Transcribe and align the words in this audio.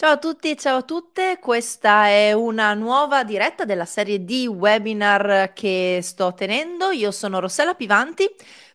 Ciao 0.00 0.12
a 0.12 0.16
tutti 0.16 0.56
ciao 0.56 0.78
a 0.78 0.82
tutte, 0.82 1.38
questa 1.38 2.06
è 2.06 2.32
una 2.32 2.72
nuova 2.72 3.22
diretta 3.22 3.66
della 3.66 3.84
serie 3.84 4.24
di 4.24 4.46
webinar 4.46 5.52
che 5.52 5.98
sto 6.02 6.32
tenendo. 6.32 6.90
Io 6.90 7.10
sono 7.10 7.38
Rossella 7.38 7.74
Pivanti, 7.74 8.26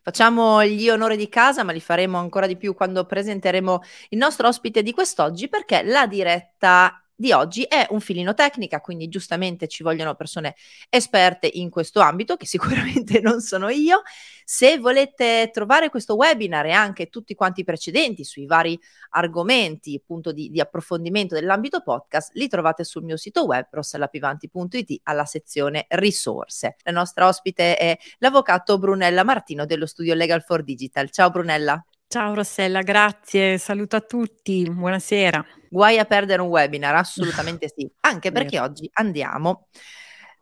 facciamo 0.02 0.64
gli 0.64 0.88
onori 0.88 1.16
di 1.16 1.28
casa, 1.28 1.64
ma 1.64 1.72
li 1.72 1.80
faremo 1.80 2.16
ancora 2.18 2.46
di 2.46 2.56
più 2.56 2.74
quando 2.74 3.04
presenteremo 3.06 3.82
il 4.10 4.18
nostro 4.18 4.46
ospite 4.46 4.84
di 4.84 4.92
quest'oggi 4.92 5.48
perché 5.48 5.82
la 5.82 6.06
diretta 6.06 7.04
di 7.16 7.32
oggi 7.32 7.62
è 7.62 7.86
un 7.90 8.00
filino 8.00 8.34
tecnica, 8.34 8.80
quindi 8.80 9.08
giustamente 9.08 9.68
ci 9.68 9.82
vogliono 9.82 10.14
persone 10.14 10.54
esperte 10.90 11.48
in 11.50 11.70
questo 11.70 12.00
ambito, 12.00 12.36
che 12.36 12.44
sicuramente 12.46 13.20
non 13.20 13.40
sono 13.40 13.68
io. 13.68 14.02
Se 14.44 14.78
volete 14.78 15.50
trovare 15.52 15.88
questo 15.88 16.14
webinar 16.14 16.66
e 16.66 16.72
anche 16.72 17.08
tutti 17.08 17.34
quanti 17.34 17.62
i 17.62 17.64
precedenti 17.64 18.22
sui 18.22 18.46
vari 18.46 18.78
argomenti 19.10 19.96
appunto 20.00 20.30
di, 20.30 20.50
di 20.50 20.60
approfondimento 20.60 21.34
dell'ambito 21.34 21.82
podcast, 21.82 22.32
li 22.34 22.46
trovate 22.46 22.84
sul 22.84 23.02
mio 23.02 23.16
sito 23.16 23.44
web 23.46 23.66
rossellapivanti.it 23.70 25.00
alla 25.04 25.24
sezione 25.24 25.86
risorse. 25.88 26.76
La 26.84 26.92
nostra 26.92 27.26
ospite 27.26 27.76
è 27.76 27.98
l'avvocato 28.18 28.78
Brunella 28.78 29.24
Martino 29.24 29.64
dello 29.64 29.86
studio 29.86 30.14
Legal 30.14 30.42
for 30.42 30.62
Digital. 30.62 31.10
Ciao 31.10 31.30
Brunella. 31.30 31.84
Ciao 32.08 32.34
Rossella, 32.34 32.82
grazie, 32.82 33.58
saluto 33.58 33.96
a 33.96 34.00
tutti, 34.00 34.62
buonasera. 34.70 35.44
Guai 35.68 35.98
a 35.98 36.04
perdere 36.04 36.40
un 36.40 36.48
webinar, 36.48 36.94
assolutamente 36.96 37.72
sì, 37.74 37.90
anche 38.02 38.30
perché 38.30 38.60
oggi 38.60 38.88
andiamo 38.92 39.66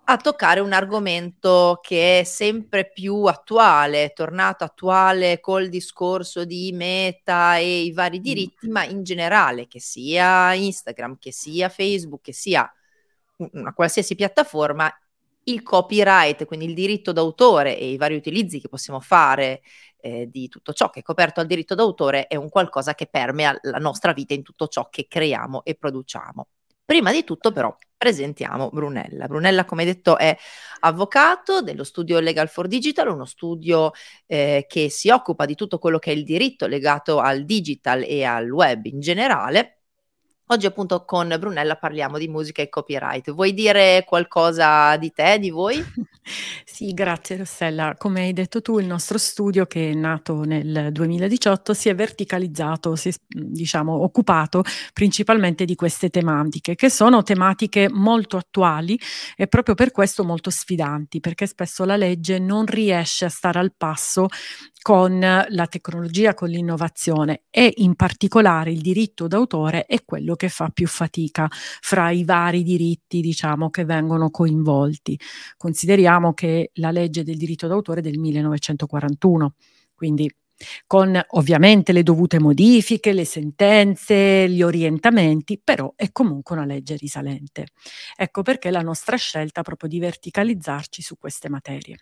a 0.05 0.19
toccare 0.19 0.61
un 0.61 0.75
argomento 0.75 1.81
che 1.83 2.21
è 2.21 2.25
sempre 2.25 2.91
più 2.91 3.25
attuale, 3.25 4.05
è 4.05 4.13
tornato 4.13 4.63
attuale 4.63 5.41
col 5.41 5.71
discorso 5.71 6.45
di 6.45 6.71
meta 6.75 7.57
e 7.57 7.81
i 7.85 7.93
vari 7.93 8.21
diritti, 8.21 8.69
ma 8.69 8.85
in 8.85 9.03
generale, 9.03 9.67
che 9.67 9.81
sia 9.81 10.53
Instagram, 10.53 11.17
che 11.19 11.33
sia 11.33 11.71
Facebook, 11.71 12.25
che 12.25 12.35
sia 12.35 12.71
una 13.37 13.73
qualsiasi 13.73 14.15
piattaforma, 14.15 14.95
il 15.45 15.63
copyright, 15.63 16.45
quindi 16.45 16.67
il 16.67 16.75
diritto 16.75 17.13
d'autore 17.13 17.79
e 17.79 17.91
i 17.91 17.97
vari 17.97 18.15
utilizzi 18.15 18.61
che 18.61 18.69
possiamo 18.69 19.01
fare 19.01 19.63
eh, 20.01 20.29
di 20.31 20.49
tutto 20.49 20.73
ciò 20.73 20.91
che 20.91 21.01
è 21.01 21.03
coperto 21.03 21.41
al 21.41 21.47
diritto 21.47 21.75
d'autore 21.75 22.27
è 22.27 22.37
un 22.37 22.49
qualcosa 22.49 22.95
che 22.95 23.07
permea 23.07 23.57
la 23.63 23.79
nostra 23.79 24.13
vita 24.13 24.35
in 24.35 24.43
tutto 24.43 24.69
ciò 24.69 24.89
che 24.91 25.07
creiamo 25.09 25.65
e 25.65 25.75
produciamo. 25.75 26.47
Prima 26.85 27.11
di 27.11 27.25
tutto 27.25 27.51
però 27.51 27.75
presentiamo 27.97 28.69
Brunella. 28.71 29.27
Brunella, 29.27 29.65
come 29.65 29.87
detto, 29.87 30.19
è 30.19 30.37
avvocato 30.81 31.63
dello 31.63 31.85
studio 31.85 32.21
Legal 32.21 32.49
for 32.49 32.67
Digital, 32.67 33.09
uno 33.09 33.25
studio 33.25 33.93
eh, 34.27 34.67
che 34.69 34.91
si 34.91 35.09
occupa 35.09 35.47
di 35.47 35.55
tutto 35.55 35.79
quello 35.79 35.99
che 35.99 36.11
è 36.13 36.15
il 36.15 36.25
diritto 36.25 36.67
legato 36.67 37.21
al 37.21 37.47
digital 37.47 38.03
e 38.03 38.25
al 38.25 38.51
web 38.51 38.85
in 38.85 39.01
generale 39.01 39.84
Oggi 40.49 40.67
appunto 40.67 41.07
con 41.07 41.35
Brunella 41.39 41.77
parliamo 41.77 42.19
di 42.19 42.29
musica 42.29 42.61
e 42.61 42.69
copyright. 42.69 43.33
Vuoi 43.33 43.55
dire 43.55 44.05
qualcosa 44.07 44.95
di 44.99 45.11
te, 45.11 45.39
di 45.39 45.49
voi? 45.49 45.83
sì, 46.67 46.93
grazie 46.93 47.39
Rossella. 47.39 47.95
Come 47.97 48.21
hai 48.21 48.35
detto 48.35 48.61
tu, 48.61 48.79
il 48.79 48.85
nostro 48.85 49.17
studio 49.17 49.65
che 49.65 49.91
è 49.91 49.95
nato 49.95 50.43
nel 50.43 50.93
2018 50.93 51.73
si 51.73 51.89
è 51.89 51.95
verticalizzato, 51.95 52.95
si 52.95 53.09
è 53.09 53.13
diciamo 53.27 54.03
occupato 54.03 54.63
principalmente 54.93 55.65
di 55.65 55.75
queste 55.77 56.11
tematiche, 56.11 56.75
che 56.75 56.91
sono 56.91 57.23
tematiche 57.23 57.89
molto 57.91 58.37
attuali 58.37 59.01
e 59.37 59.47
proprio 59.47 59.75
per 59.75 59.93
questo 59.93 60.25
molto 60.25 60.51
sfidanti, 60.51 61.21
perché 61.21 61.47
spesso 61.47 61.87
la 61.87 61.97
legge 61.97 62.39
non 62.39 62.67
riesce 62.67 63.25
a 63.25 63.31
stare 63.31 63.61
al 63.61 63.73
passo 63.75 64.27
con 64.85 65.19
la 65.19 65.67
tecnologia, 65.67 66.35
con 66.35 66.51
l'innovazione 66.51 67.45
e 67.49 67.73
in 67.77 67.95
particolare 67.95 68.71
il 68.71 68.83
diritto 68.83 69.27
d'autore 69.27 69.87
è 69.87 70.05
quello 70.05 70.35
che 70.35 70.51
fa 70.51 70.69
più 70.69 70.87
fatica 70.87 71.49
fra 71.51 72.11
i 72.11 72.23
vari 72.23 72.63
diritti, 72.63 73.23
diciamo, 73.23 73.71
che 73.71 73.87
vengono 73.87 74.29
coinvolti. 74.29 75.19
Consideriamo 75.57 76.35
che 76.35 76.71
la 76.75 76.91
legge 76.91 77.23
del 77.25 77.39
diritto 77.39 77.67
d'autore 77.67 78.01
è 78.01 78.03
del 78.03 78.19
1941, 78.19 79.55
quindi 79.95 80.31
con 80.87 81.19
ovviamente 81.29 81.93
le 81.93 82.03
dovute 82.03 82.39
modifiche, 82.39 83.15
le 83.15 83.25
sentenze, 83.25 84.47
gli 84.51 84.61
orientamenti, 84.63 85.59
però 85.65 85.95
è 85.97 86.13
comunque 86.13 86.57
una 86.57 86.67
legge 86.67 86.97
risalente. 86.97 87.69
Ecco 88.15 88.43
perché 88.43 88.71
la 88.71 88.83
nostra 88.83 89.17
scelta 89.17 89.63
proprio 89.63 89.89
di 89.89 89.99
verticalizzarci 89.99 91.01
su 91.01 91.17
queste 91.17 91.49
materie. 91.49 91.97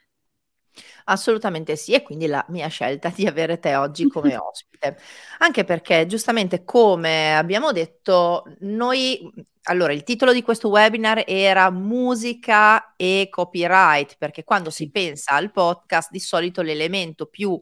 Assolutamente 1.05 1.77
sì, 1.77 1.93
e 1.93 2.03
quindi 2.03 2.27
la 2.27 2.45
mia 2.49 2.69
scelta 2.69 3.09
di 3.15 3.27
avere 3.27 3.59
te 3.59 3.75
oggi 3.77 4.07
come 4.09 4.37
ospite. 4.37 4.97
Anche 5.39 5.65
perché 5.65 6.07
giustamente 6.07 6.65
come 6.65 7.37
abbiamo 7.37 7.73
detto, 7.73 8.45
noi 8.61 9.31
allora 9.65 9.93
il 9.93 10.03
titolo 10.03 10.33
di 10.33 10.43
questo 10.43 10.69
webinar 10.69 11.23
era 11.27 11.71
musica 11.71 12.95
e 12.97 13.29
copyright, 13.31 14.17
perché 14.19 14.45
quando 14.45 14.71
si 14.71 14.91
pensa 14.91 15.33
al 15.33 15.53
podcast 15.53 16.11
di 16.11 16.21
solito 16.21 16.63
l'elemento 16.63 17.27
più 17.27 17.59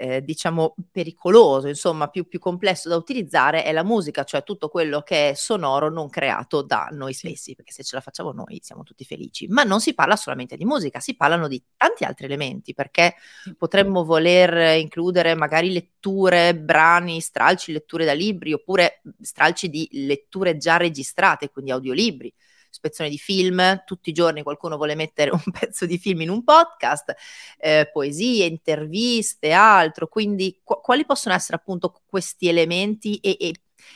eh, 0.00 0.22
diciamo 0.22 0.76
pericoloso, 0.92 1.66
insomma 1.66 2.06
più, 2.06 2.28
più, 2.28 2.38
complesso 2.38 2.88
da 2.88 2.94
utilizzare 2.94 3.64
è 3.64 3.72
la 3.72 3.82
musica, 3.82 4.22
cioè 4.22 4.44
tutto 4.44 4.68
quello 4.68 5.02
che 5.02 5.30
è 5.30 5.34
sonoro 5.34 5.90
non 5.90 6.08
creato 6.08 6.62
da 6.62 6.88
noi 6.92 7.12
stessi, 7.12 7.56
perché 7.56 7.72
se 7.72 7.82
ce 7.82 7.96
la 7.96 8.00
facciamo 8.00 8.30
noi 8.30 8.60
siamo 8.62 8.84
tutti 8.84 9.04
felici. 9.04 9.48
Ma 9.48 9.64
non 9.64 9.80
si 9.80 9.94
parla 9.94 10.14
solamente 10.14 10.56
di 10.56 10.64
musica, 10.64 11.00
si 11.00 11.16
parlano 11.16 11.48
di 11.48 11.60
tanti 11.76 12.04
altri 12.04 12.26
elementi, 12.26 12.74
perché 12.74 13.16
potremmo 13.56 14.04
voler 14.04 14.78
includere 14.78 15.34
magari 15.34 15.72
letture, 15.72 16.54
brani, 16.54 17.20
stralci, 17.20 17.72
letture 17.72 18.04
da 18.04 18.12
libri, 18.12 18.52
oppure 18.52 19.02
stralci 19.20 19.68
di 19.68 19.88
letture 19.90 20.56
già 20.58 20.76
registrate, 20.76 21.50
quindi 21.50 21.72
audiolibri 21.72 22.32
spezzone 22.70 23.08
di 23.08 23.18
film, 23.18 23.82
tutti 23.84 24.10
i 24.10 24.12
giorni 24.12 24.42
qualcuno 24.42 24.76
vuole 24.76 24.94
mettere 24.94 25.30
un 25.32 25.52
pezzo 25.52 25.86
di 25.86 25.98
film 25.98 26.22
in 26.22 26.30
un 26.30 26.44
podcast, 26.44 27.14
eh, 27.58 27.88
poesie, 27.92 28.46
interviste, 28.46 29.52
altro, 29.52 30.08
quindi 30.08 30.60
qu- 30.62 30.80
quali 30.80 31.04
possono 31.04 31.34
essere 31.34 31.56
appunto 31.56 32.02
questi 32.06 32.48
elementi 32.48 33.16
e, 33.18 33.36
e, 33.38 33.54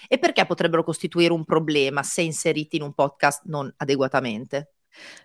e 0.09 0.19
perché 0.19 0.45
potrebbero 0.47 0.85
costituire 0.85 1.33
un 1.33 1.45
problema 1.45 2.03
se 2.03 2.23
inseriti 2.23 2.77
in 2.77 2.83
un 2.83 2.93
podcast 2.93 3.43
non 3.47 3.73
adeguatamente? 3.77 4.73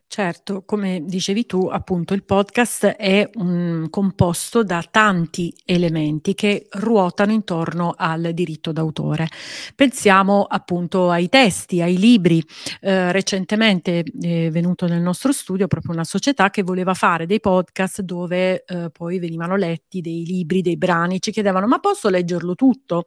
Certo, 0.09 0.63
come 0.66 1.01
dicevi 1.03 1.45
tu, 1.45 1.67
appunto 1.67 2.13
il 2.13 2.23
podcast 2.23 2.85
è 2.85 3.29
un 3.35 3.88
composto 3.89 4.63
da 4.63 4.81
tanti 4.89 5.53
elementi 5.66 6.33
che 6.33 6.67
ruotano 6.69 7.33
intorno 7.33 7.94
al 7.95 8.31
diritto 8.33 8.72
d'autore. 8.72 9.28
Pensiamo 9.75 10.44
appunto 10.44 11.09
ai 11.11 11.28
testi, 11.28 11.81
ai 11.81 11.97
libri. 11.97 12.41
Eh, 12.79 13.11
recentemente 13.11 14.00
è 14.22 14.50
venuto 14.50 14.88
nel 14.88 15.01
nostro 15.01 15.33
studio 15.33 15.67
proprio 15.67 15.91
una 15.91 16.05
società 16.05 16.49
che 16.51 16.63
voleva 16.63 16.94
fare 16.94 17.25
dei 17.25 17.41
podcast 17.41 17.99
dove 18.01 18.63
eh, 18.63 18.89
poi 18.91 19.19
venivano 19.19 19.57
letti 19.57 19.99
dei 19.99 20.23
libri, 20.25 20.61
dei 20.61 20.78
brani, 20.78 21.19
ci 21.19 21.31
chiedevano 21.31 21.67
ma 21.67 21.79
posso 21.79 22.07
leggerlo 22.07 22.55
tutto? 22.55 23.03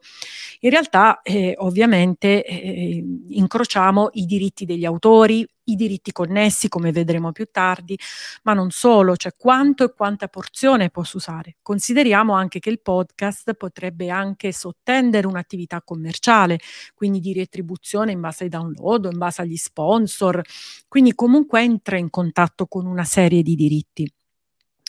In 0.59 0.69
realtà 0.69 1.21
eh, 1.23 1.55
ovviamente 1.57 2.45
eh, 2.45 3.03
incrociamo 3.29 4.09
i 4.13 4.25
diritti 4.25 4.65
degli 4.65 4.85
autori, 4.85 5.45
i 5.71 5.75
diritti 5.75 6.11
connessi, 6.11 6.69
come 6.69 6.91
vedremo 6.91 7.31
più 7.31 7.47
tardi, 7.51 7.97
ma 8.43 8.53
non 8.53 8.69
solo, 8.71 9.15
cioè 9.15 9.33
quanto 9.37 9.83
e 9.83 9.93
quanta 9.93 10.27
porzione 10.27 10.89
posso 10.89 11.17
usare. 11.17 11.57
Consideriamo 11.61 12.33
anche 12.33 12.59
che 12.59 12.69
il 12.69 12.81
podcast 12.81 13.53
potrebbe 13.53 14.09
anche 14.09 14.51
sottendere 14.51 15.27
un'attività 15.27 15.81
commerciale, 15.81 16.59
quindi 16.93 17.19
di 17.19 17.33
retribuzione 17.33 18.11
in 18.11 18.19
base 18.19 18.43
ai 18.45 18.49
download, 18.49 19.09
in 19.11 19.17
base 19.17 19.41
agli 19.41 19.57
sponsor, 19.57 20.41
quindi 20.87 21.13
comunque 21.15 21.61
entra 21.61 21.97
in 21.97 22.09
contatto 22.09 22.67
con 22.67 22.85
una 22.85 23.03
serie 23.03 23.41
di 23.41 23.55
diritti. 23.55 24.11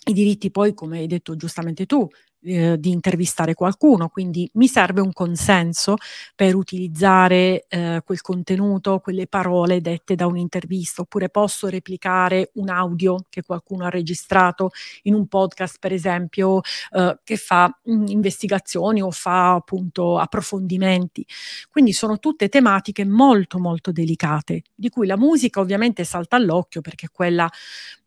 I 0.04 0.12
diritti 0.12 0.50
poi, 0.50 0.74
come 0.74 0.98
hai 0.98 1.06
detto 1.06 1.36
giustamente 1.36 1.86
tu, 1.86 2.08
eh, 2.44 2.78
di 2.78 2.90
intervistare 2.90 3.54
qualcuno, 3.54 4.08
quindi 4.08 4.48
mi 4.54 4.66
serve 4.66 5.00
un 5.00 5.12
consenso 5.12 5.96
per 6.34 6.54
utilizzare 6.54 7.66
eh, 7.68 8.02
quel 8.04 8.20
contenuto, 8.20 8.98
quelle 8.98 9.26
parole 9.26 9.80
dette 9.80 10.14
da 10.14 10.26
un'intervista, 10.26 11.02
oppure 11.02 11.28
posso 11.28 11.68
replicare 11.68 12.50
un 12.54 12.68
audio 12.68 13.24
che 13.28 13.42
qualcuno 13.42 13.84
ha 13.84 13.90
registrato 13.90 14.70
in 15.02 15.14
un 15.14 15.26
podcast, 15.26 15.76
per 15.78 15.92
esempio, 15.92 16.60
eh, 16.90 17.18
che 17.22 17.36
fa 17.36 17.66
mh, 17.84 17.92
mm, 17.94 18.06
investigazioni 18.08 19.02
o 19.02 19.10
fa 19.10 19.54
appunto 19.54 20.18
approfondimenti. 20.18 21.24
Quindi 21.70 21.92
sono 21.92 22.18
tutte 22.18 22.48
tematiche 22.48 23.04
molto 23.04 23.58
molto 23.58 23.92
delicate, 23.92 24.62
di 24.74 24.88
cui 24.88 25.06
la 25.06 25.16
musica 25.16 25.60
ovviamente 25.60 26.04
salta 26.04 26.36
all'occhio 26.36 26.80
perché 26.80 27.08
quella 27.10 27.48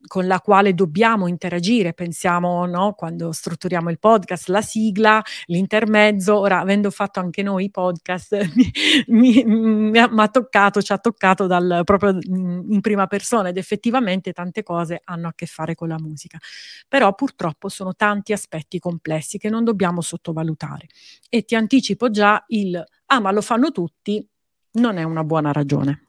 con 0.07 0.27
la 0.27 0.39
quale 0.39 0.73
dobbiamo 0.73 1.27
interagire, 1.27 1.93
pensiamo 1.93 2.65
no, 2.65 2.93
quando 2.93 3.31
strutturiamo 3.31 3.89
il 3.89 3.99
podcast, 3.99 4.47
la 4.49 4.61
sigla, 4.61 5.23
l'intermezzo, 5.45 6.37
ora 6.37 6.59
avendo 6.59 6.91
fatto 6.91 7.19
anche 7.19 7.43
noi 7.43 7.65
i 7.65 7.71
podcast 7.71 8.49
mi, 9.07 9.43
mi, 9.43 9.43
mi, 9.45 9.97
ha 9.97 10.27
toccato, 10.27 10.81
ci 10.81 10.91
ha 10.91 10.97
toccato 10.97 11.47
dal, 11.47 11.81
proprio 11.83 12.17
in 12.21 12.79
prima 12.81 13.07
persona. 13.07 13.49
Ed 13.49 13.57
effettivamente 13.57 14.33
tante 14.33 14.63
cose 14.63 15.01
hanno 15.03 15.27
a 15.27 15.33
che 15.35 15.45
fare 15.45 15.75
con 15.75 15.87
la 15.87 15.99
musica, 15.99 16.37
però 16.87 17.13
purtroppo 17.13 17.69
sono 17.69 17.95
tanti 17.95 18.33
aspetti 18.33 18.79
complessi 18.79 19.37
che 19.37 19.49
non 19.49 19.63
dobbiamo 19.63 20.01
sottovalutare. 20.01 20.87
E 21.29 21.43
ti 21.43 21.55
anticipo 21.55 22.09
già 22.09 22.43
il 22.47 22.83
ah 23.07 23.19
ma 23.19 23.31
lo 23.31 23.41
fanno 23.41 23.71
tutti? 23.71 24.27
Non 24.73 24.97
è 24.97 25.03
una 25.03 25.23
buona 25.23 25.51
ragione. 25.51 26.04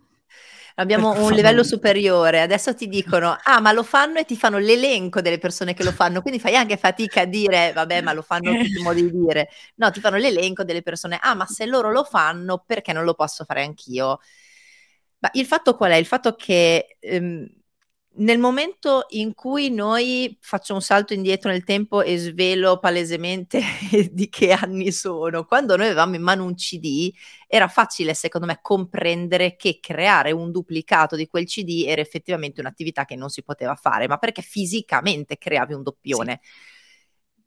Abbiamo 0.79 1.25
un 1.25 1.33
livello 1.33 1.65
superiore, 1.65 2.43
adesso 2.43 2.75
ti 2.75 2.87
dicono, 2.87 3.35
ah 3.43 3.61
ma 3.61 3.73
lo 3.73 3.83
fanno 3.83 4.19
e 4.19 4.27
ti 4.27 4.37
fanno 4.37 4.59
l'elenco 4.59 5.23
delle 5.23 5.39
persone 5.39 5.73
che 5.73 5.83
lo 5.83 5.91
fanno, 5.91 6.21
quindi 6.21 6.39
fai 6.39 6.55
anche 6.55 6.77
fatica 6.77 7.23
a 7.23 7.25
dire, 7.25 7.73
vabbè 7.73 8.03
ma 8.03 8.13
lo 8.13 8.21
fanno 8.21 8.53
tutti 8.55 8.79
i 8.79 8.83
modi 8.83 9.03
di 9.11 9.11
dire, 9.19 9.49
no 9.77 9.91
ti 9.91 10.01
fanno 10.01 10.19
l'elenco 10.19 10.65
delle 10.65 10.83
persone, 10.83 11.19
ah 11.19 11.35
ma 11.35 11.47
se 11.47 11.65
loro 11.65 11.91
lo 11.91 12.05
fanno 12.05 12.63
perché 12.67 12.93
non 12.93 13.05
lo 13.05 13.15
posso 13.15 13.45
fare 13.45 13.63
anch'io? 13.63 14.19
Ma 15.21 15.31
il 15.33 15.47
fatto 15.47 15.77
qual 15.77 15.93
è? 15.93 15.97
Il 15.97 16.07
fatto 16.07 16.35
che 16.35 16.97
ehm, 17.01 17.49
nel 18.19 18.39
momento 18.39 19.07
in 19.11 19.35
cui 19.35 19.71
noi 19.71 20.37
faccio 20.41 20.75
un 20.75 20.81
salto 20.83 21.13
indietro 21.13 21.51
nel 21.51 21.65
tempo 21.65 22.03
e 22.03 22.17
svelo 22.19 22.79
palesemente 22.79 23.61
di 24.13 24.29
che 24.29 24.53
anni 24.53 24.93
sono, 24.93 25.45
quando 25.45 25.77
noi 25.77 25.87
avevamo 25.87 26.15
in 26.15 26.23
mano 26.23 26.45
un 26.45 26.55
CD 26.55 27.13
era 27.47 27.69
facile 27.69 28.15
secondo 28.15 28.47
me 28.47 28.59
comprendere 28.63 29.57
che 29.57 29.79
creare 29.81 30.33
un 30.33 30.51
duplicato 30.51 31.17
di 31.17 31.27
quel 31.27 31.45
CD 31.47 31.85
era 31.87 32.01
effettivamente 32.01 32.61
un'attività 32.61 33.05
che 33.05 33.17
non 33.17 33.29
si 33.31 33.43
poteva 33.43 33.75
fare, 33.75 34.07
ma 34.09 34.17
perché 34.19 34.43
fisicamente 34.43 35.39
creavi 35.39 35.75
un 35.75 35.83
doppione. 35.83 36.41
Sì 36.43 36.76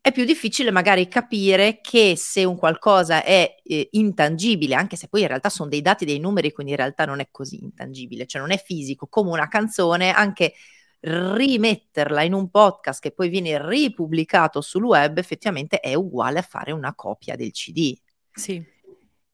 è 0.01 0.11
più 0.11 0.23
difficile 0.23 0.71
magari 0.71 1.07
capire 1.07 1.81
che 1.81 2.15
se 2.15 2.43
un 2.45 2.57
qualcosa 2.57 3.23
è 3.23 3.55
eh, 3.63 3.89
intangibile, 3.91 4.75
anche 4.75 4.95
se 4.95 5.07
poi 5.09 5.21
in 5.21 5.27
realtà 5.27 5.49
sono 5.49 5.69
dei 5.69 5.81
dati, 5.81 6.05
dei 6.05 6.19
numeri, 6.19 6.51
quindi 6.51 6.71
in 6.71 6.77
realtà 6.77 7.05
non 7.05 7.19
è 7.19 7.27
così 7.31 7.61
intangibile, 7.61 8.25
cioè 8.25 8.41
non 8.41 8.51
è 8.51 8.57
fisico, 8.57 9.07
come 9.07 9.31
una 9.31 9.47
canzone, 9.47 10.11
anche 10.11 10.53
rimetterla 11.01 12.23
in 12.23 12.33
un 12.33 12.49
podcast 12.49 13.01
che 13.01 13.11
poi 13.11 13.29
viene 13.29 13.57
ripubblicato 13.67 14.59
sul 14.59 14.83
web 14.83 15.17
effettivamente 15.17 15.79
è 15.79 15.93
uguale 15.93 16.39
a 16.39 16.43
fare 16.43 16.71
una 16.71 16.93
copia 16.93 17.35
del 17.35 17.51
CD. 17.51 17.97
Sì. 18.33 18.63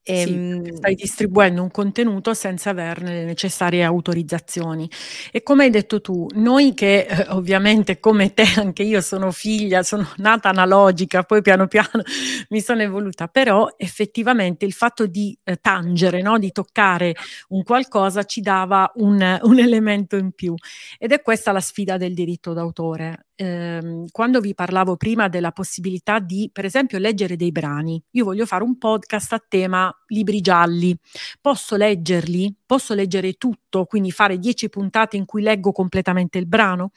Ehm, 0.07 0.63
sì, 0.63 0.75
stai 0.75 0.93
distribuendo 0.93 1.63
un 1.63 1.71
contenuto 1.71 2.35
senza 2.35 2.69
averne 2.69 3.11
le 3.11 3.25
necessarie 3.25 3.83
autorizzazioni. 3.83 4.87
E 5.31 5.41
come 5.41 5.63
hai 5.63 5.71
detto 5.71 5.99
tu, 5.99 6.27
noi 6.35 6.75
che 6.75 7.07
eh, 7.09 7.25
ovviamente 7.29 7.99
come 7.99 8.31
te, 8.33 8.43
anche 8.57 8.83
io 8.83 9.01
sono 9.01 9.31
figlia, 9.31 9.81
sono 9.81 10.07
nata 10.17 10.49
analogica, 10.49 11.23
poi 11.23 11.41
piano 11.41 11.67
piano 11.67 12.03
mi 12.49 12.61
sono 12.61 12.83
evoluta, 12.83 13.27
però 13.27 13.73
effettivamente 13.77 14.65
il 14.65 14.73
fatto 14.73 15.07
di 15.07 15.35
eh, 15.43 15.57
tangere, 15.57 16.21
no? 16.21 16.37
di 16.37 16.51
toccare 16.51 17.15
un 17.49 17.63
qualcosa 17.63 18.23
ci 18.25 18.41
dava 18.41 18.91
un, 18.97 19.39
un 19.41 19.59
elemento 19.59 20.17
in 20.17 20.33
più. 20.33 20.53
Ed 20.99 21.13
è 21.13 21.21
questa 21.23 21.51
la 21.51 21.61
sfida 21.61 21.97
del 21.97 22.13
diritto 22.13 22.53
d'autore 22.53 23.25
ehm, 23.35 24.05
quando 24.11 24.39
vi 24.39 24.53
parlavo 24.53 24.95
prima 24.97 25.27
della 25.27 25.51
possibilità 25.51 26.19
di, 26.19 26.49
per 26.51 26.65
esempio, 26.65 26.97
leggere 26.99 27.35
dei 27.35 27.51
brani, 27.51 28.01
io 28.11 28.23
voglio 28.25 28.45
fare 28.45 28.63
un 28.63 28.77
podcast 28.77 29.33
a 29.33 29.43
tema 29.47 29.93
libri 30.07 30.41
gialli, 30.41 30.97
posso 31.41 31.75
leggerli? 31.75 32.55
Posso 32.65 32.93
leggere 32.93 33.33
tutto, 33.33 33.85
quindi 33.85 34.11
fare 34.11 34.39
dieci 34.39 34.69
puntate 34.69 35.17
in 35.17 35.25
cui 35.25 35.41
leggo 35.41 35.71
completamente 35.71 36.37
il 36.37 36.47
brano? 36.47 36.91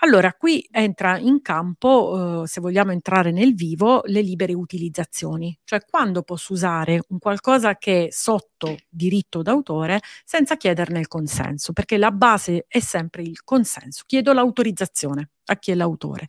Allora, 0.00 0.32
qui 0.34 0.66
entra 0.70 1.18
in 1.18 1.40
campo, 1.42 2.42
eh, 2.44 2.46
se 2.46 2.60
vogliamo 2.60 2.92
entrare 2.92 3.30
nel 3.30 3.54
vivo, 3.54 4.02
le 4.06 4.20
libere 4.20 4.52
utilizzazioni, 4.54 5.56
cioè 5.64 5.80
quando 5.88 6.22
posso 6.22 6.52
usare 6.52 7.00
un 7.08 7.18
qualcosa 7.18 7.76
che 7.76 8.06
è 8.06 8.10
sotto 8.10 8.76
diritto 8.88 9.42
d'autore 9.42 10.00
senza 10.24 10.56
chiederne 10.56 10.98
il 11.00 11.08
consenso, 11.08 11.72
perché 11.72 11.96
la 11.96 12.10
base 12.10 12.66
è 12.68 12.80
sempre 12.80 13.22
il 13.22 13.42
consenso, 13.44 14.04
chiedo 14.06 14.32
l'autorizzazione 14.32 15.30
a 15.46 15.56
chi 15.56 15.70
è 15.70 15.74
l'autore. 15.74 16.28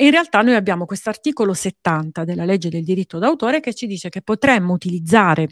E 0.00 0.04
in 0.04 0.10
realtà 0.10 0.42
noi 0.42 0.54
abbiamo 0.54 0.84
questo 0.86 1.08
articolo 1.08 1.54
70 1.54 2.24
della 2.24 2.44
legge 2.44 2.68
del 2.68 2.84
diritto 2.84 3.18
d'autore 3.18 3.60
che 3.60 3.74
ci 3.74 3.86
dice 3.86 4.08
che 4.08 4.22
potremmo 4.22 4.72
utilizzare 4.72 5.48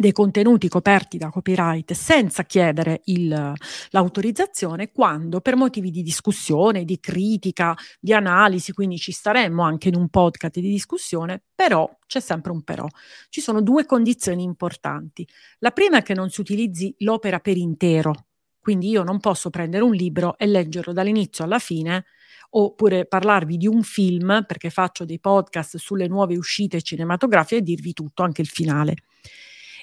dei 0.00 0.12
contenuti 0.12 0.68
coperti 0.68 1.18
da 1.18 1.28
copyright 1.28 1.92
senza 1.92 2.44
chiedere 2.44 3.00
il, 3.06 3.52
l'autorizzazione 3.90 4.92
quando 4.92 5.40
per 5.40 5.56
motivi 5.56 5.90
di 5.90 6.04
discussione, 6.04 6.84
di 6.84 7.00
critica, 7.00 7.74
di 7.98 8.12
analisi, 8.12 8.72
quindi 8.72 8.96
ci 8.96 9.10
staremmo 9.10 9.60
anche 9.60 9.88
in 9.88 9.96
un 9.96 10.08
podcast 10.08 10.60
di 10.60 10.70
discussione, 10.70 11.42
però 11.52 11.90
c'è 12.06 12.20
sempre 12.20 12.52
un 12.52 12.62
però. 12.62 12.86
Ci 13.28 13.40
sono 13.40 13.60
due 13.60 13.86
condizioni 13.86 14.44
importanti. 14.44 15.26
La 15.58 15.72
prima 15.72 15.96
è 15.96 16.02
che 16.02 16.14
non 16.14 16.30
si 16.30 16.42
utilizzi 16.42 16.94
l'opera 16.98 17.40
per 17.40 17.56
intero, 17.56 18.27
quindi 18.68 18.90
io 18.90 19.02
non 19.02 19.18
posso 19.18 19.48
prendere 19.48 19.82
un 19.82 19.94
libro 19.94 20.36
e 20.36 20.44
leggerlo 20.44 20.92
dall'inizio 20.92 21.42
alla 21.42 21.58
fine 21.58 22.04
oppure 22.50 23.06
parlarvi 23.06 23.56
di 23.56 23.66
un 23.66 23.82
film 23.82 24.44
perché 24.46 24.68
faccio 24.68 25.06
dei 25.06 25.18
podcast 25.18 25.78
sulle 25.78 26.06
nuove 26.06 26.36
uscite 26.36 26.82
cinematografiche 26.82 27.62
e 27.62 27.62
dirvi 27.62 27.94
tutto, 27.94 28.22
anche 28.22 28.42
il 28.42 28.46
finale. 28.46 28.96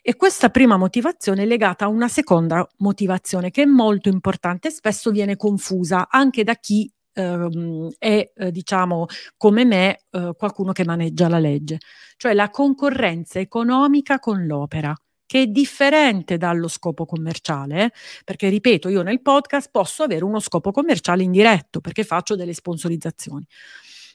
E 0.03 0.15
questa 0.15 0.51
prima 0.51 0.77
motivazione 0.77 1.41
è 1.41 1.45
legata 1.47 1.85
a 1.85 1.87
una 1.87 2.07
seconda 2.07 2.63
motivazione 2.77 3.49
che 3.49 3.63
è 3.63 3.65
molto 3.65 4.07
importante 4.09 4.67
e 4.67 4.71
spesso 4.71 5.09
viene 5.09 5.35
confusa 5.35 6.07
anche 6.07 6.43
da 6.43 6.53
chi 6.53 6.87
ehm, 7.13 7.89
è, 7.97 8.33
eh, 8.35 8.51
diciamo, 8.51 9.07
come 9.35 9.65
me, 9.65 10.01
eh, 10.11 10.33
qualcuno 10.37 10.73
che 10.73 10.85
maneggia 10.85 11.27
la 11.27 11.39
legge, 11.39 11.79
cioè 12.17 12.35
la 12.35 12.51
concorrenza 12.51 13.39
economica 13.39 14.19
con 14.19 14.45
l'opera 14.45 14.95
che 15.25 15.43
è 15.43 15.47
differente 15.47 16.37
dallo 16.37 16.67
scopo 16.67 17.05
commerciale, 17.05 17.91
perché 18.23 18.49
ripeto, 18.49 18.89
io 18.89 19.01
nel 19.01 19.21
podcast 19.21 19.69
posso 19.71 20.03
avere 20.03 20.23
uno 20.23 20.39
scopo 20.39 20.71
commerciale 20.71 21.23
indiretto 21.23 21.81
perché 21.81 22.03
faccio 22.03 22.35
delle 22.35 22.53
sponsorizzazioni. 22.53 23.45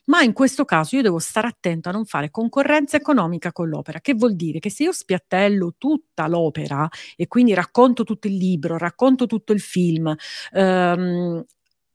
Ma 0.06 0.22
in 0.22 0.32
questo 0.32 0.64
caso 0.64 0.96
io 0.96 1.02
devo 1.02 1.18
stare 1.18 1.46
attento 1.46 1.88
a 1.88 1.92
non 1.92 2.04
fare 2.04 2.30
concorrenza 2.30 2.96
economica 2.96 3.52
con 3.52 3.68
l'opera, 3.68 4.00
che 4.00 4.14
vuol 4.14 4.34
dire 4.34 4.58
che 4.58 4.70
se 4.70 4.84
io 4.84 4.92
spiattello 4.92 5.74
tutta 5.78 6.26
l'opera 6.26 6.88
e 7.16 7.28
quindi 7.28 7.54
racconto 7.54 8.02
tutto 8.04 8.26
il 8.26 8.34
libro, 8.36 8.76
racconto 8.78 9.26
tutto 9.26 9.52
il 9.52 9.60
film, 9.60 10.12
ehm, 10.52 11.44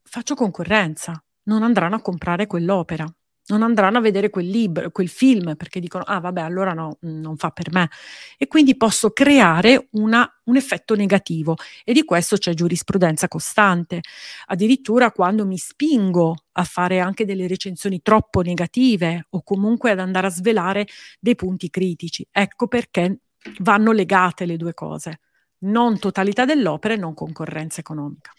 faccio 0.04 0.36
concorrenza, 0.36 1.22
non 1.44 1.64
andranno 1.64 1.96
a 1.96 2.02
comprare 2.02 2.48
quell'opera 2.48 3.06
non 3.48 3.62
andranno 3.62 3.98
a 4.00 4.02
vedere 4.02 4.30
quel 4.30 4.48
libro, 4.48 4.90
quel 4.92 5.10
film, 5.10 5.56
perché 5.56 5.80
dicono, 5.80 6.04
ah 6.04 6.20
vabbè, 6.20 6.42
allora 6.42 6.74
no, 6.74 6.98
non 7.02 7.38
fa 7.38 7.52
per 7.52 7.72
me. 7.72 7.90
E 8.38 8.48
quindi 8.48 8.76
posso 8.76 9.12
creare 9.12 9.88
una, 9.92 10.28
un 10.46 10.56
effetto 10.56 10.96
negativo 10.96 11.56
e 11.84 11.94
di 11.94 12.04
questo 12.04 12.38
c'è 12.38 12.54
giurisprudenza 12.54 13.28
costante. 13.28 14.02
Addirittura 14.48 15.12
quando 15.12 15.46
mi 15.46 15.58
spingo 15.58 16.36
a 16.54 16.64
fare 16.64 17.00
anche 17.00 17.26
delle 17.26 17.48
recensioni 17.48 18.02
troppo 18.02 18.42
negative 18.42 19.28
o 19.32 19.44
comunque 19.44 19.92
ad 19.92 20.00
andare 20.00 20.28
a 20.28 20.32
svelare 20.32 20.88
dei 21.20 21.36
punti 21.36 21.70
critici. 21.70 22.26
Ecco 22.32 22.68
perché 22.68 23.20
vanno 23.60 23.92
legate 23.92 24.46
le 24.46 24.58
due 24.58 24.74
cose, 24.74 25.20
non 25.60 26.00
totalità 26.00 26.46
dell'opera 26.46 26.96
e 26.96 26.98
non 26.98 27.14
concorrenza 27.14 27.80
economica. 27.80 28.32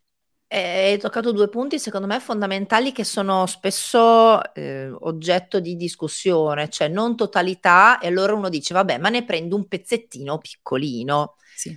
Hai 0.49 0.97
toccato 0.99 1.33
due 1.33 1.49
punti 1.49 1.79
secondo 1.79 2.07
me 2.07 2.21
fondamentali 2.21 2.93
che 2.93 3.03
sono 3.03 3.47
spesso 3.47 4.55
eh, 4.55 4.89
oggetto 4.91 5.59
di 5.59 5.75
discussione, 5.75 6.69
cioè 6.69 6.87
non 6.87 7.17
totalità 7.17 7.99
e 7.99 8.07
allora 8.07 8.35
uno 8.35 8.49
dice 8.49 8.73
vabbè 8.73 8.99
ma 8.99 9.09
ne 9.09 9.25
prendo 9.25 9.57
un 9.57 9.67
pezzettino 9.67 10.39
piccolino. 10.39 11.35
Sì. 11.55 11.77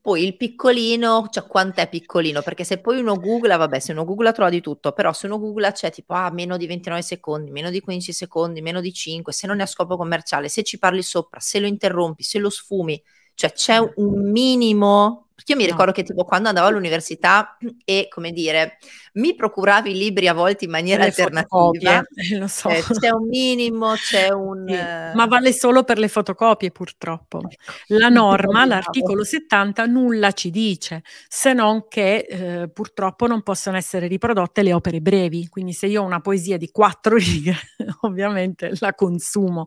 Poi 0.00 0.24
il 0.24 0.36
piccolino, 0.36 1.26
cioè 1.30 1.48
quant'è 1.48 1.88
piccolino? 1.88 2.40
Perché 2.42 2.62
se 2.62 2.78
poi 2.78 3.00
uno 3.00 3.16
googla, 3.16 3.56
vabbè 3.56 3.80
se 3.80 3.90
uno 3.90 4.04
googla 4.04 4.30
trova 4.30 4.50
di 4.50 4.60
tutto, 4.60 4.92
però 4.92 5.12
se 5.12 5.26
uno 5.26 5.40
googla 5.40 5.72
c'è 5.72 5.90
tipo 5.90 6.14
ah 6.14 6.30
meno 6.30 6.56
di 6.56 6.68
29 6.68 7.02
secondi, 7.02 7.50
meno 7.50 7.70
di 7.70 7.80
15 7.80 8.12
secondi, 8.12 8.62
meno 8.62 8.80
di 8.80 8.92
5, 8.92 9.32
se 9.32 9.48
non 9.48 9.58
è 9.58 9.64
a 9.64 9.66
scopo 9.66 9.96
commerciale, 9.96 10.48
se 10.48 10.62
ci 10.62 10.78
parli 10.78 11.02
sopra, 11.02 11.40
se 11.40 11.58
lo 11.58 11.66
interrompi, 11.66 12.22
se 12.22 12.38
lo 12.38 12.50
sfumi, 12.50 13.02
cioè 13.34 13.50
c'è 13.52 13.78
un 13.96 14.30
minimo 14.30 15.25
perché 15.36 15.52
io 15.52 15.58
mi 15.58 15.66
ricordo 15.66 15.92
che 15.92 16.02
tipo 16.02 16.24
quando 16.24 16.48
andavo 16.48 16.68
all'università 16.68 17.58
e 17.84 18.06
come 18.08 18.32
dire, 18.32 18.78
mi 19.16 19.34
procuravi 19.34 19.90
i 19.90 19.94
libri 19.94 20.28
a 20.28 20.32
volte 20.32 20.64
in 20.64 20.70
maniera 20.70 21.02
le 21.02 21.08
alternativa. 21.08 22.02
Eh, 22.14 22.38
lo 22.40 22.48
so. 22.48 22.70
Eh, 22.70 22.82
c'è 22.82 23.10
un 23.10 23.28
minimo, 23.28 23.92
c'è 23.96 24.30
un... 24.30 24.64
Sì, 24.66 24.74
ma 25.14 25.26
vale 25.26 25.52
solo 25.52 25.84
per 25.84 25.98
le 25.98 26.08
fotocopie 26.08 26.70
purtroppo. 26.70 27.42
Ecco. 27.42 27.72
La 27.88 28.08
norma, 28.08 28.64
l'articolo 28.64 29.24
70, 29.24 29.84
nulla 29.84 30.32
ci 30.32 30.48
dice, 30.48 31.02
se 31.28 31.52
non 31.52 31.86
che 31.86 32.26
eh, 32.26 32.70
purtroppo 32.70 33.26
non 33.26 33.42
possono 33.42 33.76
essere 33.76 34.06
riprodotte 34.06 34.62
le 34.62 34.72
opere 34.72 35.02
brevi. 35.02 35.48
Quindi 35.48 35.74
se 35.74 35.84
io 35.84 36.00
ho 36.00 36.06
una 36.06 36.20
poesia 36.20 36.56
di 36.56 36.70
quattro 36.70 37.16
righe, 37.20 37.54
ovviamente 38.00 38.72
la 38.78 38.94
consumo. 38.94 39.66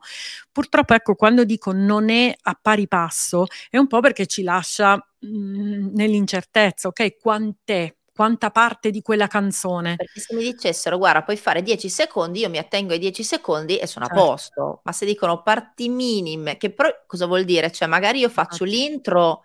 Purtroppo 0.52 0.96
ecco, 0.96 1.14
quando 1.14 1.44
dico 1.44 1.72
non 1.74 2.10
è 2.10 2.36
a 2.42 2.58
pari 2.60 2.88
passo, 2.88 3.46
è 3.70 3.78
un 3.78 3.86
po' 3.86 4.00
perché 4.00 4.26
ci 4.26 4.42
lascia 4.42 5.00
Mhmm, 5.22 5.92
nell'incertezza, 5.96 6.88
ok? 6.88 7.18
Quant'è? 7.18 7.94
Quanta 8.14 8.50
parte 8.52 8.90
di 8.92 9.02
quella 9.02 9.28
canzone? 9.28 9.96
Perché 9.98 10.20
se 10.22 10.34
mi 10.36 10.44
dicessero: 10.44 10.98
"Guarda, 10.98 11.24
puoi 11.24 11.36
fare 11.38 11.62
10 11.62 11.90
secondi", 11.90 12.40
io 12.40 12.50
mi 12.50 12.58
attengo 12.58 12.94
ai 12.94 13.00
10 13.00 13.24
secondi 13.24 13.78
e 13.78 13.86
sono 13.88 14.06
certo. 14.06 14.22
a 14.22 14.24
posto. 14.32 14.80
Ma 14.84 14.92
se 14.94 15.06
dicono 15.06 15.42
parti 15.42 15.90
minime, 15.90 16.58
che 16.58 16.72
però 16.72 16.90
cosa 17.06 17.26
vuol 17.26 17.44
dire? 17.44 17.72
Cioè 17.72 17.88
magari 17.88 18.20
io 18.20 18.30
faccio 18.30 18.64
esatto. 18.64 18.66
l'intro 18.66 19.44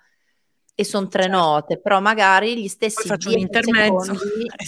e 0.74 0.84
son 0.84 1.08
3 1.08 1.22
certo. 1.24 1.36
note, 1.38 1.80
però 1.80 2.00
magari 2.00 2.60
gli 2.60 2.68
stessi 2.68 2.96
Poi 2.98 3.06
faccio 3.06 3.30
un 3.30 3.38
intermezzo, 3.38 4.14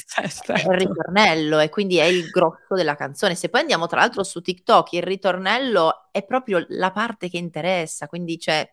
certo. 0.07 0.53
è 0.53 0.73
il 0.73 0.79
ritornello 0.79 1.59
e 1.61 1.69
quindi 1.69 1.97
è 1.99 2.05
il 2.05 2.29
grosso 2.31 2.75
della 2.75 2.95
canzone. 2.97 3.35
Se 3.37 3.49
poi 3.49 3.61
andiamo 3.61 3.87
tra 3.87 4.01
l'altro 4.01 4.23
su 4.25 4.41
TikTok, 4.41 4.93
il 4.95 5.03
ritornello 5.03 6.09
è 6.13 6.25
proprio 6.25 6.65
la 6.69 6.91
parte 6.93 7.29
che 7.29 7.39
interessa, 7.39 8.07
quindi 8.09 8.39
cioè 8.39 8.69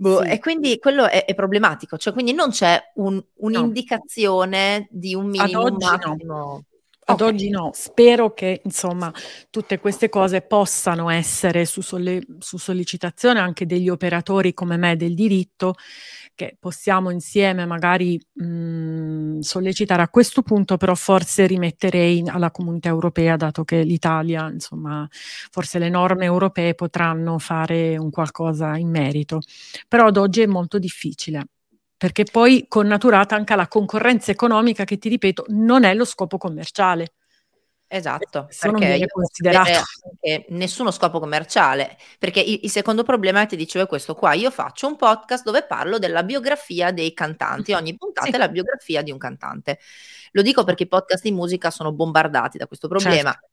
Boh, 0.00 0.22
sì. 0.22 0.30
E 0.30 0.38
quindi 0.38 0.78
quello 0.78 1.08
è, 1.08 1.24
è, 1.24 1.34
problematico, 1.34 1.98
cioè 1.98 2.12
quindi 2.12 2.32
non 2.32 2.50
c'è 2.50 2.80
un, 2.94 3.20
un'indicazione 3.38 4.78
no. 4.78 4.86
di 4.90 5.14
un 5.14 5.26
minimo 5.26 5.62
Ad 5.62 5.76
massimo. 5.76 6.16
No. 6.22 6.64
Ad 7.04 7.20
okay. 7.20 7.34
oggi 7.34 7.48
no, 7.48 7.70
spero 7.72 8.32
che 8.32 8.60
insomma 8.62 9.12
tutte 9.50 9.80
queste 9.80 10.08
cose 10.08 10.42
possano 10.42 11.10
essere 11.10 11.64
su, 11.64 11.80
solle- 11.80 12.22
su 12.38 12.58
sollecitazione 12.58 13.40
anche 13.40 13.66
degli 13.66 13.88
operatori 13.88 14.54
come 14.54 14.76
me 14.76 14.94
del 14.94 15.14
diritto 15.14 15.74
che 16.38 16.56
possiamo 16.60 17.10
insieme 17.10 17.66
magari 17.66 18.16
mh, 18.34 18.44
mhmm, 18.44 19.38
sollecitare 19.40 20.02
a 20.02 20.08
questo 20.08 20.42
punto, 20.42 20.76
però 20.76 20.94
forse 20.94 21.46
rimetterei 21.46 22.22
alla 22.28 22.52
comunità 22.52 22.88
europea, 22.88 23.34
dato 23.36 23.64
che 23.64 23.82
l'Italia, 23.82 24.48
insomma, 24.48 25.06
forse 25.50 25.78
le 25.80 25.88
norme 25.88 26.24
europee 26.26 26.74
potranno 26.74 27.38
fare 27.40 27.96
un 27.98 28.10
qualcosa 28.10 28.76
in 28.76 28.88
merito. 28.88 29.40
Però 29.88 30.06
ad 30.06 30.16
oggi 30.16 30.42
è 30.42 30.46
molto 30.46 30.78
difficile 30.78 31.46
perché 31.98 32.22
poi 32.30 32.66
connaturata 32.68 33.34
anche 33.34 33.54
alla 33.54 33.66
concorrenza 33.66 34.30
economica 34.30 34.84
che 34.84 34.98
ti 34.98 35.08
ripeto 35.08 35.46
non 35.48 35.82
è 35.82 35.94
lo 35.94 36.04
scopo 36.04 36.38
commerciale. 36.38 37.14
Esatto, 37.90 38.48
perché 38.60 38.94
io 38.96 39.06
considerato 39.06 39.82
nessuno 40.48 40.90
scopo 40.90 41.18
commerciale, 41.18 41.96
perché 42.18 42.40
il, 42.40 42.60
il, 42.64 42.70
secondo 42.70 43.02
problema 43.02 43.46
ti 43.46 43.56
dicevo 43.56 43.86
è 43.86 43.88
questo 43.88 44.14
qua, 44.14 44.34
io 44.34 44.50
faccio 44.50 44.86
un 44.86 44.96
podcast 44.96 45.42
dove 45.42 45.62
parlo 45.62 45.98
della 45.98 46.22
biografia 46.22 46.92
dei 46.92 47.14
cantanti, 47.14 47.72
ogni 47.72 47.96
puntata 47.98 48.26
sì. 48.26 48.34
è 48.34 48.36
la 48.36 48.48
biografia 48.48 49.00
di 49.00 49.10
un 49.10 49.16
cantante. 49.16 49.78
Lo 50.32 50.42
dico 50.42 50.64
perché 50.64 50.84
i 50.84 50.88
podcast 50.88 51.22
di 51.22 51.32
musica 51.32 51.70
sono 51.70 51.92
bombardati 51.92 52.58
da 52.58 52.66
questo 52.66 52.88
problema. 52.88 53.32
Certo. 53.32 53.48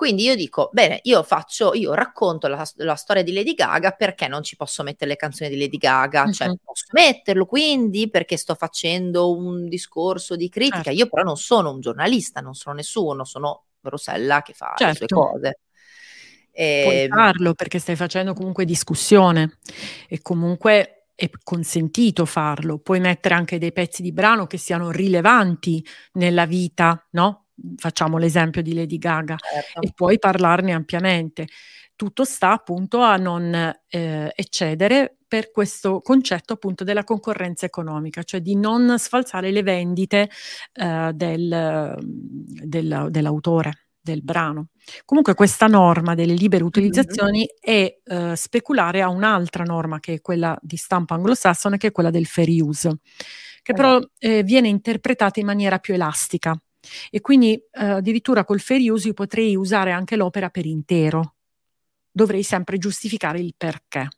Quindi 0.00 0.22
io 0.22 0.34
dico, 0.34 0.70
bene, 0.72 1.00
io 1.02 1.22
faccio, 1.22 1.74
io 1.74 1.92
racconto 1.92 2.48
la, 2.48 2.66
la, 2.76 2.94
storia 2.94 3.22
di 3.22 3.34
Lady 3.34 3.52
Gaga 3.52 3.90
perché 3.90 4.28
non 4.28 4.42
ci 4.42 4.56
posso 4.56 4.82
mettere 4.82 5.10
le 5.10 5.16
canzoni 5.16 5.50
di 5.50 5.58
Lady 5.58 5.76
Gaga, 5.76 6.22
mm-hmm. 6.22 6.32
cioè 6.32 6.48
posso 6.64 6.86
metterlo 6.92 7.44
quindi 7.44 8.08
perché 8.08 8.38
sto 8.38 8.54
facendo 8.54 9.36
un 9.36 9.68
discorso 9.68 10.36
di 10.36 10.48
critica, 10.48 10.84
certo. 10.84 10.98
io 10.98 11.06
però 11.06 11.22
non 11.22 11.36
sono 11.36 11.70
un 11.70 11.80
giornalista, 11.80 12.40
non 12.40 12.54
sono 12.54 12.76
nessuno, 12.76 13.26
sono 13.26 13.64
Rossella 13.82 14.40
che 14.40 14.54
fa 14.54 14.72
certo. 14.74 14.86
le 14.86 14.94
sue 14.94 15.06
certo. 15.06 15.30
cose. 15.32 15.58
E... 16.50 16.80
Puoi 16.84 16.96
ehm 17.02 17.08
farlo 17.10 17.52
perché 17.52 17.78
stai 17.78 17.96
facendo 17.96 18.32
comunque 18.32 18.64
discussione 18.64 19.58
e 20.08 20.22
comunque 20.22 20.99
è 21.20 21.28
consentito 21.42 22.24
farlo. 22.24 22.78
Puoi 22.78 22.98
mettere 22.98 23.34
anche 23.34 23.58
dei 23.58 23.72
pezzi 23.72 24.00
di 24.00 24.10
brano 24.10 24.46
che 24.46 24.56
siano 24.56 24.90
rilevanti 24.90 25.84
nella 26.12 26.46
vita, 26.46 27.06
no? 27.10 27.48
Facciamo 27.76 28.16
l'esempio 28.16 28.62
di 28.62 28.72
Lady 28.72 28.96
Gaga 28.96 29.36
certo. 29.36 29.82
e 29.82 29.92
puoi 29.94 30.18
parlarne 30.18 30.72
ampiamente. 30.72 31.46
Tutto 31.94 32.24
sta 32.24 32.52
appunto 32.52 33.00
a 33.02 33.16
non 33.16 33.52
eh, 33.54 34.32
eccedere 34.34 35.18
per 35.28 35.50
questo 35.50 36.00
concetto 36.00 36.54
appunto 36.54 36.84
della 36.84 37.04
concorrenza 37.04 37.66
economica, 37.66 38.22
cioè 38.22 38.40
di 38.40 38.56
non 38.56 38.98
sfalsare 38.98 39.50
le 39.50 39.62
vendite 39.62 40.30
eh, 40.72 41.10
del, 41.12 41.98
del, 42.00 43.08
dell'autore 43.10 43.89
del 44.00 44.22
brano. 44.22 44.68
Comunque 45.04 45.34
questa 45.34 45.66
norma 45.66 46.14
delle 46.14 46.34
libere 46.34 46.64
utilizzazioni 46.64 47.38
mm-hmm. 47.38 47.82
è 47.82 47.98
eh, 48.04 48.36
speculare 48.36 49.02
a 49.02 49.08
un'altra 49.08 49.64
norma 49.64 50.00
che 50.00 50.14
è 50.14 50.20
quella 50.20 50.58
di 50.60 50.76
stampo 50.76 51.14
anglosassone, 51.14 51.76
che 51.76 51.88
è 51.88 51.92
quella 51.92 52.10
del 52.10 52.26
fair 52.26 52.48
use, 52.62 52.98
che 53.62 53.72
però 53.72 54.00
eh, 54.18 54.42
viene 54.42 54.68
interpretata 54.68 55.40
in 55.40 55.46
maniera 55.46 55.78
più 55.78 55.94
elastica. 55.94 56.60
E 57.10 57.20
quindi 57.20 57.54
eh, 57.54 57.84
addirittura 57.84 58.44
col 58.44 58.60
fair 58.60 58.80
use 58.90 59.08
io 59.08 59.14
potrei 59.14 59.54
usare 59.54 59.92
anche 59.92 60.16
l'opera 60.16 60.48
per 60.48 60.66
intero. 60.66 61.34
Dovrei 62.10 62.42
sempre 62.42 62.78
giustificare 62.78 63.38
il 63.38 63.54
perché. 63.56 64.08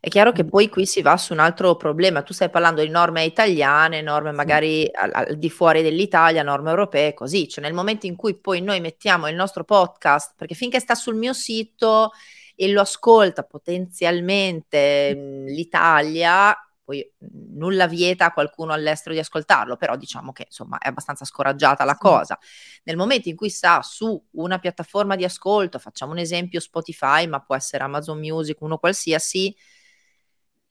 È 0.00 0.08
chiaro 0.08 0.32
che 0.32 0.44
poi 0.44 0.68
qui 0.68 0.86
si 0.86 1.02
va 1.02 1.16
su 1.16 1.32
un 1.32 1.40
altro 1.40 1.76
problema. 1.76 2.22
Tu 2.22 2.32
stai 2.32 2.50
parlando 2.50 2.82
di 2.82 2.88
norme 2.88 3.24
italiane, 3.24 4.00
norme 4.00 4.32
magari 4.32 4.88
al, 4.92 5.10
al 5.12 5.36
di 5.36 5.50
fuori 5.50 5.82
dell'Italia, 5.82 6.42
norme 6.42 6.70
europee, 6.70 7.14
così. 7.14 7.48
Cioè 7.48 7.64
nel 7.64 7.74
momento 7.74 8.06
in 8.06 8.14
cui 8.14 8.38
poi 8.38 8.60
noi 8.60 8.80
mettiamo 8.80 9.28
il 9.28 9.34
nostro 9.34 9.64
podcast, 9.64 10.34
perché 10.36 10.54
finché 10.54 10.78
sta 10.78 10.94
sul 10.94 11.16
mio 11.16 11.32
sito 11.32 12.12
e 12.54 12.70
lo 12.70 12.80
ascolta 12.80 13.42
potenzialmente 13.44 15.14
mh, 15.14 15.44
l'Italia, 15.46 16.56
poi 16.84 17.06
nulla 17.52 17.86
vieta 17.86 18.26
a 18.26 18.32
qualcuno 18.32 18.72
all'estero 18.72 19.14
di 19.14 19.20
ascoltarlo, 19.20 19.76
però 19.76 19.94
diciamo 19.96 20.32
che 20.32 20.44
insomma 20.46 20.78
è 20.78 20.88
abbastanza 20.88 21.24
scoraggiata 21.24 21.84
la 21.84 21.96
cosa. 21.96 22.38
Nel 22.84 22.96
momento 22.96 23.28
in 23.28 23.36
cui 23.36 23.50
sta 23.50 23.82
su 23.82 24.20
una 24.32 24.58
piattaforma 24.58 25.14
di 25.14 25.24
ascolto, 25.24 25.78
facciamo 25.78 26.12
un 26.12 26.18
esempio 26.18 26.60
Spotify, 26.60 27.26
ma 27.26 27.40
può 27.40 27.54
essere 27.54 27.84
Amazon 27.84 28.18
Music, 28.18 28.60
uno 28.62 28.78
qualsiasi, 28.78 29.54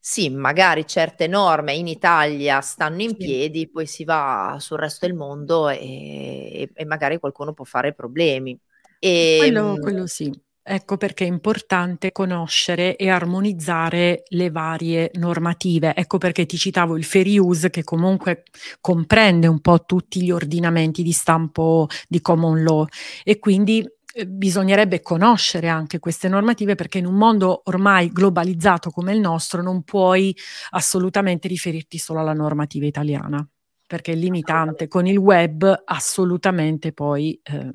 sì, 0.10 0.30
magari 0.30 0.88
certe 0.88 1.28
norme 1.28 1.74
in 1.74 1.86
Italia 1.86 2.62
stanno 2.62 3.02
in 3.02 3.10
sì. 3.10 3.18
piedi, 3.18 3.70
poi 3.70 3.86
si 3.86 4.06
va 4.06 4.56
sul 4.58 4.78
resto 4.78 5.06
del 5.06 5.14
mondo 5.14 5.68
e, 5.68 6.70
e 6.74 6.86
magari 6.86 7.20
qualcuno 7.20 7.52
può 7.52 7.66
fare 7.66 7.94
problemi. 7.94 8.58
E, 9.00 9.36
quello, 9.38 9.74
ehm, 9.74 9.80
quello 9.82 10.08
sì. 10.08 10.32
Ecco 10.64 10.96
perché 10.96 11.26
è 11.26 11.28
importante 11.28 12.14
conoscere 12.14 12.96
e 12.96 13.10
armonizzare 13.10 14.24
le 14.30 14.50
varie 14.50 15.12
normative. 15.16 15.94
Ecco 15.94 16.18
perché 16.18 16.46
ti 16.46 16.56
citavo 16.56 16.96
il 16.96 17.04
fair 17.04 17.28
use 17.42 17.70
che 17.70 17.84
comunque 17.84 18.44
comprende 18.80 19.48
un 19.48 19.60
po' 19.60 19.84
tutti 19.84 20.24
gli 20.24 20.32
ordinamenti 20.32 21.04
di 21.04 21.12
stampo 21.12 21.88
di 22.08 22.22
common 22.22 22.64
law 22.64 22.86
e 23.26 23.40
quindi 23.40 23.86
eh, 24.18 24.26
bisognerebbe 24.26 25.02
conoscere 25.02 25.68
anche 25.68 26.00
queste 26.00 26.28
normative 26.28 26.74
perché 26.74 26.98
in 26.98 27.06
un 27.06 27.16
mondo 27.16 27.62
ormai 27.66 28.10
globalizzato 28.12 28.90
come 28.90 29.14
il 29.14 29.20
nostro 29.20 29.62
non 29.62 29.84
puoi 29.84 30.36
assolutamente 30.72 31.48
riferirti 31.48 32.00
solo 32.00 32.20
alla 32.22 32.34
normativa 32.34 32.88
italiana 32.88 33.48
perché 33.86 34.14
è 34.14 34.16
limitante. 34.16 34.88
Con 34.88 35.06
il 35.06 35.18
web 35.18 35.84
assolutamente 35.86 36.92
poi 36.94 37.40
eh, 37.44 37.72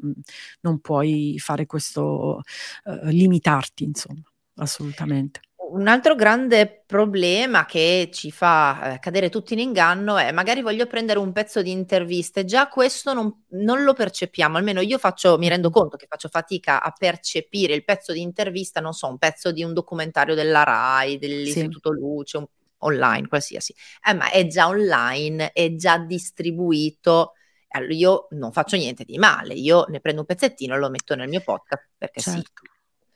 non 0.61 0.80
puoi 0.80 1.37
fare 1.38 1.64
questo, 1.66 2.42
eh, 2.84 3.12
limitarti, 3.12 3.84
insomma, 3.84 4.22
assolutamente. 4.56 5.40
Un 5.73 5.88
altro 5.88 6.14
grande 6.14 6.83
problema 6.85 7.64
che 7.64 8.11
ci 8.12 8.31
fa 8.31 8.93
eh, 8.93 8.99
cadere 8.99 9.31
tutti 9.31 9.55
in 9.55 9.59
inganno 9.59 10.19
è 10.19 10.31
magari 10.31 10.61
voglio 10.61 10.87
prendere 10.87 11.19
un 11.19 11.33
pezzo 11.33 11.62
di 11.62 11.71
interviste, 11.71 12.45
già 12.45 12.69
questo 12.69 13.14
non, 13.14 13.45
non, 13.52 13.83
lo 13.83 13.95
percepiamo, 13.95 14.59
almeno 14.59 14.83
io 14.83 14.99
faccio, 14.99 15.38
mi 15.38 15.49
rendo 15.49 15.71
conto 15.71 15.97
che 15.97 16.05
faccio 16.07 16.29
fatica 16.29 16.83
a 16.83 16.93
percepire 16.95 17.73
il 17.73 17.85
pezzo 17.85 18.12
di 18.12 18.21
intervista, 18.21 18.81
non 18.81 18.93
so, 18.93 19.09
un 19.09 19.17
pezzo 19.17 19.50
di 19.50 19.64
un 19.64 19.73
documentario 19.73 20.35
della 20.35 20.62
RAI, 20.62 21.17
dell'Istituto 21.17 21.91
sì. 21.95 21.99
Luce, 21.99 22.37
un 22.37 22.47
online, 22.81 23.26
qualsiasi, 23.26 23.75
eh, 24.07 24.12
ma 24.12 24.31
è 24.31 24.47
già 24.49 24.69
online, 24.69 25.52
è 25.52 25.75
già 25.75 25.97
distribuito. 25.97 27.33
Allora 27.69 27.95
io 27.95 28.26
non 28.33 28.52
faccio 28.52 28.76
niente 28.76 29.05
di 29.05 29.17
male, 29.17 29.55
io 29.55 29.87
ne 29.88 30.00
prendo 30.00 30.21
un 30.21 30.26
pezzettino 30.26 30.75
e 30.75 30.79
lo 30.79 30.91
metto 30.91 31.14
nel 31.14 31.29
mio 31.29 31.41
podcast 31.41 31.88
perché 31.97 32.21
certo. 32.21 32.41
sì. 32.41 32.72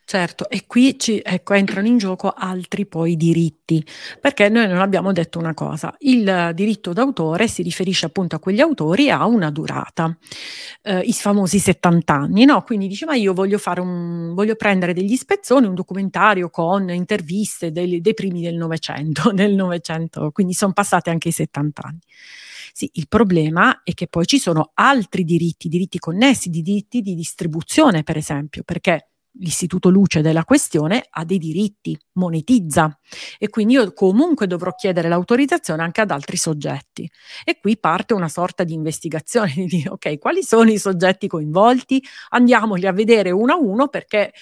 Certo, 0.08 0.48
e 0.48 0.66
qui 0.68 0.96
ci, 1.00 1.20
ecco, 1.20 1.54
entrano 1.54 1.88
in 1.88 1.98
gioco 1.98 2.30
altri 2.30 2.86
poi 2.86 3.16
diritti, 3.16 3.84
perché 4.20 4.48
noi 4.48 4.68
non 4.68 4.78
abbiamo 4.78 5.10
detto 5.10 5.40
una 5.40 5.52
cosa, 5.52 5.92
il 5.98 6.52
diritto 6.54 6.92
d'autore 6.92 7.48
si 7.48 7.60
riferisce 7.62 8.06
appunto 8.06 8.36
a 8.36 8.38
quegli 8.38 8.60
autori 8.60 9.06
e 9.06 9.10
ha 9.10 9.26
una 9.26 9.50
durata, 9.50 10.16
eh, 10.82 11.00
i 11.00 11.12
famosi 11.12 11.58
70 11.58 12.14
anni, 12.14 12.44
no? 12.44 12.62
Quindi 12.62 12.86
dice, 12.86 13.04
ma 13.04 13.16
io 13.16 13.34
voglio, 13.34 13.58
fare 13.58 13.80
un, 13.80 14.32
voglio 14.34 14.54
prendere 14.54 14.92
degli 14.94 15.16
spezzoni, 15.16 15.66
un 15.66 15.74
documentario 15.74 16.50
con 16.50 16.88
interviste 16.90 17.72
dei, 17.72 18.00
dei 18.00 18.14
primi 18.14 18.42
del 18.42 18.54
Novecento, 18.54 19.32
del 19.34 19.54
Novecento, 19.54 20.30
quindi 20.30 20.52
sono 20.52 20.72
passati 20.72 21.10
anche 21.10 21.28
i 21.28 21.32
70 21.32 21.82
anni. 21.84 21.98
Sì, 22.72 22.88
il 22.94 23.08
problema 23.08 23.80
è 23.82 23.92
che 23.92 24.06
poi 24.06 24.24
ci 24.26 24.38
sono 24.38 24.70
altri 24.74 25.24
diritti, 25.24 25.68
diritti 25.68 25.98
connessi, 25.98 26.48
di 26.50 26.62
diritti 26.62 27.00
di 27.00 27.14
distribuzione, 27.16 28.02
per 28.04 28.16
esempio, 28.18 28.62
perché 28.64 29.08
l'istituto 29.38 29.88
luce 29.88 30.20
della 30.20 30.44
questione 30.44 31.04
ha 31.10 31.24
dei 31.24 31.38
diritti, 31.38 31.98
monetizza 32.12 32.98
e 33.38 33.48
quindi 33.48 33.74
io 33.74 33.92
comunque 33.92 34.46
dovrò 34.46 34.72
chiedere 34.74 35.08
l'autorizzazione 35.08 35.82
anche 35.82 36.00
ad 36.00 36.10
altri 36.10 36.36
soggetti. 36.36 37.08
E 37.44 37.58
qui 37.60 37.78
parte 37.78 38.14
una 38.14 38.28
sorta 38.28 38.64
di 38.64 38.72
investigazione 38.72 39.52
di 39.54 39.66
dire 39.66 39.90
ok, 39.90 40.18
quali 40.18 40.42
sono 40.42 40.70
i 40.70 40.78
soggetti 40.78 41.28
coinvolti? 41.28 42.02
Andiamoli 42.30 42.86
a 42.86 42.92
vedere 42.92 43.30
uno 43.30 43.52
a 43.52 43.56
uno 43.56 43.88
perché 43.88 44.32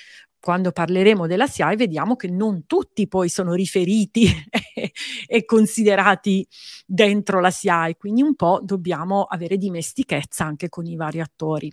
quando 0.44 0.72
parleremo 0.72 1.26
della 1.26 1.46
SIAE 1.46 1.74
vediamo 1.76 2.16
che 2.16 2.28
non 2.28 2.66
tutti 2.66 3.08
poi 3.08 3.30
sono 3.30 3.54
riferiti 3.54 4.26
e 5.26 5.44
considerati 5.46 6.46
dentro 6.84 7.40
la 7.40 7.50
SIAE, 7.50 7.96
quindi 7.96 8.20
un 8.20 8.34
po' 8.34 8.60
dobbiamo 8.62 9.22
avere 9.22 9.56
dimestichezza 9.56 10.44
anche 10.44 10.68
con 10.68 10.84
i 10.84 10.96
vari 10.96 11.20
attori. 11.20 11.72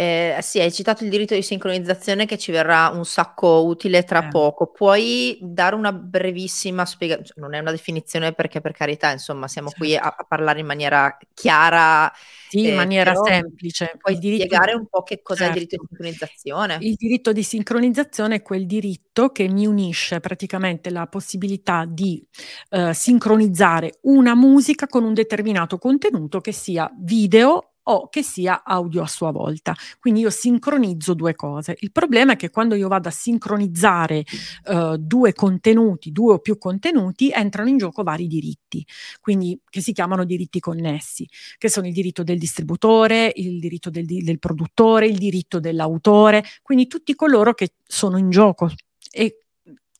Eh, 0.00 0.38
sì, 0.42 0.60
hai 0.60 0.70
citato 0.70 1.02
il 1.02 1.10
diritto 1.10 1.34
di 1.34 1.42
sincronizzazione 1.42 2.24
che 2.24 2.38
ci 2.38 2.52
verrà 2.52 2.90
un 2.94 3.04
sacco 3.04 3.64
utile 3.64 4.04
tra 4.04 4.26
Eh. 4.26 4.28
poco. 4.28 4.70
Puoi 4.70 5.36
dare 5.42 5.74
una 5.74 5.92
brevissima 5.92 6.86
spiegazione? 6.86 7.26
Cioè, 7.26 7.40
non 7.40 7.52
è 7.54 7.58
una 7.58 7.72
definizione 7.72 8.32
perché 8.32 8.60
per 8.60 8.70
carità, 8.70 9.10
insomma, 9.10 9.48
siamo 9.48 9.72
qui 9.76 9.90
Certo. 9.90 10.06
a, 10.06 10.14
a 10.18 10.24
parlare 10.24 10.60
in 10.60 10.66
maniera 10.66 11.16
chiara, 11.34 12.12
Sì, 12.46 12.60
in 12.62 12.70
eh, 12.70 12.74
maniera 12.74 13.10
però 13.10 13.24
semplice. 13.24 13.96
puoi 13.98 14.14
Il 14.14 14.20
diritto 14.20 14.44
spiegare 14.44 14.74
un 14.74 14.86
po' 14.86 15.02
che 15.02 15.20
cos'è 15.20 15.46
il 15.46 15.52
diritto 15.52 15.74
di 15.76 15.82
certo. 15.82 15.86
sincronizzazione? 15.88 16.76
Il 16.80 16.94
diritto 16.94 17.32
di 17.32 17.42
sincronizzazione 17.42 18.36
è 18.36 18.42
quel 18.42 18.66
diritto 18.66 19.32
che 19.32 19.48
mi 19.48 19.66
unisce 19.66 20.20
praticamente 20.20 20.90
la 20.90 21.08
possibilità 21.08 21.84
di 21.88 22.24
eh, 22.70 22.94
sincronizzare 22.94 23.98
una 24.02 24.36
musica 24.36 24.86
con 24.86 25.02
un 25.02 25.12
determinato 25.12 25.76
contenuto 25.78 26.40
che 26.40 26.52
sia 26.52 26.88
video 27.00 27.72
o 27.90 28.08
che 28.08 28.22
sia 28.22 28.62
audio 28.64 29.02
a 29.02 29.06
sua 29.06 29.30
volta. 29.30 29.74
Quindi 30.00 30.20
io 30.20 30.30
sincronizzo 30.30 31.14
due 31.14 31.34
cose. 31.34 31.76
Il 31.80 31.92
problema 31.92 32.32
è 32.32 32.36
che 32.36 32.50
quando 32.50 32.74
io 32.74 32.88
vado 32.88 33.08
a 33.08 33.12
sincronizzare 33.12 34.24
eh, 34.64 34.96
due 34.98 35.32
contenuti, 35.32 36.12
due 36.12 36.34
o 36.34 36.38
più 36.38 36.58
contenuti, 36.58 37.30
entrano 37.30 37.68
in 37.68 37.78
gioco 37.78 38.02
vari 38.02 38.26
diritti, 38.26 38.84
quindi 39.20 39.60
che 39.68 39.80
si 39.80 39.92
chiamano 39.92 40.24
diritti 40.24 40.60
connessi, 40.60 41.28
che 41.56 41.68
sono 41.68 41.86
il 41.86 41.92
diritto 41.92 42.22
del 42.22 42.38
distributore, 42.38 43.32
il 43.36 43.58
diritto 43.58 43.90
del, 43.90 44.04
del 44.04 44.38
produttore, 44.38 45.06
il 45.06 45.18
diritto 45.18 45.60
dell'autore, 45.60 46.44
quindi 46.62 46.86
tutti 46.86 47.14
coloro 47.14 47.54
che 47.54 47.72
sono 47.86 48.18
in 48.18 48.30
gioco 48.30 48.70
e 49.10 49.38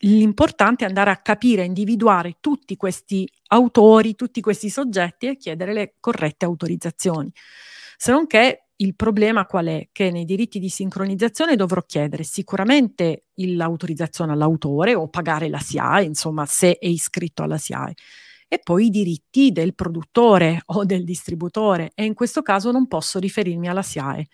l'importante 0.01 0.85
è 0.85 0.89
andare 0.89 1.11
a 1.11 1.17
capire, 1.17 1.65
individuare 1.65 2.37
tutti 2.41 2.77
questi 2.77 3.29
autori, 3.49 4.15
tutti 4.15 4.41
questi 4.41 4.71
soggetti 4.71 5.27
e 5.27 5.37
chiedere 5.37 5.73
le 5.73 5.95
corrette 5.99 6.45
autorizzazioni. 6.45 7.33
Se 7.97 8.13
non 8.13 8.27
che 8.27 8.65
il 8.77 8.95
problema 8.95 9.45
qual 9.47 9.67
è? 9.67 9.89
Che 9.91 10.11
nei 10.11 10.25
diritti 10.25 10.61
di 10.61 10.69
sincronizzazione 10.69 11.57
dovrò 11.57 11.83
chiedere 11.83 12.23
sicuramente 12.23 13.25
l'autorizzazione 13.35 14.33
all'autore 14.33 14.95
o 14.95 15.09
pagare 15.09 15.49
la 15.49 15.59
SIAE, 15.59 16.05
insomma, 16.05 16.47
se 16.47 16.79
è 16.79 16.87
iscritto 16.87 17.43
alla 17.43 17.59
SIAE, 17.59 17.95
e 18.47 18.61
poi 18.63 18.87
i 18.87 18.91
diritti 18.91 19.51
del 19.51 19.75
produttore 19.75 20.63
o 20.67 20.85
del 20.85 21.05
distributore 21.05 21.91
e 21.95 22.05
in 22.05 22.15
questo 22.15 22.43
caso 22.43 22.71
non 22.71 22.87
posso 22.87 23.19
riferirmi 23.19 23.69
alla 23.69 23.83
SIAE 23.83 24.29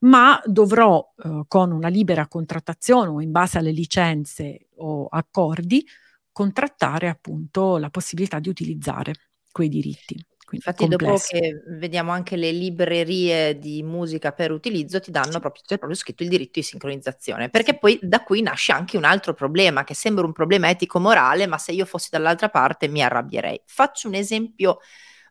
ma 0.00 0.40
dovrò 0.46 1.12
eh, 1.22 1.44
con 1.46 1.72
una 1.72 1.88
libera 1.88 2.26
contrattazione 2.26 3.10
o 3.10 3.20
in 3.20 3.30
base 3.30 3.58
alle 3.58 3.72
licenze 3.72 4.68
o 4.80 5.06
accordi 5.08 5.86
contrattare 6.32 7.08
appunto 7.08 7.76
la 7.76 7.90
possibilità 7.90 8.38
di 8.38 8.48
utilizzare 8.48 9.14
quei 9.50 9.68
diritti. 9.68 10.14
Quindi 10.50 10.66
Infatti 10.66 10.88
complesso. 10.88 11.36
dopo 11.38 11.44
che 11.46 11.62
vediamo 11.78 12.10
anche 12.10 12.34
le 12.34 12.50
librerie 12.50 13.56
di 13.56 13.84
musica 13.84 14.32
per 14.32 14.50
utilizzo 14.50 14.98
ti 14.98 15.12
danno 15.12 15.38
proprio, 15.38 15.62
c'è 15.64 15.78
proprio 15.78 15.96
scritto 15.96 16.24
il 16.24 16.28
diritto 16.28 16.58
di 16.58 16.62
sincronizzazione, 16.64 17.50
perché 17.50 17.78
poi 17.78 17.98
da 18.02 18.24
qui 18.24 18.42
nasce 18.42 18.72
anche 18.72 18.96
un 18.96 19.04
altro 19.04 19.32
problema 19.32 19.84
che 19.84 19.94
sembra 19.94 20.24
un 20.24 20.32
problema 20.32 20.68
etico-morale, 20.68 21.46
ma 21.46 21.56
se 21.56 21.70
io 21.70 21.84
fossi 21.84 22.08
dall'altra 22.10 22.48
parte 22.48 22.88
mi 22.88 23.00
arrabbierei. 23.00 23.62
Faccio 23.64 24.08
un 24.08 24.14
esempio 24.14 24.78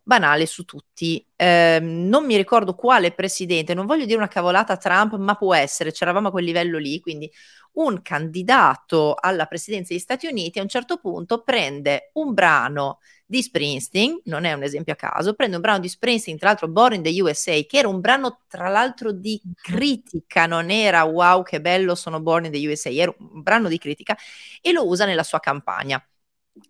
banale 0.10 0.48
su 0.48 0.66
tutti. 0.66 1.24
Eh, 1.36 1.78
non 1.80 2.26
mi 2.26 2.36
ricordo 2.36 2.74
quale 2.74 3.12
presidente, 3.12 3.76
non 3.76 3.86
voglio 3.86 4.06
dire 4.06 4.18
una 4.18 4.28
cavolata 4.28 4.76
Trump, 4.76 5.16
ma 5.18 5.36
può 5.36 5.54
essere, 5.54 5.92
c'eravamo 5.92 6.30
a 6.30 6.32
quel 6.32 6.46
livello 6.46 6.80
lì, 6.80 7.00
quindi 7.00 7.32
un 7.74 8.02
candidato 8.02 9.14
alla 9.14 9.46
presidenza 9.46 9.94
degli 9.94 10.02
Stati 10.02 10.26
Uniti 10.26 10.58
a 10.58 10.64
un 10.64 10.68
certo 10.68 10.98
punto 10.98 11.44
prende 11.44 12.10
un 12.14 12.34
brano 12.34 13.00
di 13.24 13.44
Springsteen, 13.44 14.22
non 14.24 14.46
è 14.46 14.54
un 14.54 14.64
esempio 14.64 14.94
a 14.94 14.96
caso, 14.96 15.36
prende 15.36 15.58
un 15.58 15.62
brano 15.62 15.78
di 15.78 15.90
Springsteen, 15.90 16.40
tra 16.40 16.48
l'altro 16.48 16.68
Born 16.70 16.96
in 16.96 17.04
the 17.04 17.22
USA, 17.22 17.52
che 17.68 17.78
era 17.78 17.88
un 17.88 18.00
brano 18.00 18.42
tra 18.48 18.68
l'altro 18.68 19.12
di 19.12 19.40
critica, 19.62 20.48
non 20.48 20.72
era 20.72 21.04
wow 21.04 21.44
che 21.44 21.62
bello 21.62 21.94
sono 21.94 22.20
Born 22.20 22.46
in 22.46 22.52
the 22.52 22.68
USA, 22.68 22.90
era 22.90 23.14
un 23.16 23.44
brano 23.44 23.68
di 23.68 23.78
critica 23.78 24.18
e 24.60 24.72
lo 24.72 24.88
usa 24.88 25.06
nella 25.06 25.22
sua 25.24 25.40
campagna. 25.40 26.04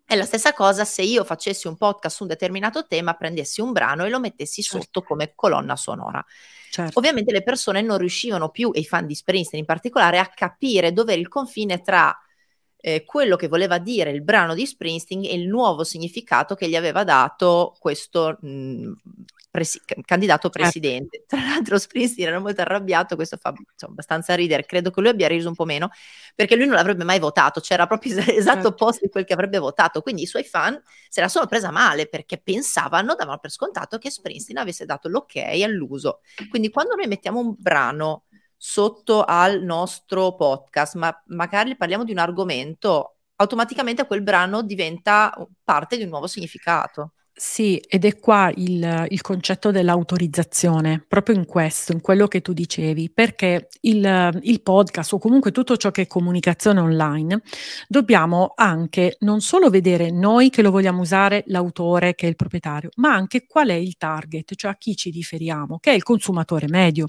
È 0.05 0.15
la 0.15 0.25
stessa 0.25 0.53
cosa 0.53 0.86
se 0.86 1.01
io 1.01 1.24
facessi 1.24 1.67
un 1.67 1.77
podcast 1.77 2.15
su 2.15 2.24
un 2.24 2.29
determinato 2.29 2.86
tema, 2.88 3.13
prendessi 3.13 3.62
un 3.62 3.72
brano 3.72 4.05
e 4.05 4.10
lo 4.10 4.19
mettessi 4.19 4.62
Certo. 4.62 4.81
sotto 4.81 5.01
come 5.03 5.34
colonna 5.36 5.75
sonora. 5.75 6.24
Certo. 6.72 7.00
Ovviamente 7.00 7.31
le 7.31 7.43
persone 7.43 7.81
non 7.81 7.98
riuscivano 7.98 8.50
più, 8.50 8.72
e 8.74 8.79
i 8.79 8.86
fan 8.86 9.05
di 9.05 9.15
Springsteen 9.15 9.62
in 9.62 9.65
particolare, 9.65 10.19
a 10.19 10.27
capire 10.27 10.93
dove 10.93 11.13
era 11.13 11.22
il 11.22 11.27
confine 11.27 11.81
tra 11.81 12.15
eh, 12.81 13.03
quello 13.03 13.36
che 13.36 13.48
voleva 13.48 13.77
dire 13.77 14.12
il 14.12 14.22
brano 14.22 14.53
di 14.53 14.65
Springsteen 14.65 15.25
e 15.25 15.34
il 15.34 15.48
nuovo 15.48 15.84
significato 15.84 16.55
che 16.55 16.69
gli 16.69 16.75
aveva 16.75 17.03
dato 17.03 17.75
questo 17.79 18.38
mh, 18.39 18.92
presi- 19.50 19.81
candidato 20.05 20.50
presidente. 20.50 21.25
Certo. 21.27 21.35
Tra 21.35 21.48
l'altro 21.48 21.77
Springsteen 21.77 22.27
era 22.27 22.40
molto 22.40 22.62
arrabbiato, 22.62 23.16
questo 23.16 23.38
fa 23.38 23.50
insomma, 23.50 23.94
abbastanza 23.94 24.35
ridere, 24.35 24.66
credo 24.66 24.92
che 24.92 25.01
lui 25.01 25.09
abbia 25.09 25.27
riso 25.27 25.48
un 25.48 25.55
po' 25.55 25.66
meno, 25.66 25.90
perché 26.35 26.55
lui 26.55 26.66
non 26.66 26.75
l'avrebbe 26.75 27.03
mai 27.03 27.20
votato, 27.20 27.59
c'era 27.59 27.88
proprio 27.88 28.18
es- 28.18 28.27
esatto 28.27 28.62
certo. 28.62 28.68
opposto 28.70 29.05
di 29.05 29.12
quel 29.12 29.25
che 29.25 29.33
avrebbe 29.33 29.57
votato, 29.57 30.01
quindi 30.01 30.24
i 30.24 30.27
suoi 30.27 30.44
fan 30.44 30.79
se 31.07 31.22
la 31.22 31.27
sono 31.27 31.48
presa 31.48 31.72
male 31.72 32.07
perché 32.07 32.38
pensavano, 32.38 33.16
davano 33.16 33.40
per 33.40 33.51
scontato 33.51 33.98
che 33.98 34.09
Springsteen 34.09 34.57
avesse 34.57 34.85
dato 34.85 35.09
l'ok 35.09 35.35
all'uso. 35.38 36.22
Quindi 36.50 36.70
quando 36.70 36.96
noi 36.96 37.07
mettiamo 37.07 37.40
un 37.40 37.55
brano 37.57 38.25
sotto 38.55 39.24
al 39.24 39.62
nostro 39.64 40.35
podcast, 40.35 40.96
ma 40.96 41.24
magari 41.27 41.77
parliamo 41.77 42.03
di 42.03 42.12
un 42.12 42.18
argomento, 42.18 43.20
automaticamente 43.38 44.05
quel 44.05 44.22
brano 44.22 44.62
diventa 44.64 45.33
parte 45.64 45.96
di 45.96 46.03
un 46.03 46.09
nuovo 46.09 46.27
significato. 46.27 47.14
Sì, 47.41 47.77
ed 47.77 48.03
è 48.03 48.19
qua 48.19 48.51
il, 48.53 49.05
il, 49.07 49.21
concetto 49.21 49.71
dell'autorizzazione, 49.71 51.05
proprio 51.07 51.37
in 51.37 51.45
questo, 51.45 51.93
in 51.93 52.01
quello 52.01 52.27
che 52.27 52.41
tu 52.41 52.51
dicevi, 52.51 53.09
perché 53.09 53.69
il, 53.83 54.39
il, 54.41 54.61
podcast 54.61 55.13
o 55.13 55.19
comunque 55.19 55.53
tutto 55.53 55.77
ciò 55.77 55.89
che 55.89 56.01
è 56.01 56.07
comunicazione 56.07 56.81
online, 56.81 57.41
dobbiamo 57.87 58.51
anche 58.57 59.15
non 59.19 59.39
solo 59.39 59.69
vedere 59.69 60.11
noi 60.11 60.49
che 60.49 60.61
lo 60.61 60.69
vogliamo 60.69 60.99
usare, 60.99 61.45
l'autore 61.47 62.13
che 62.13 62.25
è 62.25 62.29
il 62.29 62.35
proprietario, 62.35 62.89
ma 62.95 63.13
anche 63.13 63.47
qual 63.47 63.69
è 63.69 63.73
il 63.73 63.95
target, 63.95 64.55
cioè 64.55 64.71
a 64.71 64.75
chi 64.75 64.97
ci 64.97 65.09
riferiamo, 65.09 65.79
che 65.79 65.91
è 65.91 65.95
il 65.95 66.03
consumatore 66.03 66.67
medio. 66.67 67.05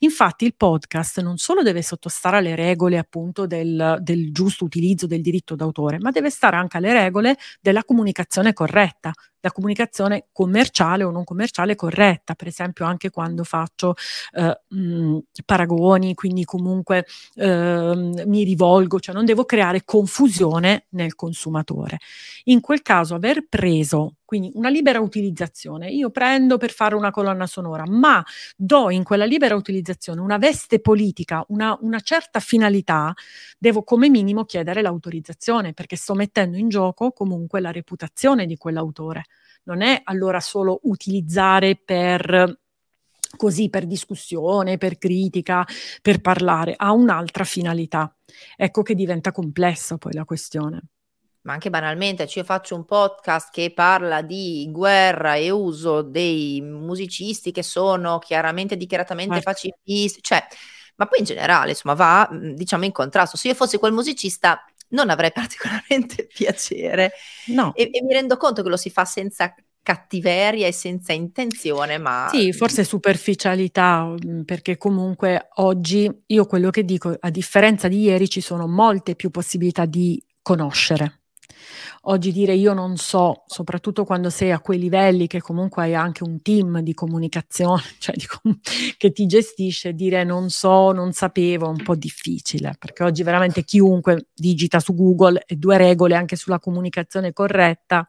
Infatti 0.00 0.44
il 0.44 0.54
podcast 0.54 1.22
non 1.22 1.38
solo 1.38 1.62
deve 1.62 1.80
sottostare 1.80 2.36
alle 2.36 2.54
regole 2.56 2.98
appunto 2.98 3.46
del, 3.46 3.96
del 4.02 4.32
giusto 4.32 4.66
utilizzo 4.66 5.06
del 5.06 5.22
diritto 5.22 5.54
d'autore, 5.54 5.98
ma 5.98 6.10
deve 6.10 6.28
stare 6.28 6.56
anche 6.56 6.76
alle 6.76 6.92
regole 6.92 7.38
della 7.58 7.84
comunicazione 7.84 8.52
corretta 8.52 9.12
la 9.42 9.50
comunicazione 9.50 10.28
commerciale 10.32 11.04
o 11.04 11.10
non 11.10 11.24
commerciale 11.24 11.74
corretta, 11.74 12.34
per 12.34 12.46
esempio 12.46 12.86
anche 12.86 13.10
quando 13.10 13.44
faccio 13.44 13.94
eh, 14.32 14.60
mh, 14.68 15.18
paragoni, 15.44 16.14
quindi 16.14 16.44
comunque 16.44 17.04
eh, 17.34 18.22
mi 18.24 18.44
rivolgo, 18.44 19.00
cioè 19.00 19.14
non 19.14 19.24
devo 19.24 19.44
creare 19.44 19.84
confusione 19.84 20.86
nel 20.90 21.14
consumatore. 21.14 21.98
In 22.44 22.60
quel 22.60 22.82
caso 22.82 23.14
aver 23.14 23.46
preso 23.48 24.14
quindi 24.32 24.50
una 24.54 24.70
libera 24.70 24.98
utilizzazione, 24.98 25.90
io 25.90 26.08
prendo 26.08 26.56
per 26.56 26.70
fare 26.70 26.94
una 26.94 27.10
colonna 27.10 27.46
sonora, 27.46 27.84
ma 27.86 28.24
do 28.56 28.88
in 28.88 29.02
quella 29.02 29.26
libera 29.26 29.54
utilizzazione 29.54 30.22
una 30.22 30.38
veste 30.38 30.80
politica, 30.80 31.44
una, 31.48 31.76
una 31.82 32.00
certa 32.00 32.40
finalità, 32.40 33.12
devo 33.58 33.82
come 33.82 34.08
minimo 34.08 34.46
chiedere 34.46 34.80
l'autorizzazione 34.80 35.74
perché 35.74 35.96
sto 35.96 36.14
mettendo 36.14 36.56
in 36.56 36.70
gioco 36.70 37.12
comunque 37.12 37.60
la 37.60 37.72
reputazione 37.72 38.46
di 38.46 38.56
quell'autore. 38.56 39.24
Non 39.64 39.82
è 39.82 40.00
allora 40.02 40.40
solo 40.40 40.80
utilizzare 40.84 41.76
per 41.76 42.58
così 43.36 43.68
per 43.68 43.84
discussione, 43.84 44.78
per 44.78 44.96
critica, 44.96 45.62
per 46.00 46.22
parlare, 46.22 46.72
ha 46.74 46.92
un'altra 46.92 47.44
finalità. 47.44 48.16
Ecco 48.56 48.80
che 48.80 48.94
diventa 48.94 49.30
complessa 49.30 49.98
poi 49.98 50.14
la 50.14 50.24
questione 50.24 50.91
ma 51.42 51.52
anche 51.54 51.70
banalmente, 51.70 52.26
cioè 52.26 52.38
io 52.38 52.44
faccio 52.44 52.74
un 52.74 52.84
podcast 52.84 53.50
che 53.50 53.72
parla 53.72 54.22
di 54.22 54.68
guerra 54.70 55.34
e 55.34 55.50
uso 55.50 56.02
dei 56.02 56.60
musicisti 56.60 57.50
che 57.50 57.62
sono 57.62 58.18
chiaramente 58.18 58.76
dichiaratamente 58.76 59.40
certo. 59.40 59.50
pacifisti, 59.50 60.22
cioè, 60.22 60.44
ma 60.96 61.06
poi 61.06 61.20
in 61.20 61.24
generale, 61.24 61.70
insomma, 61.70 61.94
va 61.94 62.28
diciamo 62.32 62.84
in 62.84 62.92
contrasto. 62.92 63.36
Se 63.36 63.48
io 63.48 63.54
fossi 63.54 63.78
quel 63.78 63.92
musicista 63.92 64.64
non 64.90 65.10
avrei 65.10 65.32
particolarmente 65.34 66.26
piacere 66.26 67.12
no. 67.46 67.74
e, 67.74 67.90
e 67.92 68.02
mi 68.02 68.12
rendo 68.12 68.36
conto 68.36 68.62
che 68.62 68.68
lo 68.68 68.76
si 68.76 68.90
fa 68.90 69.04
senza 69.04 69.54
cattiveria 69.82 70.68
e 70.68 70.72
senza 70.72 71.12
intenzione, 71.12 71.98
ma... 71.98 72.28
Sì, 72.30 72.52
forse 72.52 72.84
superficialità, 72.84 74.14
perché 74.44 74.76
comunque 74.76 75.48
oggi 75.54 76.08
io 76.26 76.46
quello 76.46 76.70
che 76.70 76.84
dico, 76.84 77.16
a 77.18 77.30
differenza 77.30 77.88
di 77.88 78.02
ieri, 78.02 78.28
ci 78.28 78.40
sono 78.40 78.68
molte 78.68 79.16
più 79.16 79.30
possibilità 79.30 79.84
di 79.84 80.24
conoscere. 80.40 81.21
Oggi 82.02 82.32
dire 82.32 82.54
io 82.54 82.72
non 82.72 82.96
so, 82.96 83.44
soprattutto 83.46 84.04
quando 84.04 84.30
sei 84.30 84.50
a 84.50 84.60
quei 84.60 84.78
livelli 84.78 85.26
che 85.26 85.40
comunque 85.40 85.82
hai 85.82 85.94
anche 85.94 86.24
un 86.24 86.42
team 86.42 86.80
di 86.80 86.94
comunicazione, 86.94 87.82
cioè 87.98 88.14
di 88.16 88.26
com- 88.26 88.58
che 88.96 89.12
ti 89.12 89.26
gestisce, 89.26 89.92
dire 89.92 90.24
non 90.24 90.50
so, 90.50 90.92
non 90.92 91.12
sapevo, 91.12 91.66
è 91.66 91.68
un 91.68 91.82
po' 91.82 91.94
difficile, 91.94 92.74
perché 92.78 93.04
oggi 93.04 93.22
veramente 93.22 93.64
chiunque 93.64 94.28
digita 94.34 94.80
su 94.80 94.94
Google 94.94 95.42
e 95.46 95.56
due 95.56 95.76
regole 95.76 96.14
anche 96.14 96.36
sulla 96.36 96.58
comunicazione 96.58 97.32
corretta, 97.32 98.06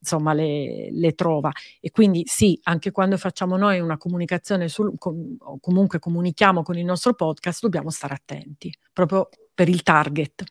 insomma 0.00 0.32
le, 0.32 0.90
le, 0.92 1.14
trova. 1.14 1.50
E 1.80 1.90
quindi 1.90 2.22
sì, 2.26 2.58
anche 2.64 2.90
quando 2.90 3.16
facciamo 3.16 3.56
noi 3.56 3.80
una 3.80 3.96
comunicazione 3.96 4.68
sul, 4.68 4.96
com, 4.98 5.36
o 5.40 5.58
comunque 5.60 5.98
comunichiamo 5.98 6.62
con 6.62 6.76
il 6.78 6.84
nostro 6.84 7.14
podcast, 7.14 7.62
dobbiamo 7.62 7.90
stare 7.90 8.14
attenti, 8.14 8.72
proprio 8.92 9.28
per 9.54 9.68
il 9.68 9.82
target. 9.82 10.44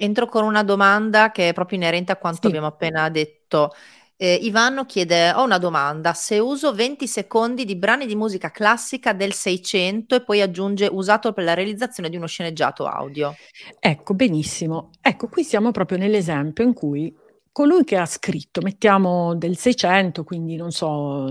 Entro 0.00 0.26
con 0.26 0.44
una 0.44 0.62
domanda 0.62 1.32
che 1.32 1.48
è 1.48 1.52
proprio 1.52 1.76
inerente 1.76 2.12
a 2.12 2.16
quanto 2.16 2.42
sì. 2.42 2.46
abbiamo 2.46 2.68
appena 2.68 3.08
detto. 3.08 3.72
Eh, 4.16 4.34
Ivano 4.42 4.86
chiede: 4.86 5.32
Ho 5.32 5.42
una 5.42 5.58
domanda. 5.58 6.12
Se 6.12 6.38
uso 6.38 6.72
20 6.72 7.08
secondi 7.08 7.64
di 7.64 7.74
brani 7.74 8.06
di 8.06 8.14
musica 8.14 8.52
classica 8.52 9.12
del 9.12 9.32
600 9.32 10.14
e 10.14 10.22
poi 10.22 10.40
aggiunge 10.40 10.88
usato 10.90 11.32
per 11.32 11.42
la 11.42 11.54
realizzazione 11.54 12.08
di 12.08 12.16
uno 12.16 12.26
sceneggiato 12.26 12.86
audio. 12.86 13.34
Ecco, 13.80 14.14
benissimo. 14.14 14.90
Ecco, 15.00 15.26
qui 15.26 15.42
siamo 15.42 15.72
proprio 15.72 15.98
nell'esempio 15.98 16.62
in 16.62 16.74
cui 16.74 17.12
colui 17.50 17.82
che 17.82 17.96
ha 17.96 18.06
scritto, 18.06 18.60
mettiamo 18.60 19.34
del 19.34 19.56
600, 19.56 20.22
quindi 20.22 20.54
non 20.54 20.70
so, 20.70 21.26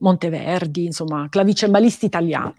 Monteverdi, 0.00 0.86
insomma, 0.86 1.28
clavicembalisti 1.28 2.04
italiano, 2.04 2.54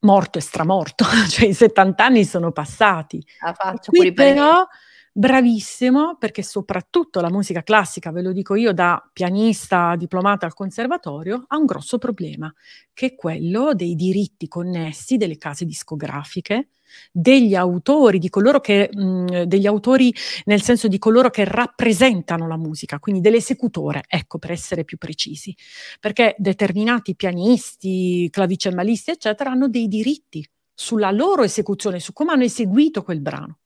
morto 0.00 0.38
e 0.38 0.40
stramorto, 0.40 1.04
cioè 1.28 1.48
i 1.48 1.54
70 1.54 2.04
anni 2.04 2.24
sono 2.24 2.52
passati. 2.52 3.24
La 3.40 3.52
faccio 3.52 3.90
qui 3.90 4.12
però 4.12 4.66
bravissimo 5.12 6.16
perché 6.18 6.42
soprattutto 6.42 7.20
la 7.20 7.30
musica 7.30 7.62
classica, 7.62 8.10
ve 8.12 8.22
lo 8.22 8.32
dico 8.32 8.54
io 8.54 8.72
da 8.72 9.02
pianista 9.12 9.96
diplomata 9.96 10.46
al 10.46 10.54
conservatorio, 10.54 11.44
ha 11.48 11.56
un 11.56 11.64
grosso 11.66 11.98
problema, 11.98 12.52
che 12.92 13.06
è 13.06 13.14
quello 13.14 13.74
dei 13.74 13.94
diritti 13.94 14.48
connessi 14.48 15.16
delle 15.16 15.36
case 15.36 15.64
discografiche, 15.64 16.68
degli 17.12 17.54
autori, 17.54 18.18
di 18.18 18.28
coloro 18.28 18.60
che, 18.60 18.90
mh, 18.92 19.42
degli 19.44 19.66
autori 19.66 20.12
nel 20.46 20.62
senso 20.62 20.88
di 20.88 20.98
coloro 20.98 21.30
che 21.30 21.44
rappresentano 21.44 22.48
la 22.48 22.56
musica, 22.56 22.98
quindi 22.98 23.20
dell'esecutore, 23.20 24.02
ecco 24.08 24.38
per 24.38 24.50
essere 24.52 24.84
più 24.84 24.96
precisi, 24.98 25.54
perché 26.00 26.34
determinati 26.38 27.14
pianisti, 27.14 28.28
clavicembalisti, 28.30 29.10
eccetera, 29.12 29.50
hanno 29.50 29.68
dei 29.68 29.86
diritti 29.88 30.44
sulla 30.74 31.10
loro 31.10 31.42
esecuzione, 31.42 32.00
su 32.00 32.12
come 32.12 32.32
hanno 32.32 32.44
eseguito 32.44 33.02
quel 33.02 33.20
brano. 33.20 33.59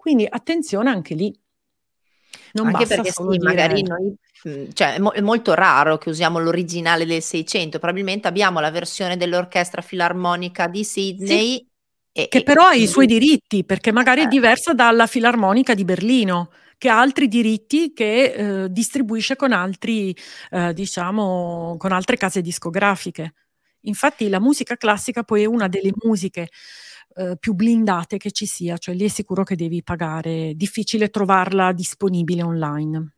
Quindi 0.00 0.26
attenzione 0.26 0.88
anche 0.88 1.14
lì. 1.14 1.30
Non 2.52 2.68
anche 2.68 2.86
perché 2.86 3.10
sì, 3.10 3.22
dire... 3.22 3.44
magari 3.44 3.82
noi, 3.82 4.14
mhmm, 4.44 4.72
cioè 4.72 4.94
è, 4.94 4.98
mo- 4.98 5.12
è, 5.12 5.20
molto 5.20 5.52
raro 5.52 5.98
che 5.98 6.08
usiamo 6.08 6.38
l'originale 6.38 7.04
del 7.04 7.20
600, 7.20 7.78
probabilmente 7.78 8.26
abbiamo 8.26 8.60
la 8.60 8.70
versione 8.70 9.18
dell'orchestra 9.18 9.82
filarmonica 9.82 10.68
di 10.68 10.84
Sydney. 10.84 11.56
Sì, 11.56 11.68
e, 12.12 12.28
che 12.28 12.38
e, 12.38 12.42
però 12.42 12.68
ha 12.68 12.72
i 12.72 12.86
suoi 12.86 13.04
diritti, 13.04 13.62
perché 13.62 13.92
magari 13.92 14.22
eh. 14.22 14.24
è 14.24 14.26
diversa 14.28 14.72
dalla 14.72 15.06
filarmonica 15.06 15.74
di 15.74 15.84
Berlino 15.84 16.50
che 16.78 16.88
ha 16.88 16.98
altri 16.98 17.28
diritti 17.28 17.92
che 17.92 18.62
eh, 18.64 18.70
distribuisce 18.72 19.36
con 19.36 19.52
altri, 19.52 20.16
eh, 20.50 20.72
diciamo, 20.72 21.76
con 21.76 21.92
altre 21.92 22.16
case 22.16 22.40
discografiche. 22.40 23.34
Infatti 23.82 24.30
la 24.30 24.40
musica 24.40 24.76
classica 24.76 25.24
poi 25.24 25.42
è 25.42 25.46
una 25.46 25.68
delle 25.68 25.92
musiche 26.02 26.48
eh, 27.14 27.36
più 27.38 27.54
blindate 27.54 28.16
che 28.16 28.30
ci 28.32 28.46
sia, 28.46 28.78
cioè 28.78 28.94
lì 28.94 29.04
è 29.04 29.08
sicuro 29.08 29.42
che 29.44 29.56
devi 29.56 29.82
pagare, 29.82 30.54
difficile 30.54 31.10
trovarla 31.10 31.72
disponibile 31.72 32.42
online. 32.42 33.12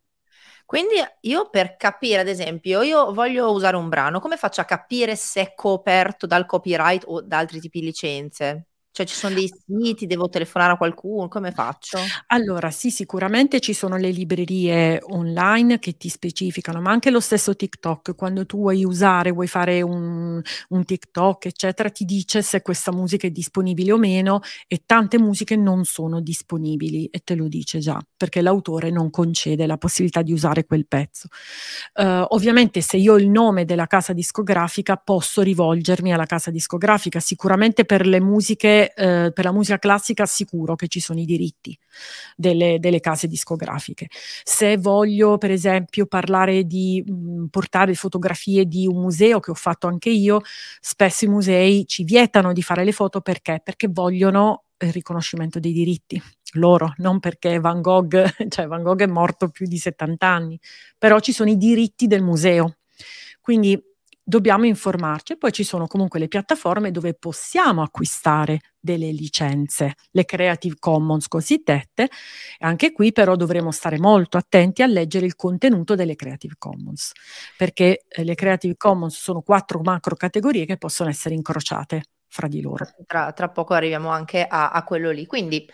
Quindi 0.65 0.95
io 1.23 1.51
per 1.51 1.77
capire, 1.77 2.21
ad 2.21 2.29
esempio, 2.29 2.83
io 2.83 3.13
voglio 3.13 3.51
usare 3.53 3.77
un 3.77 3.89
brano, 3.89 4.21
come 4.21 4.37
faccio 4.37 4.61
a 4.61 4.65
capire 4.65 5.17
se 5.17 5.41
è 5.43 5.55
coperto 5.55 6.27
dal 6.27 6.47
copyright 6.47 7.05
o 7.07 7.21
da 7.21 7.39
altri 7.39 7.61
tipi 7.61 7.81
di 7.81 7.87
licenze? 7.87 8.67
Cioè 8.93 9.07
ci 9.07 9.15
sono 9.15 9.35
dei 9.35 9.51
siti, 9.67 10.07
devo 10.07 10.29
telefonare 10.29 10.73
a 10.75 10.77
qualcuno, 10.77 11.27
come 11.29 11.51
faccio? 11.51 12.15
Allora, 12.27 12.71
sì, 12.71 12.91
sicuramente 12.91 13.59
ci 13.61 13.73
sono 13.73 13.97
le 13.97 14.11
librerie 14.11 15.01
online 15.03 15.79
che 15.79 15.97
ti 15.97 16.11
specificano, 16.11 16.81
ma 16.81 16.91
anche 16.91 17.11
lo 17.11 17.21
stesso 17.21 17.57
TikTok, 17.57 18.15
quando 18.15 18.45
tu 18.45 18.59
vuoi 18.59 18.85
usare, 18.85 19.31
vuoi 19.31 19.47
fare 19.47 19.81
un, 19.81 20.41
un 20.69 20.85
TikTok, 20.85 21.47
eccetera, 21.47 21.89
ti 21.91 22.05
dice 22.05 22.43
se 22.43 22.61
questa 22.61 22.93
musica 22.93 23.27
è 23.27 23.31
disponibile 23.31 23.93
o 23.93 23.97
meno 23.99 24.41
e 24.67 24.83
tante 24.85 25.19
musiche 25.19 25.57
non 25.57 25.85
sono 25.85 26.21
disponibili 26.21 27.07
e 27.07 27.21
te 27.21 27.35
lo 27.35 27.49
dice 27.49 27.79
già, 27.79 27.99
perché 28.17 28.43
l'autore 28.43 28.91
non 28.91 29.09
concede 29.11 29.67
la 29.67 29.79
possibilità 29.79 30.21
di 30.23 30.33
usare 30.33 30.67
quel 30.67 30.87
pezzo. 30.87 31.29
Uh, 31.95 32.25
ovviamente 32.29 32.81
se 32.81 32.97
io 32.97 33.15
ho 33.15 33.19
il 33.19 33.29
nome 33.29 33.65
della 33.65 33.87
casa 33.87 34.13
discografica 34.13 34.97
posso 34.97 35.43
rivolgermi 35.43 36.13
alla 36.13 36.27
casa 36.27 36.51
discografica, 36.51 37.21
sicuramente 37.21 37.85
per 37.85 38.07
le 38.07 38.21
musiche 38.21 38.82
eh, 38.91 39.31
per 39.33 39.45
la 39.45 39.53
musica 39.53 39.79
classica 39.79 40.27
sicuro 40.27 40.75
che 40.75 40.89
ci 40.89 41.01
sono 41.01 41.21
i 41.21 41.25
diritti 41.25 41.79
delle, 42.37 42.79
delle 42.79 43.01
case 43.01 43.27
discografiche. 43.27 44.09
Se 44.45 44.77
voglio, 44.77 45.39
per 45.39 45.51
esempio, 45.51 46.07
parlare 46.07 46.65
di 46.65 47.03
mh, 47.07 47.13
mm, 47.13 47.45
portare 47.47 47.95
fotografie 47.95 48.67
di 48.67 48.87
un 48.87 49.01
museo 49.01 49.41
che 49.41 49.51
ho 49.51 49.55
fatto 49.55 49.87
anche 49.87 50.11
io, 50.11 50.41
spesso 50.81 51.25
i 51.25 51.29
musei 51.29 51.87
ci 51.87 52.05
vietano 52.05 52.53
di 52.53 52.63
fare 52.63 52.85
le 52.85 52.93
foto 52.93 53.21
perché? 53.21 53.61
Perché 53.63 53.89
vogliono 53.89 54.65
il 54.79 54.93
riconoscimento 54.93 55.61
dei 55.61 55.73
diritti 55.73 56.21
loro, 56.55 56.93
non 56.97 57.21
perché 57.21 57.59
Van 57.61 57.81
Gogh, 57.81 58.25
cioè 58.49 58.67
Van 58.67 58.83
Gogh 58.83 59.03
è 59.03 59.07
morto 59.07 59.49
più 59.49 59.67
di 59.67 59.79
70 59.79 60.27
anni, 60.27 60.59
però 60.99 61.21
ci 61.21 61.33
sono 61.33 61.51
i 61.51 61.57
diritti 61.57 62.07
del 62.07 62.23
museo. 62.23 62.77
Quindi 63.41 63.81
dobbiamo 64.33 64.65
informarci. 64.65 65.37
Poi 65.37 65.53
ci 65.53 65.63
sono 65.63 65.87
comunque 65.87 66.19
le 66.19 66.27
piattaforme 66.27 66.91
dove 66.91 67.13
possiamo 67.13 67.83
acquistare 67.83 68.61
delle 68.81 69.11
licenze, 69.11 69.95
le 70.13 70.25
Creative 70.25 70.77
Commons 70.79 71.29
cosiddette. 71.29 72.09
Anche 72.61 72.93
qui 72.93 73.13
però 73.13 73.37
dovremo 73.37 73.71
stare 73.71 73.99
molto 73.99 74.39
attenti 74.39 74.83
a 74.83 74.87
leggere 74.87 75.27
il 75.27 75.37
contenuto 75.37 75.95
delle 75.95 76.17
Creative 76.17 76.55
Commons, 76.57 77.13
perché 77.59 78.05
eh, 78.09 78.25
le 78.25 78.35
Creative 78.35 78.75
Commons 78.79 79.19
sono 79.19 79.43
quattro 79.43 79.81
macro 79.83 80.17
categorie 80.17 80.65
che 80.65 80.79
possono 80.79 81.11
essere 81.11 81.35
incrociate 81.35 82.05
fra 82.27 82.49
di 82.49 82.63
loro. 82.63 82.87
Tra, 83.07 83.33
tra 83.33 83.51
poco 83.51 83.75
arriviamo 83.75 84.09
anche 84.09 84.47
a, 84.47 84.71
a 84.71 84.83
quello 84.85 85.11
lì. 85.11 85.27
Quindi 85.27 85.69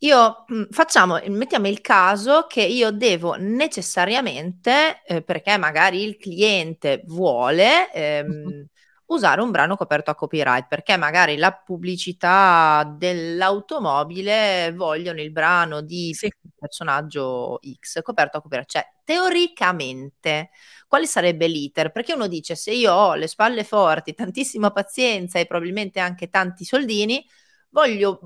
io 0.00 0.44
mh, 0.46 0.64
facciamo, 0.70 1.18
mettiamo 1.28 1.68
il 1.68 1.80
caso 1.80 2.46
che 2.48 2.62
io 2.62 2.90
devo 2.90 3.34
necessariamente, 3.38 5.02
eh, 5.04 5.22
perché 5.22 5.56
magari 5.58 6.02
il 6.04 6.16
cliente 6.16 7.02
vuole, 7.06 7.90
ehm, 7.92 8.66
usare 9.06 9.40
un 9.40 9.50
brano 9.50 9.76
coperto 9.76 10.10
a 10.10 10.14
copyright, 10.14 10.66
perché 10.68 10.96
magari 10.98 11.36
la 11.36 11.52
pubblicità 11.52 12.84
dell'automobile 12.96 14.72
vogliono 14.76 15.20
il 15.20 15.32
brano 15.32 15.80
di 15.80 16.12
sì. 16.14 16.30
personaggio 16.58 17.58
X 17.80 18.02
coperto 18.02 18.36
a 18.38 18.42
copyright. 18.42 18.68
Cioè, 18.70 18.86
teoricamente, 19.04 20.50
quale 20.86 21.06
sarebbe 21.06 21.46
l'iter? 21.48 21.90
Perché 21.90 22.12
uno 22.12 22.26
dice, 22.28 22.54
se 22.54 22.72
io 22.72 22.92
ho 22.92 23.14
le 23.14 23.26
spalle 23.28 23.64
forti, 23.64 24.14
tantissima 24.14 24.70
pazienza 24.70 25.38
e 25.38 25.46
probabilmente 25.46 26.00
anche 26.00 26.28
tanti 26.28 26.64
soldini, 26.64 27.24
voglio 27.70 28.20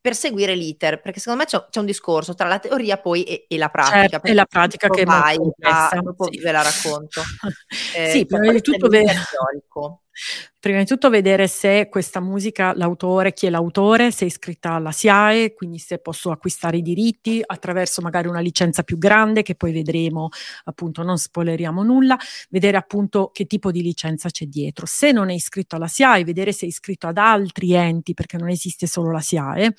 perseguire 0.00 0.54
l'iter, 0.54 1.00
perché 1.00 1.18
secondo 1.20 1.40
me 1.40 1.46
c'è, 1.46 1.66
c'è, 1.68 1.78
un 1.78 1.86
discorso 1.86 2.34
tra 2.34 2.48
la 2.48 2.58
teoria 2.58 2.96
poi 2.96 3.22
e, 3.24 3.46
e 3.48 3.58
la 3.58 3.68
pratica. 3.68 4.08
Certo, 4.08 4.26
e 4.26 4.34
la 4.34 4.46
pratica 4.46 4.88
che 4.88 5.02
è 5.02 5.04
molto 5.04 5.36
complessa. 5.36 6.00
Dopo 6.02 6.28
sì. 6.30 6.38
ve 6.38 6.52
la 6.52 6.62
racconto. 6.62 7.22
Eh, 7.94 8.10
sì, 8.10 8.26
prima 8.26 8.52
di 8.52 8.60
tutto 8.60 8.88
vero. 8.88 9.06
Teorico. 9.06 10.02
Prima 10.60 10.78
di 10.78 10.84
tutto 10.84 11.08
vedere 11.08 11.48
se 11.48 11.88
questa 11.88 12.20
musica, 12.20 12.74
l'autore, 12.74 13.32
chi 13.32 13.46
è 13.46 13.50
l'autore, 13.50 14.10
se 14.10 14.24
è 14.24 14.28
iscritta 14.28 14.72
alla 14.72 14.92
SIAE, 14.92 15.54
quindi 15.54 15.78
se 15.78 15.98
posso 16.00 16.30
acquistare 16.30 16.76
i 16.76 16.82
diritti 16.82 17.42
attraverso 17.42 18.02
magari 18.02 18.28
una 18.28 18.40
licenza 18.40 18.82
più 18.82 18.98
grande 18.98 19.40
che 19.40 19.54
poi 19.54 19.72
vedremo, 19.72 20.28
appunto 20.64 21.02
non 21.02 21.16
spoileriamo 21.16 21.82
nulla, 21.82 22.18
vedere 22.50 22.76
appunto 22.76 23.30
che 23.32 23.46
tipo 23.46 23.70
di 23.70 23.80
licenza 23.80 24.28
c'è 24.28 24.44
dietro. 24.44 24.84
Se 24.84 25.12
non 25.12 25.30
è 25.30 25.32
iscritto 25.32 25.76
alla 25.76 25.88
SIAE, 25.88 26.24
vedere 26.24 26.52
se 26.52 26.66
è 26.66 26.68
iscritto 26.68 27.06
ad 27.06 27.16
altri 27.16 27.72
enti, 27.72 28.12
perché 28.12 28.36
non 28.36 28.50
esiste 28.50 28.86
solo 28.86 29.10
la 29.10 29.20
SIAE, 29.20 29.74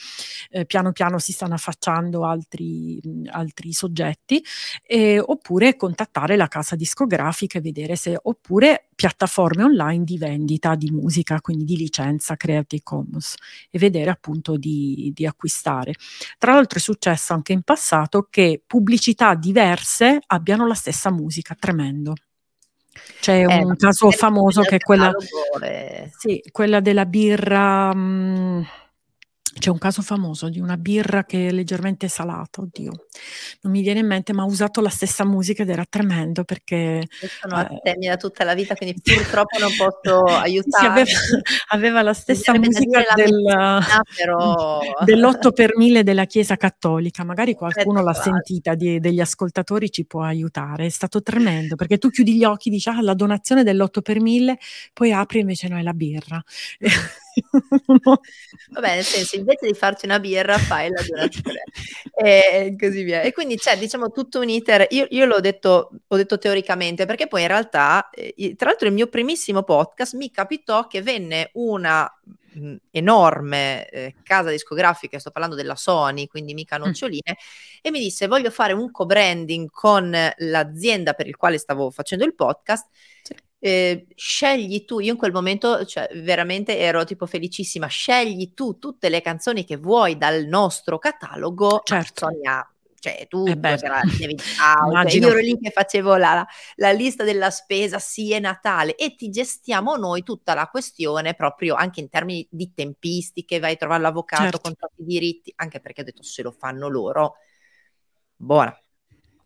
eh, 0.50 0.66
piano 0.66 0.92
piano 0.94 1.20
si 1.20 1.32
stanno 1.32 1.54
affacciando 1.54 2.26
altri, 2.26 3.00
altri 3.30 3.72
soggetti, 3.74 4.44
eh, 4.84 5.20
oppure 5.20 5.76
contattare 5.76 6.36
la 6.36 6.48
casa 6.48 6.76
discografica 6.76 7.60
e 7.60 7.62
vedere 7.62 7.96
se, 7.96 8.18
oppure 8.20 8.88
piattaforme 8.96 9.64
online 9.64 10.04
di 10.04 10.18
vendita 10.32 10.76
di 10.76 10.90
musica, 10.92 11.42
quindi 11.42 11.66
di 11.66 11.78
licenza 11.78 12.36
Creative 12.36 12.82
Commons 12.84 13.36
e 13.70 13.78
vedere 13.78 14.10
appunto 14.10 14.58
di, 14.58 15.12
di 15.14 15.26
acquistare. 15.26 15.94
Tra 16.38 16.54
l'altro 16.54 16.80
è 16.80 16.82
successo 16.82 17.34
anche 17.34 17.54
in 17.54 17.62
passato 17.62 18.28
che 18.30 18.62
pubblicità 18.66 19.36
diverse 19.36 20.20
abbiano 20.28 20.66
la 20.68 20.74
stessa 20.74 21.12
musica, 21.12 21.56
tremendo. 21.58 22.16
C'è 23.20 23.46
eh, 23.46 23.64
un 23.64 23.76
caso 23.76 24.12
famoso 24.12 24.62
che 24.62 24.76
è 24.76 24.80
quella, 24.80 25.12
sì, 26.18 26.42
quella 26.52 26.80
della 26.80 27.06
birra... 27.06 27.94
Mh, 27.94 28.00
mm, 28.00 28.62
c'è 29.60 29.70
un 29.70 29.78
caso 29.78 30.02
famoso 30.02 30.48
di 30.48 30.60
una 30.60 30.78
birra 30.78 31.26
che 31.26 31.48
è 31.48 31.52
leggermente 31.52 32.08
salata, 32.08 32.62
oddio, 32.62 32.92
non 33.62 33.74
mi 33.74 33.82
viene 33.82 34.00
in 34.00 34.08
mente, 34.08 34.32
ma 34.32 34.44
ha 34.44 34.46
usato 34.46 34.80
la 34.80 34.90
stessa 34.90 35.26
musica 35.26 35.64
ed 35.64 35.70
era 35.70 35.86
tremendo 35.88 36.44
perché... 36.44 37.06
Sono 37.42 37.56
a 37.56 37.70
eh, 37.84 37.96
da 38.08 38.18
tutta 38.18 38.46
la 38.46 38.54
vita, 38.54 38.76
quindi 38.76 39.00
purtroppo 39.02 39.58
non 39.60 39.70
posso 39.76 40.24
aiutare. 40.40 40.88
Aveva, 40.88 41.12
aveva, 41.68 42.02
la 42.02 42.14
stessa 42.14 42.58
musica 42.58 43.04
del, 43.14 43.84
però... 44.16 44.80
dell'8 45.04 45.52
per 45.54 45.76
1000 45.76 46.04
della 46.04 46.26
Chiesa 46.26 46.56
Cattolica, 46.56 47.24
magari 47.26 47.54
qualcuno 47.54 48.02
l'ha 48.02 48.14
sentita 48.14 48.74
di, 48.76 49.00
degli 49.00 49.20
ascoltatori 49.20 49.92
ci 49.92 50.06
può 50.06 50.24
aiutare, 50.24 50.86
è 50.86 50.90
stato 50.90 51.22
tremendo 51.22 51.76
perché 51.76 51.98
tu 51.98 52.10
chiudi 52.10 52.38
gli 52.38 52.46
occhi, 52.46 52.70
dici 52.70 52.88
ah, 52.88 53.02
la 53.02 53.14
donazione 53.14 53.64
dell'8 53.64 54.02
per 54.02 54.22
1000, 54.22 54.58
poi 54.94 55.12
apri 55.12 55.40
invece 55.40 55.68
no 55.68 55.78
è 55.78 55.82
la 55.82 55.94
birra. 55.94 56.42
Vabbè, 58.72 58.96
nel 58.96 59.04
senso, 59.04 59.38
invece 59.38 59.68
di 59.68 59.74
farti 59.74 60.06
una 60.06 60.20
birra, 60.20 60.58
fai 60.58 60.90
la 60.90 61.02
donazione 61.02 61.64
e 62.14 62.76
così 62.78 63.04
via. 63.04 63.22
E 63.22 63.32
quindi 63.32 63.58
c'è, 63.58 63.78
diciamo, 63.78 64.12
tutto 64.12 64.40
un 64.40 64.50
iter. 64.50 64.88
Io, 64.90 65.08
io 65.10 65.26
l'ho 65.26 65.40
detto, 65.40 65.92
ho 66.08 66.16
detto 66.16 66.38
teoricamente, 66.38 67.06
perché 67.06 67.28
poi 67.28 67.42
in 67.42 67.48
realtà, 67.48 68.10
eh, 68.10 68.56
tra 68.58 68.70
l'altro, 68.70 68.88
il 68.88 68.94
mio 68.94 69.08
primissimo 69.08 69.64
podcast 69.64 70.16
mi 70.16 70.32
capitò 70.32 70.88
che 70.88 71.02
venne 71.02 71.52
una 71.54 72.12
mh, 72.54 72.76
enorme 72.92 73.88
eh, 73.90 74.16
casa 74.24 74.50
discografica, 74.50 75.20
sto 75.20 75.32
parlando 75.32 75.56
della 75.56 75.76
Sony, 75.76 76.28
quindi 76.28 76.54
mica 76.54 76.78
mm. 76.78 76.84
noccioline, 76.84 77.32
mm. 77.32 77.80
e 77.82 77.92
mi 77.92 78.00
disse: 78.00 78.28
Voglio 78.28 78.52
fare 78.52 78.74
un 78.74 78.92
co-branding 78.92 79.70
con 79.70 80.16
l'azienda 80.38 81.14
per 81.14 81.28
il 81.28 81.36
quale 81.36 81.58
stavo 81.58 81.92
facendo 81.92 82.26
il 82.26 82.36
podcast. 82.36 82.88
Sì 83.24 83.36
eh, 83.64 84.08
scegli 84.16 84.86
tu, 84.86 85.00
io 85.00 85.12
in 85.12 85.18
quel 85.18 85.32
momento 85.32 85.86
cioè, 85.86 86.10
veramente 86.16 86.78
ero 86.80 87.04
tipo 87.04 87.28
felicissima, 87.28 87.86
scegli 87.86 88.54
tu 88.56 88.80
tutte 88.80 89.08
le 89.08 89.22
canzoni 89.22 89.64
che 89.64 89.78
vuoi 89.78 90.18
dal 90.18 90.46
nostro 90.46 90.98
catalogo, 90.98 91.82
certo. 91.84 92.26
Sonia 92.26 92.66
cioè 93.02 93.26
tu 93.28 93.46
eh 93.48 93.58
beh, 93.58 93.78
devi, 94.18 94.38
ah, 94.60 95.04
io 95.10 95.30
ero 95.30 95.40
lì 95.40 95.58
che 95.60 95.72
facevo 95.72 96.18
la, 96.18 96.46
la, 96.76 96.92
lista 96.92 97.24
della 97.24 97.50
spesa, 97.50 97.98
sì 97.98 98.32
è 98.32 98.40
Natale 98.40 98.96
e 98.96 99.16
ti 99.16 99.30
gestiamo 99.30 99.96
noi 99.96 100.22
tutta 100.22 100.54
la 100.54 100.68
questione 100.68 101.34
proprio 101.34 101.74
anche 101.74 102.00
in 102.00 102.10
termini 102.10 102.48
di 102.50 102.72
tempistiche, 102.74 103.60
vai 103.60 103.74
a 103.74 103.76
trovare 103.76 104.04
l'avvocato 104.04 104.44
certo. 104.44 104.60
con 104.60 104.76
tutti 104.76 105.02
i 105.02 105.06
diritti, 105.06 105.52
anche 105.56 105.80
perché 105.80 106.02
ho 106.02 106.04
detto 106.04 106.22
se 106.22 106.44
lo 106.44 106.52
fanno 106.52 106.88
loro, 106.88 107.38
buona. 108.36 108.76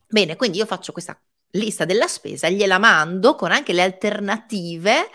Bene, 0.05 0.35
quindi 0.35 0.57
io 0.57 0.65
faccio 0.65 0.91
questa 0.91 1.17
lista 1.55 1.85
della 1.85 2.07
spesa, 2.07 2.49
gliela 2.49 2.77
mando 2.77 3.35
con 3.35 3.51
anche 3.51 3.73
le 3.73 3.81
alternative 3.81 5.09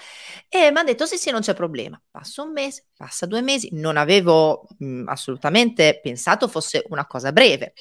e 0.52 0.72
mi 0.72 0.78
ha 0.78 0.82
detto 0.82 1.06
sì 1.06 1.16
sì 1.16 1.30
non 1.30 1.42
c'è 1.42 1.54
problema. 1.54 2.00
Passa 2.10 2.42
un 2.42 2.50
mese, 2.50 2.86
passa 2.96 3.24
due 3.24 3.40
mesi, 3.40 3.68
non 3.72 3.96
avevo 3.96 4.66
mh, 4.78 5.04
assolutamente 5.06 6.00
pensato 6.02 6.48
fosse 6.48 6.82
una 6.88 7.06
cosa 7.06 7.30
breve. 7.30 7.74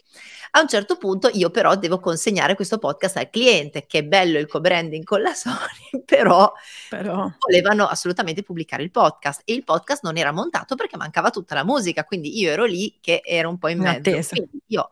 A 0.51 0.61
un 0.61 0.67
certo 0.67 0.97
punto 0.97 1.31
io 1.33 1.49
però 1.49 1.75
devo 1.75 1.99
consegnare 1.99 2.53
questo 2.53 2.77
podcast 2.77 3.17
al 3.17 3.31
cliente, 3.31 3.87
che 3.87 3.99
è 3.99 4.03
bello 4.03 4.37
il 4.37 4.47
co-branding 4.47 5.03
con 5.03 5.21
la 5.23 5.33
Sony, 5.35 6.03
però, 6.05 6.51
però, 6.89 7.31
volevano 7.39 7.87
assolutamente 7.87 8.43
pubblicare 8.43 8.83
il 8.83 8.91
podcast 8.91 9.41
e 9.45 9.53
il 9.53 9.63
podcast 9.63 10.03
non 10.03 10.17
era 10.17 10.31
montato 10.31 10.75
perché 10.75 10.95
mancava 10.95 11.31
tutta 11.31 11.55
la 11.55 11.65
musica, 11.65 12.03
quindi 12.03 12.37
io 12.37 12.51
ero 12.51 12.65
lì 12.65 12.99
che 13.01 13.21
ero 13.23 13.49
un 13.49 13.57
po' 13.57 13.69
in 13.69 13.79
mezzo. 13.79 14.11
Quindi 14.35 14.61
io 14.67 14.89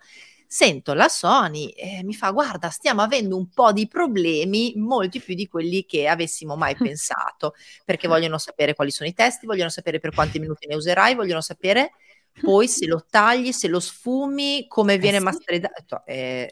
sento 0.47 0.93
la 0.93 1.09
Sony 1.09 1.67
e 1.69 2.03
mi 2.03 2.13
fa 2.13 2.31
guarda 2.31 2.69
stiamo 2.69 3.01
avendo 3.01 3.35
un 3.35 3.49
po' 3.49 3.71
di 3.73 3.87
problemi, 3.87 4.73
molti 4.77 5.19
più 5.19 5.35
di 5.35 5.47
quelli 5.47 5.85
che 5.85 6.07
avessimo 6.07 6.55
mai 6.55 6.75
pensato, 6.95 7.53
perché 7.85 8.07
vogliono 8.07 8.37
sapere 8.37 8.73
quali 8.73 8.91
sono 8.91 9.09
i 9.09 9.13
testi, 9.13 9.45
vogliono 9.45 9.69
sapere 9.69 9.99
per 9.99 10.13
quanti 10.13 10.39
minuti 10.39 10.67
ne 10.67 10.75
userai, 10.75 11.15
vogliono 11.15 11.41
sapere 11.41 11.91
poi 12.39 12.67
se 12.67 12.85
lo 12.85 13.05
tagli, 13.09 13.51
se 13.51 13.67
lo 13.67 13.79
sfumi, 13.79 14.67
come 14.67 14.93
eh 14.93 14.97
viene 14.97 15.17
sì. 15.17 15.23
masterizzato. 15.23 16.03
Eh, 16.05 16.51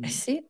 eh 0.00 0.08
sì. 0.08 0.42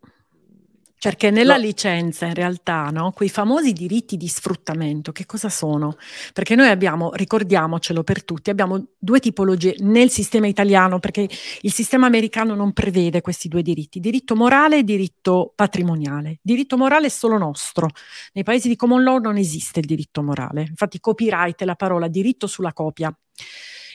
Perché 1.00 1.30
nella 1.30 1.56
no. 1.56 1.62
licenza 1.62 2.26
in 2.26 2.34
realtà, 2.34 2.90
no, 2.90 3.12
quei 3.12 3.28
famosi 3.28 3.72
diritti 3.72 4.16
di 4.16 4.26
sfruttamento, 4.26 5.12
che 5.12 5.26
cosa 5.26 5.48
sono? 5.48 5.96
Perché 6.32 6.56
noi 6.56 6.68
abbiamo, 6.68 7.12
ricordiamocelo 7.14 8.02
per 8.02 8.24
tutti, 8.24 8.50
abbiamo 8.50 8.84
due 8.98 9.20
tipologie 9.20 9.76
nel 9.78 10.10
sistema 10.10 10.48
italiano, 10.48 10.98
perché 10.98 11.28
il 11.60 11.72
sistema 11.72 12.06
americano 12.06 12.56
non 12.56 12.72
prevede 12.72 13.20
questi 13.20 13.46
due 13.46 13.62
diritti, 13.62 14.00
diritto 14.00 14.34
morale 14.34 14.78
e 14.78 14.82
diritto 14.82 15.52
patrimoniale. 15.54 16.40
Diritto 16.42 16.76
morale 16.76 17.06
è 17.06 17.10
solo 17.10 17.38
nostro. 17.38 17.88
Nei 18.32 18.42
paesi 18.42 18.68
di 18.68 18.74
common 18.74 19.04
law 19.04 19.18
non 19.18 19.36
esiste 19.36 19.78
il 19.78 19.86
diritto 19.86 20.22
morale. 20.22 20.62
Infatti 20.62 20.98
copyright 20.98 21.60
è 21.62 21.64
la 21.64 21.76
parola 21.76 22.08
diritto 22.08 22.48
sulla 22.48 22.72
copia. 22.72 23.16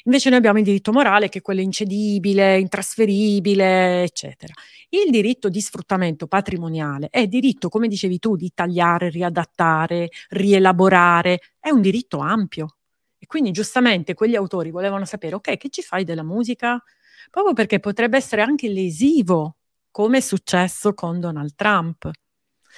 Invece 0.05 0.29
noi 0.29 0.39
abbiamo 0.39 0.57
il 0.57 0.65
diritto 0.65 0.91
morale 0.91 1.29
che 1.29 1.39
è 1.39 1.41
quello 1.41 1.61
incedibile, 1.61 2.59
intrasferibile, 2.59 4.03
eccetera. 4.03 4.53
Il 4.89 5.09
diritto 5.09 5.47
di 5.47 5.61
sfruttamento 5.61 6.27
patrimoniale 6.27 7.07
è 7.09 7.25
diritto, 7.27 7.69
come 7.69 7.87
dicevi 7.87 8.19
tu, 8.19 8.35
di 8.35 8.51
tagliare, 8.53 9.09
riadattare, 9.09 10.09
rielaborare, 10.29 11.39
è 11.59 11.69
un 11.69 11.79
diritto 11.79 12.19
ampio. 12.19 12.75
E 13.17 13.25
quindi 13.27 13.51
giustamente 13.51 14.13
quegli 14.13 14.35
autori 14.35 14.71
volevano 14.71 15.05
sapere, 15.05 15.35
ok, 15.35 15.55
che 15.55 15.69
ci 15.69 15.81
fai 15.81 16.03
della 16.03 16.23
musica? 16.23 16.83
Proprio 17.29 17.53
perché 17.53 17.79
potrebbe 17.79 18.17
essere 18.17 18.41
anche 18.41 18.67
lesivo, 18.67 19.55
come 19.89 20.17
è 20.17 20.21
successo 20.21 20.93
con 20.93 21.21
Donald 21.21 21.55
Trump, 21.55 22.11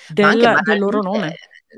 del, 0.09 0.59
del 0.63 0.79
loro 0.79 1.01
nome 1.01 1.35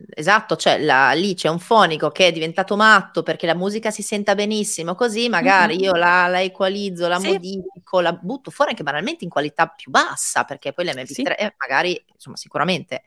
esatto, 0.10 0.56
cioè 0.56 0.80
la, 0.80 1.12
lì 1.12 1.34
c'è 1.36 1.50
un 1.50 1.60
fonico 1.60 2.10
che 2.12 2.28
è 2.28 2.32
diventato 2.32 2.76
matto 2.76 3.24
perché 3.24 3.46
la 3.46 3.56
musica 3.56 3.92
si 3.92 4.02
senta 4.02 4.36
benissimo, 4.36 4.96
così 4.96 5.30
magari 5.30 5.76
mm-hmm. 5.76 5.84
io 5.84 5.94
la, 5.94 6.28
la, 6.28 6.42
equalizzo, 6.42 7.08
la 7.08 7.20
sì. 7.20 7.28
modifico, 7.28 8.00
la 8.02 8.14
butto 8.14 8.52
fuori 8.52 8.72
anche 8.72 8.84
banalmente 8.84 9.24
in 9.24 9.30
qualità 9.30 9.68
più 9.68 9.92
bassa, 9.92 10.44
perché 10.44 10.74
poi 10.74 10.86
l'MP3 10.86 11.06
sì. 11.06 11.54
magari, 11.58 12.04
insomma, 12.14 12.38
sicuramente 12.38 13.04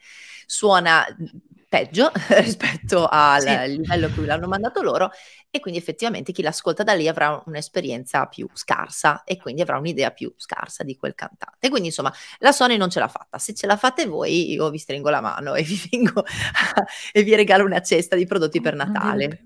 suona 0.47 1.07
peggio 1.69 2.11
rispetto 2.41 3.07
al 3.09 3.43
sì. 3.43 3.77
livello 3.77 4.07
a 4.07 4.11
cui 4.11 4.27
l'hanno 4.27 4.49
mandato 4.49 4.83
loro 4.83 5.11
e 5.53 5.59
quindi 5.59 5.81
effettivamente 5.81 6.31
chi 6.31 6.43
l'ascolta 6.43 6.85
da 6.85 6.93
lì 6.93 7.09
avrà 7.09 7.43
un'esperienza 7.47 8.27
più 8.27 8.49
scarsa 8.53 9.25
e 9.25 9.37
quindi 9.37 9.63
avrà 9.63 9.79
un'idea 9.79 10.13
più 10.13 10.33
scarsa 10.37 10.85
di 10.85 10.97
quel 10.97 11.17
cantante. 11.17 11.69
Quindi 11.69 11.89
insomma 11.89 12.13
la 12.39 12.53
Sony 12.53 12.77
non 12.77 12.89
ce 12.89 13.01
l'ha 13.01 13.09
fatta, 13.09 13.39
se 13.39 13.53
ce 13.53 13.67
la 13.67 13.77
fate 13.77 14.07
voi 14.07 14.53
io 14.53 14.71
vi 14.71 14.79
stringo 14.79 15.11
la 15.11 15.21
mano 15.21 15.55
e 15.55 15.63
vi, 15.63 15.75
fingo 15.77 16.25
e 17.13 17.23
vi 17.25 17.35
regalo 17.35 17.65
una 17.65 17.83
cesta 17.83 18.15
di 18.15 18.27
prodotti 18.27 18.61
per 18.61 18.77
Natale. 18.77 19.43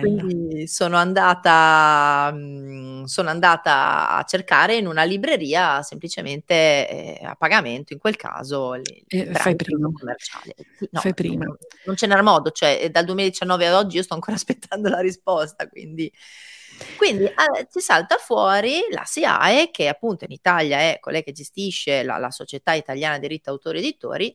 Quindi 0.00 0.66
sono 0.66 0.96
andata, 0.96 2.30
sono 3.04 3.28
andata 3.28 4.08
a 4.10 4.24
cercare 4.24 4.76
in 4.76 4.86
una 4.86 5.04
libreria 5.04 5.82
semplicemente 5.82 6.54
eh, 6.88 7.20
a 7.22 7.36
pagamento, 7.36 7.92
in 7.92 7.98
quel 7.98 8.16
caso 8.16 8.72
le, 8.72 8.82
eh, 9.06 9.32
fai 9.34 9.54
prima. 9.54 9.88
commerciale. 9.92 10.54
No, 10.90 11.00
fai 11.00 11.14
prima. 11.14 11.44
Non, 11.44 11.56
non 11.84 11.96
ce 11.96 12.06
n'era 12.06 12.22
modo, 12.22 12.50
cioè 12.50 12.88
dal 12.90 13.04
2019 13.04 13.66
ad 13.66 13.74
oggi 13.74 13.96
io 13.96 14.02
sto 14.02 14.14
ancora 14.14 14.34
aspettando 14.40 14.88
la 14.88 14.98
risposta 14.98 15.19
risposta, 15.20 15.68
quindi... 15.68 16.12
Quindi 16.96 17.24
eh, 17.24 17.66
ci 17.70 17.80
salta 17.80 18.16
fuori 18.16 18.80
la 18.90 19.04
SIAE, 19.04 19.70
che 19.70 19.88
appunto 19.88 20.24
in 20.24 20.32
Italia 20.32 20.78
è 20.78 20.98
colei 21.00 21.22
che 21.22 21.32
gestisce 21.32 22.02
la, 22.02 22.16
la 22.16 22.30
Società 22.30 22.72
Italiana 22.72 23.18
Diritto 23.18 23.50
Autori 23.50 23.78
Editori, 23.78 24.34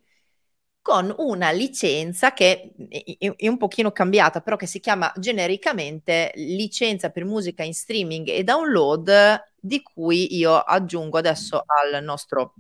con 0.82 1.12
una 1.18 1.50
licenza 1.50 2.34
che 2.34 2.74
è, 2.90 3.36
è, 3.36 3.48
un 3.48 3.58
pochino 3.58 3.92
cambiata, 3.92 4.42
però 4.42 4.56
che 4.56 4.68
si 4.68 4.80
chiama 4.80 5.12
genericamente 5.18 6.32
licenza 6.36 7.10
per 7.10 7.26
musica 7.26 7.64
in 7.64 7.74
streaming 7.74 8.28
e 8.28 8.44
download, 8.44 9.42
di 9.60 9.82
cui 9.82 10.36
io 10.36 10.56
aggiungo 10.56 11.18
adesso 11.18 11.64
al 11.66 12.04
nostro 12.04 12.54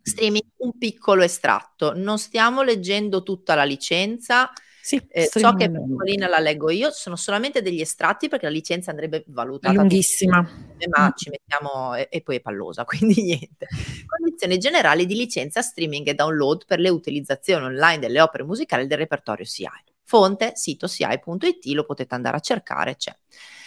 streaming 0.00 0.44
un 0.58 0.78
piccolo 0.78 1.22
estratto. 1.22 1.92
Non 1.94 2.18
stiamo 2.18 2.62
leggendo 2.62 3.22
tutta 3.22 3.54
la 3.54 3.64
licenza, 3.64 4.50
sì, 4.82 5.00
eh, 5.10 5.28
so 5.30 5.54
che 5.54 5.70
piccolina 5.70 6.26
la 6.26 6.38
leggo 6.38 6.70
io, 6.70 6.90
sono 6.90 7.16
solamente 7.16 7.60
degli 7.62 7.80
estratti 7.80 8.28
perché 8.28 8.46
la 8.46 8.52
licenza 8.52 8.90
andrebbe 8.90 9.24
valutata. 9.26 9.74
Lunghissima. 9.74 10.40
Ma 10.40 11.08
mm. 11.08 11.10
ci 11.16 11.30
mettiamo 11.30 11.94
e, 11.94 12.08
e, 12.10 12.22
poi 12.22 12.36
è 12.36 12.40
pallosa, 12.40 12.84
quindi 12.86 13.22
niente. 13.22 13.66
Condizioni 14.06 14.58
generali 14.58 15.06
di 15.06 15.14
licenza 15.14 15.60
streaming 15.60 16.08
e 16.08 16.14
download 16.14 16.64
per 16.66 16.80
le 16.80 16.88
utilizzazioni 16.88 17.64
online 17.64 17.98
delle 17.98 18.20
opere 18.20 18.44
musicali 18.44 18.86
del 18.86 18.98
repertorio 18.98 19.44
CI. 19.44 19.68
Fonte, 20.02 20.52
sito 20.56 20.88
CI.it, 20.88 21.66
lo 21.66 21.84
potete 21.84 22.14
andare 22.14 22.36
a 22.36 22.40
cercare, 22.40 22.96
c'è. 22.96 23.14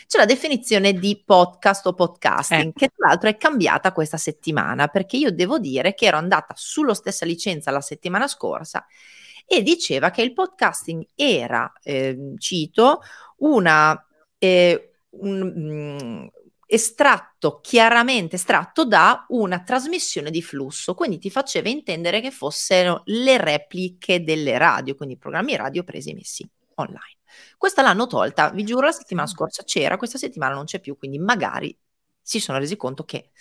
C'è 0.05 0.17
la 0.17 0.25
definizione 0.25 0.93
di 0.93 1.23
podcast 1.25 1.87
o 1.87 1.93
podcasting, 1.93 2.69
eh. 2.69 2.73
che 2.75 2.89
tra 2.93 3.07
l'altro 3.07 3.29
è 3.29 3.37
cambiata 3.37 3.93
questa 3.93 4.17
settimana, 4.17 4.87
perché 4.87 5.15
io 5.15 5.31
devo 5.31 5.59
dire 5.59 5.93
che 5.93 6.07
ero 6.07 6.17
andata 6.17 6.53
sulla 6.57 6.93
stessa 6.93 7.25
licenza 7.25 7.71
la 7.71 7.79
settimana 7.81 8.27
scorsa 8.27 8.85
e 9.45 9.61
diceva 9.61 10.09
che 10.09 10.21
il 10.21 10.33
podcasting 10.33 11.05
era, 11.15 11.71
eh, 11.81 12.33
cito, 12.37 13.01
una, 13.37 14.05
eh, 14.37 14.93
un 15.09 15.53
mm, 15.55 16.27
estratto, 16.65 17.59
chiaramente 17.61 18.35
estratto 18.35 18.85
da 18.85 19.25
una 19.29 19.61
trasmissione 19.61 20.31
di 20.31 20.41
flusso, 20.41 20.95
quindi 20.95 21.19
ti 21.19 21.29
faceva 21.29 21.69
intendere 21.69 22.21
che 22.21 22.31
fossero 22.31 23.03
le 23.05 23.37
repliche 23.37 24.23
delle 24.23 24.57
radio, 24.57 24.95
quindi 24.95 25.17
programmi 25.17 25.55
radio 25.55 25.83
presi 25.83 26.09
e 26.11 26.13
messi 26.15 26.49
online. 26.75 27.17
Questa 27.57 27.81
l'hanno 27.81 28.07
tolta, 28.07 28.49
vi 28.49 28.63
giuro, 28.63 28.87
la 28.87 28.91
settimana 28.91 29.27
scorsa 29.27 29.63
c'era, 29.63 29.97
questa 29.97 30.17
settimana 30.17 30.55
non 30.55 30.65
c'è 30.65 30.79
più, 30.79 30.97
quindi 30.97 31.19
magari 31.19 31.77
si 32.21 32.39
sono 32.39 32.57
resi 32.57 32.75
conto 32.75 33.03
che 33.03 33.31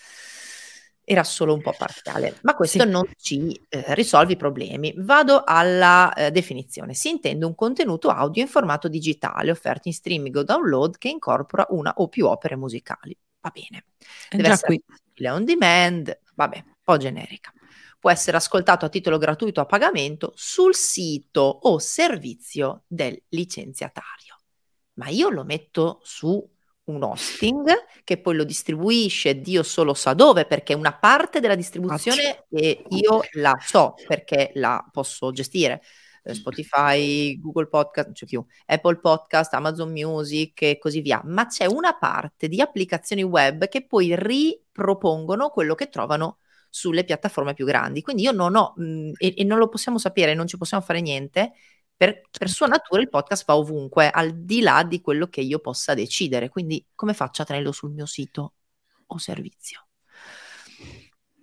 era 1.05 1.25
solo 1.25 1.53
un 1.53 1.61
po' 1.61 1.75
parziale, 1.77 2.39
ma 2.43 2.55
questo 2.55 2.83
sì. 2.83 2.89
non 2.89 3.05
ci 3.17 3.61
eh, 3.69 3.95
risolve 3.95 4.35
i 4.35 4.37
problemi. 4.37 4.95
Vado 4.97 5.43
alla 5.45 6.13
eh, 6.15 6.31
definizione. 6.31 6.95
Si 6.95 7.09
intende 7.09 7.45
un 7.45 7.55
contenuto 7.55 8.09
audio 8.09 8.43
in 8.43 8.49
formato 8.49 8.89
digitale 8.89 9.51
offerto 9.51 9.89
in 9.89 9.95
streaming 9.95 10.37
o 10.37 10.45
download 10.45 10.99
che 10.99 11.09
incorpora 11.09 11.67
una 11.71 11.93
o 11.97 12.09
più 12.09 12.27
opere 12.27 12.57
musicali. 12.57 13.17
Va 13.41 13.53
bene. 13.53 13.87
Deve 14.31 14.49
essere 14.49 14.83
qui. 15.15 15.27
on 15.29 15.45
demand, 15.45 16.21
vabbè, 16.35 16.63
un 16.65 16.75
po' 16.83 16.97
generica. 16.97 17.53
Può 17.99 18.11
essere 18.11 18.37
ascoltato 18.37 18.85
a 18.85 18.89
titolo 18.89 19.19
gratuito 19.19 19.61
a 19.61 19.67
pagamento 19.67 20.33
sul 20.35 20.75
sito 20.75 21.41
o 21.41 21.79
servizio 21.79 22.85
del 22.87 23.21
licenziatario. 23.29 24.39
Ma 24.95 25.09
io 25.09 25.31
lo 25.31 25.45
metto 25.45 26.01
su 26.03 26.49
un 26.95 27.03
hosting 27.03 27.69
che 28.05 28.21
poi 28.21 28.37
lo 28.37 28.45
distribuisce 28.45 29.41
Dio 29.41 29.63
solo 29.63 29.95
sa 29.95 30.15
dove 30.15 30.47
perché 30.47 30.75
una 30.75 30.97
parte 30.97 31.41
della 31.41 31.55
distribuzione 31.55 32.45
eh, 32.51 32.85
io 32.89 33.21
la 33.33 33.57
so 33.61 33.95
perché 34.07 34.51
la 34.55 34.85
posso 34.91 35.31
gestire. 35.33 35.83
Eh, 36.25 36.35
Spotify, 36.35 37.39
Google 37.41 37.67
Podcast, 37.67 38.07
non 38.07 38.15
c'è 38.15 38.27
più, 38.27 38.45
Apple 38.67 39.01
Podcast, 39.01 39.53
Amazon 39.55 39.91
Music 39.91 40.63
e 40.63 40.79
così 40.79 41.01
via, 41.01 41.21
ma 41.25 41.47
c'è 41.47 41.67
una 41.67 41.97
parte 41.99 42.47
di 42.47 42.61
applicazioni 42.61 43.25
web 43.25 43.67
che 43.67 43.85
poi 43.85 44.15
ripropongono 44.17 45.49
quello 45.49 45.75
che 45.75 45.89
trovano 45.89 46.39
sulle 46.71 47.05
piattaforme 47.05 47.55
più 47.55 47.67
grandi. 47.67 48.03
Quindi 48.03 48.23
io 48.23 48.33
non 48.33 48.55
ho, 48.57 48.73
mh, 48.77 48.85
mm, 48.85 49.11
e, 49.19 49.35
e, 49.37 49.45
non 49.45 49.59
lo 49.59 49.69
possiamo 49.69 49.99
sapere, 49.99 50.35
non 50.35 50.47
ci 50.47 50.57
possiamo 50.57 50.83
fare 50.83 51.01
niente, 51.01 51.53
per, 52.03 52.23
per, 52.37 52.51
sua 52.51 52.67
natura 52.67 53.01
il 53.01 53.09
podcast 53.09 53.45
va 53.45 53.57
ovunque, 53.57 54.11
al 54.11 54.33
di 54.35 54.61
là 54.61 54.83
di 54.83 55.01
quello 55.01 55.29
che 55.29 55.41
io 55.41 55.61
possa 55.61 55.95
decidere. 55.95 56.49
Quindi 56.49 56.85
come 56.97 57.15
faccio 57.15 57.43
a 57.43 57.45
tenerlo 57.45 57.71
sul 57.71 57.93
mio 57.93 58.07
sito 58.07 58.55
o 59.07 59.19
servizio? 59.19 59.87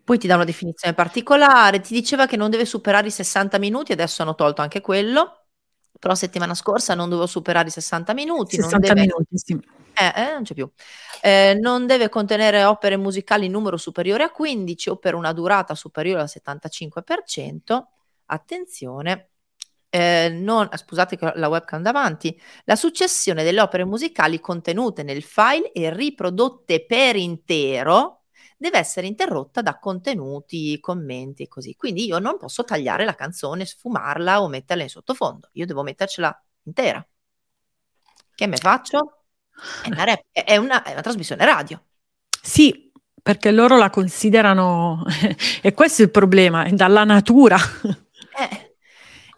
Poi 0.04 0.18
ti 0.18 0.28
dà 0.28 0.36
una 0.36 0.44
definizione 0.44 0.94
particolare, 0.94 1.80
ti 1.80 1.94
diceva 1.94 2.26
che 2.26 2.36
non 2.36 2.50
deve 2.50 2.66
superare 2.66 3.08
i 3.08 3.12
60 3.12 3.58
minuti, 3.58 3.94
adesso 3.94 4.22
hanno 4.22 4.36
tolto 4.36 4.62
anche 4.62 4.82
quello, 4.82 5.46
però 5.98 6.14
settimana 6.14 6.54
scorsa 6.56 6.94
non 6.94 7.08
dovevo 7.08 7.28
superare 7.28 7.70
i 7.70 7.72
60 7.72 8.14
minuti. 8.14 8.56
60 8.58 8.80
deve... 8.80 9.00
minuti, 9.00 9.38
sì. 9.38 9.54
Eh, 9.54 10.14
eh, 10.14 10.34
non 10.34 10.44
c'è 10.44 10.54
più. 10.54 10.70
Eh, 11.22 11.58
non 11.58 11.88
deve 11.88 12.10
contenere 12.10 12.66
opere 12.66 12.98
musicali 12.98 13.46
in 13.46 13.52
numero 13.52 13.78
superiore 13.78 14.24
a 14.24 14.30
15 14.30 14.90
o 14.90 14.98
per 14.98 15.16
una 15.16 15.32
durata 15.32 15.74
superiore 15.74 16.20
al 16.20 16.30
75%. 16.30 17.82
Attenzione, 18.26 19.29
eh, 19.90 20.30
non, 20.30 20.70
scusate 20.72 21.18
che 21.18 21.32
la 21.36 21.48
webcam 21.48 21.82
davanti, 21.82 22.40
la 22.66 22.76
successione 22.76 23.44
delle 23.44 23.62
opere 23.62 23.86
musicali 23.86 24.40
contenute 24.40 25.04
nel 25.04 25.24
file 25.24 25.72
e 25.72 25.94
riprodotte 25.94 26.86
per 26.86 27.16
intero 27.16 28.24
deve 28.56 28.78
essere 28.78 29.08
interrotta 29.08 29.62
da 29.62 29.80
contenuti, 29.80 30.80
commenti 30.80 31.44
e 31.44 31.48
così. 31.48 31.76
Quindi 31.76 32.06
io 32.06 32.20
non 32.20 32.38
posso 32.38 32.64
tagliare 32.64 33.06
la 33.06 33.16
canzone, 33.16 33.66
sfumarla 33.66 34.42
o 34.42 34.48
metterla 34.50 34.84
in 34.84 34.90
sottofondo, 34.90 35.50
io 35.54 35.66
devo 35.66 35.82
mettercela 35.82 36.44
intera. 36.64 37.06
Che 38.36 38.48
me 38.48 38.58
faccio? 38.58 39.24
È 39.84 39.88
una, 39.88 40.04
rap- 40.04 40.26
è 40.32 40.58
una, 40.58 40.84
è 40.84 40.92
una 40.92 41.02
trasmissione 41.02 41.46
radio. 41.46 41.84
Sì, 42.42 42.92
perché 43.22 43.52
loro 43.52 43.78
la 43.78 43.90
considerano, 43.90 45.04
e 45.62 45.74
questo 45.74 46.02
è 46.02 46.06
il 46.06 46.12
problema, 46.12 46.64
è 46.64 46.72
dalla 46.72 47.04
natura. 47.04 47.58
Eh, 48.40 48.69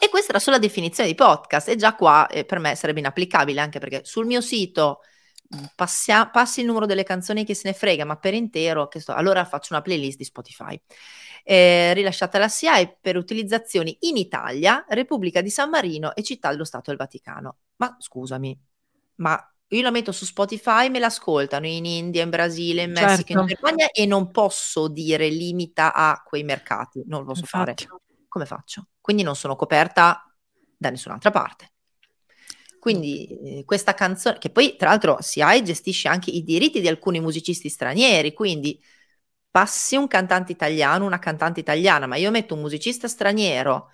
e 0.03 0.09
questa 0.09 0.31
era 0.31 0.39
solo 0.39 0.55
la 0.55 0.61
definizione 0.63 1.07
di 1.07 1.13
podcast 1.13 1.67
e 1.67 1.75
già 1.75 1.93
qua 1.93 2.25
eh, 2.25 2.43
per 2.43 2.57
me 2.57 2.73
sarebbe 2.73 3.01
inapplicabile 3.01 3.61
anche 3.61 3.77
perché 3.77 4.01
sul 4.03 4.25
mio 4.25 4.41
sito 4.41 5.01
mm, 5.55 5.63
passia, 5.75 6.27
passi 6.27 6.61
il 6.61 6.65
numero 6.65 6.87
delle 6.87 7.03
canzoni 7.03 7.45
che 7.45 7.53
se 7.53 7.67
ne 7.67 7.75
frega, 7.75 8.03
ma 8.03 8.17
per 8.17 8.33
intero, 8.33 8.89
sto, 8.91 9.13
allora 9.13 9.45
faccio 9.45 9.73
una 9.73 9.83
playlist 9.83 10.17
di 10.17 10.23
Spotify. 10.23 10.81
Eh, 11.43 11.93
rilasciata 11.93 12.39
la 12.39 12.47
SIAE 12.47 12.97
per 12.99 13.15
utilizzazioni 13.15 13.95
in 14.01 14.17
Italia, 14.17 14.83
Repubblica 14.89 15.41
di 15.41 15.51
San 15.51 15.69
Marino 15.69 16.15
e 16.15 16.23
Città 16.23 16.49
dello 16.49 16.65
Stato 16.65 16.89
del 16.89 16.97
Vaticano. 16.97 17.57
Ma 17.75 17.95
scusami, 17.99 18.59
ma 19.17 19.53
io 19.67 19.81
la 19.83 19.91
metto 19.91 20.11
su 20.11 20.25
Spotify, 20.25 20.89
me 20.89 20.97
l'ascoltano 20.97 21.67
in 21.67 21.85
India, 21.85 22.23
in 22.23 22.31
Brasile, 22.31 22.81
in 22.81 22.91
Messico, 22.91 23.33
certo. 23.33 23.39
in 23.39 23.45
Germania 23.45 23.91
e 23.91 24.07
non 24.07 24.31
posso 24.31 24.87
dire 24.87 25.29
limita 25.29 25.93
a 25.93 26.23
quei 26.25 26.41
mercati, 26.43 27.03
non 27.05 27.19
lo 27.19 27.27
posso 27.27 27.41
Infatti. 27.41 27.85
fare. 27.85 28.01
Come 28.27 28.45
faccio? 28.47 28.87
Quindi 29.01 29.23
non 29.23 29.35
sono 29.35 29.55
coperta 29.55 30.31
da 30.77 30.89
nessun'altra 30.89 31.31
parte. 31.31 31.71
Quindi 32.79 33.59
eh, 33.59 33.63
questa 33.65 33.93
canzone, 33.93 34.37
che 34.39 34.49
poi 34.49 34.75
tra 34.75 34.89
l'altro 34.89 35.17
SIAE 35.21 35.61
gestisce 35.61 36.07
anche 36.07 36.31
i 36.31 36.43
diritti 36.43 36.81
di 36.81 36.87
alcuni 36.87 37.19
musicisti 37.19 37.69
stranieri, 37.69 38.33
quindi 38.33 38.81
passi 39.51 39.95
un 39.95 40.07
cantante 40.07 40.51
italiano, 40.51 41.05
una 41.05 41.19
cantante 41.19 41.59
italiana, 41.59 42.07
ma 42.07 42.15
io 42.15 42.31
metto 42.31 42.55
un 42.55 42.61
musicista 42.61 43.07
straniero 43.07 43.89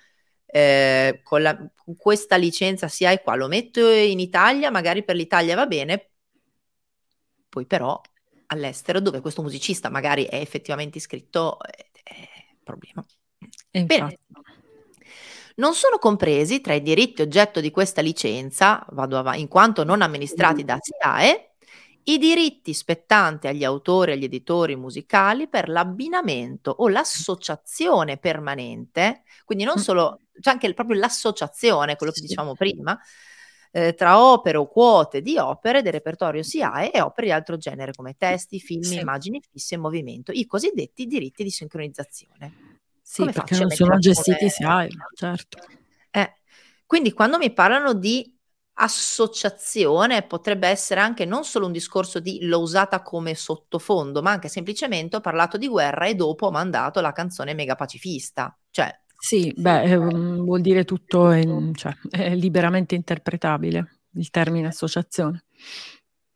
eh, 0.45 1.19
con, 1.23 1.41
la, 1.41 1.57
con, 1.75 1.97
questa 1.97 2.37
licenza 2.37 2.87
SIAE 2.87 3.21
qua, 3.21 3.35
lo 3.35 3.47
metto 3.47 3.89
in 3.89 4.19
Italia, 4.19 4.71
magari 4.71 5.03
per 5.03 5.15
l'Italia 5.17 5.55
va 5.55 5.65
bene, 5.65 6.11
poi 7.49 7.65
però 7.65 7.99
all'estero 8.47 9.01
dove 9.01 9.19
questo 9.19 9.41
musicista 9.41 9.89
magari 9.89 10.23
è 10.23 10.35
effettivamente 10.35 10.97
iscritto 10.99 11.59
è, 11.61 11.89
è 12.03 12.29
problema. 12.63 13.03
Bene. 13.71 14.19
Non 15.57 15.73
sono 15.73 15.97
compresi 15.97 16.61
tra 16.61 16.75
i 16.75 16.83
diritti 16.83 17.23
oggetto 17.23 17.59
di 17.61 17.71
questa 17.71 18.01
licenza, 18.01 18.85
avanti, 18.85 19.39
in 19.39 19.47
quanto 19.47 19.83
non 19.83 20.03
amministrati 20.03 20.63
da 20.63 20.77
SIAE, 20.79 21.53
i 22.03 22.19
diritti 22.19 22.73
spettanti 22.75 23.47
agli 23.47 23.63
autori 23.63 24.11
e 24.11 24.13
agli 24.13 24.25
editori 24.25 24.75
musicali 24.75 25.49
per 25.49 25.67
l'abbinamento 25.67 26.69
o 26.77 26.87
l'associazione 26.89 28.17
permanente, 28.17 29.23
quindi 29.45 29.63
non 29.63 29.79
solo, 29.79 30.19
c'è 30.39 30.51
anche 30.51 30.71
proprio 30.75 30.99
l'associazione, 30.99 31.95
quello 31.95 32.11
che 32.11 32.21
dicevamo 32.21 32.53
prima, 32.53 32.95
eh, 33.71 33.95
tra 33.95 34.21
opere 34.21 34.57
o 34.57 34.67
quote 34.67 35.21
di 35.23 35.39
opere 35.39 35.81
del 35.81 35.91
repertorio 35.91 36.43
SIAE 36.43 36.91
e 36.91 37.01
opere 37.01 37.27
di 37.27 37.33
altro 37.33 37.57
genere 37.57 37.93
come 37.93 38.15
testi, 38.15 38.59
film, 38.59 38.81
sì. 38.81 38.99
immagini 38.99 39.41
fisse 39.51 39.73
e 39.73 39.79
movimento, 39.79 40.31
i 40.31 40.45
cosiddetti 40.45 41.07
diritti 41.07 41.43
di 41.43 41.49
sincronizzazione. 41.49 42.66
Sì, 43.09 43.21
Come 43.21 43.31
perché 43.31 43.57
non 43.57 43.69
sono 43.69 43.97
gestiti 43.99 44.49
SIAE, 44.49 44.89
certo. 45.15 45.59
Eh, 46.11 46.33
quindi 46.85 47.13
quando 47.13 47.37
mi 47.37 47.53
parlano 47.53 47.93
di 47.93 48.37
associazione 48.79 50.23
potrebbe 50.23 50.67
essere 50.67 50.99
anche 50.99 51.23
non 51.23 51.45
solo 51.45 51.67
un 51.67 51.71
discorso 51.71 52.19
di 52.19 52.39
l'ho 52.41 52.59
usata 52.59 53.01
come 53.01 53.33
sottofondo, 53.33 54.21
ma 54.21 54.31
anche 54.31 54.49
semplicemente 54.49 55.15
ho 55.15 55.21
parlato 55.21 55.55
di 55.57 55.69
guerra 55.69 56.05
e 56.05 56.15
dopo 56.15 56.47
ho 56.47 56.51
mandato 56.51 56.99
la 56.99 57.13
canzone 57.13 57.53
mega 57.53 57.75
pacifista. 57.75 58.55
Cioè, 58.69 58.93
sì, 59.17 59.53
beh, 59.55 59.83
eh, 59.83 59.95
vuol 59.97 60.59
dire 60.59 60.83
tutto, 60.83 61.31
in, 61.31 61.73
cioè, 61.75 61.95
è 62.09 62.35
liberamente 62.35 62.93
interpretabile 62.93 63.99
il 64.15 64.29
termine 64.29 64.67
associazione. 64.67 65.45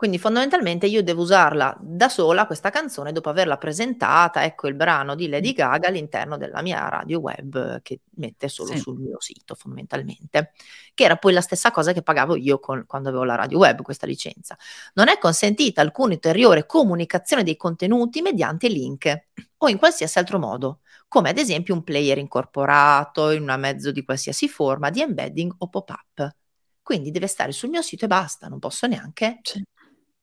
Quindi 0.01 0.17
fondamentalmente 0.17 0.87
io 0.87 1.03
devo 1.03 1.21
usarla 1.21 1.77
da 1.79 2.09
sola 2.09 2.47
questa 2.47 2.71
canzone 2.71 3.11
dopo 3.11 3.29
averla 3.29 3.59
presentata, 3.59 4.43
ecco 4.43 4.67
il 4.67 4.73
brano 4.73 5.13
di 5.13 5.29
Lady 5.29 5.53
Gaga 5.53 5.89
all'interno 5.89 6.37
della 6.37 6.63
mia 6.63 6.89
radio 6.89 7.19
web 7.19 7.83
che 7.83 7.99
mette 8.15 8.47
solo 8.47 8.71
sì. 8.71 8.79
sul 8.79 8.97
mio 8.97 9.21
sito 9.21 9.53
fondamentalmente, 9.53 10.53
che 10.95 11.03
era 11.03 11.17
poi 11.17 11.33
la 11.33 11.41
stessa 11.41 11.69
cosa 11.69 11.93
che 11.93 12.01
pagavo 12.01 12.35
io 12.35 12.59
con, 12.59 12.85
quando 12.87 13.09
avevo 13.09 13.23
la 13.25 13.35
radio 13.35 13.59
web, 13.59 13.83
questa 13.83 14.07
licenza. 14.07 14.57
Non 14.95 15.07
è 15.07 15.19
consentita 15.19 15.81
alcuna 15.81 16.13
ulteriore 16.13 16.65
comunicazione 16.65 17.43
dei 17.43 17.55
contenuti 17.55 18.23
mediante 18.23 18.69
link 18.69 19.25
o 19.57 19.69
in 19.69 19.77
qualsiasi 19.77 20.17
altro 20.17 20.39
modo, 20.39 20.79
come 21.07 21.29
ad 21.29 21.37
esempio 21.37 21.75
un 21.75 21.83
player 21.83 22.17
incorporato 22.17 23.29
in 23.29 23.43
una 23.43 23.57
mezzo 23.57 23.91
di 23.91 24.03
qualsiasi 24.03 24.49
forma 24.49 24.89
di 24.89 25.01
embedding 25.01 25.53
o 25.59 25.69
pop-up. 25.69 26.37
Quindi 26.81 27.11
deve 27.11 27.27
stare 27.27 27.51
sul 27.51 27.69
mio 27.69 27.83
sito 27.83 28.05
e 28.05 28.07
basta, 28.07 28.47
non 28.47 28.57
posso 28.57 28.87
neanche 28.87 29.41
sì 29.43 29.61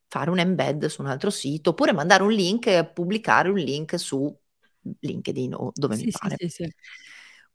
fare 0.09 0.31
un 0.31 0.39
embed 0.39 0.87
su 0.87 1.01
un 1.01 1.07
altro 1.07 1.29
sito, 1.29 1.69
oppure 1.69 1.93
mandare 1.93 2.23
un 2.23 2.31
link, 2.31 2.83
pubblicare 2.91 3.49
un 3.49 3.57
link 3.57 3.97
su 3.97 4.35
LinkedIn 4.99 5.53
o 5.53 5.71
dove 5.73 5.95
sì, 5.95 6.05
mi 6.05 6.11
pare. 6.11 6.35
Sì, 6.39 6.49
sì, 6.49 6.73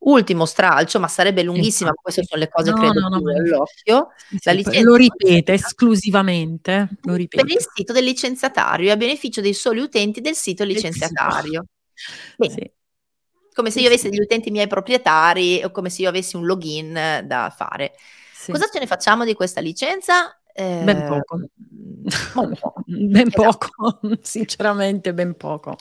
Ultimo 0.04 0.44
stralcio, 0.44 1.00
ma 1.00 1.08
sarebbe 1.08 1.42
lunghissima, 1.42 1.88
ma 1.88 1.94
queste 1.94 2.24
sono 2.24 2.40
le 2.40 2.50
cose 2.50 2.70
no, 2.70 2.76
credo 2.76 3.00
no, 3.00 3.08
no, 3.08 3.16
all'occhio. 3.16 4.08
lo 4.82 4.94
ripete 4.96 5.54
esclusivamente, 5.54 6.90
lo 7.02 7.14
ripete. 7.14 7.42
per 7.42 7.52
il 7.52 7.66
sito 7.74 7.92
del 7.92 8.04
licenziatario 8.04 8.88
e 8.88 8.90
a 8.90 8.96
beneficio 8.96 9.40
dei 9.40 9.54
soli 9.54 9.80
utenti 9.80 10.20
del 10.20 10.34
sito 10.34 10.62
licenziatario. 10.62 11.64
Come 13.54 13.70
se 13.70 13.80
io 13.80 13.86
avessi 13.86 14.10
degli 14.10 14.20
utenti 14.20 14.50
miei 14.50 14.66
proprietari 14.66 15.62
o 15.64 15.70
come 15.70 15.88
se 15.88 16.02
io 16.02 16.08
avessi 16.08 16.36
un 16.36 16.44
login 16.44 16.92
da 16.92 17.54
fare. 17.56 17.94
Cosa 18.46 18.68
ce 18.70 18.80
ne 18.80 18.86
facciamo 18.86 19.24
di 19.24 19.32
questa 19.32 19.62
licenza? 19.62 20.38
Eh, 20.56 20.82
ben 20.84 21.04
poco. 21.06 21.40
ben 22.86 23.26
esatto. 23.26 23.68
poco, 23.76 23.98
sinceramente 24.22 25.12
ben 25.12 25.34
poco. 25.34 25.76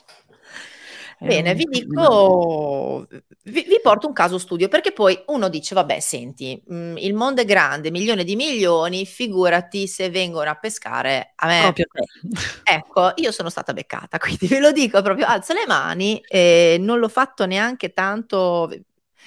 Bene, 1.20 1.54
vi 1.54 1.64
dico, 1.64 3.06
vi, 3.44 3.64
vi, 3.66 3.80
porto 3.82 4.06
un 4.06 4.12
caso 4.12 4.36
studio 4.36 4.68
perché 4.68 4.92
poi 4.92 5.22
uno 5.28 5.48
dice, 5.48 5.74
vabbè, 5.74 6.00
senti, 6.00 6.60
mh, 6.66 6.74
mm, 6.74 6.96
il 6.98 7.14
mondo 7.14 7.40
è 7.40 7.44
grande, 7.44 7.90
milioni 7.90 8.24
di 8.24 8.36
milioni, 8.36 9.06
figurati 9.06 9.86
se 9.86 10.10
vengono 10.10 10.50
a 10.50 10.54
pescare 10.56 11.32
a 11.36 11.46
me. 11.46 11.60
Proprio 11.62 11.86
te. 11.90 12.70
Ecco, 12.70 13.12
io 13.16 13.32
sono 13.32 13.48
stata 13.48 13.72
beccata, 13.72 14.18
quindi 14.20 14.46
ve 14.46 14.58
lo 14.58 14.72
dico 14.72 15.00
proprio, 15.02 15.26
alzo 15.26 15.54
le 15.54 15.64
mani, 15.66 16.20
e 16.26 16.76
non 16.80 16.98
l'ho 16.98 17.08
fatto 17.08 17.46
neanche 17.46 17.92
tanto. 17.92 18.70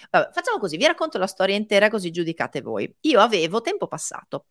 Vabbè, 0.10 0.30
facciamo 0.32 0.60
così, 0.60 0.78
vi 0.78 0.86
racconto 0.86 1.18
la 1.18 1.28
storia 1.28 1.56
intera 1.56 1.90
così 1.90 2.12
giudicate 2.12 2.62
voi. 2.62 2.94
Io 3.02 3.20
avevo 3.20 3.62
tempo 3.62 3.88
passato 3.88 4.46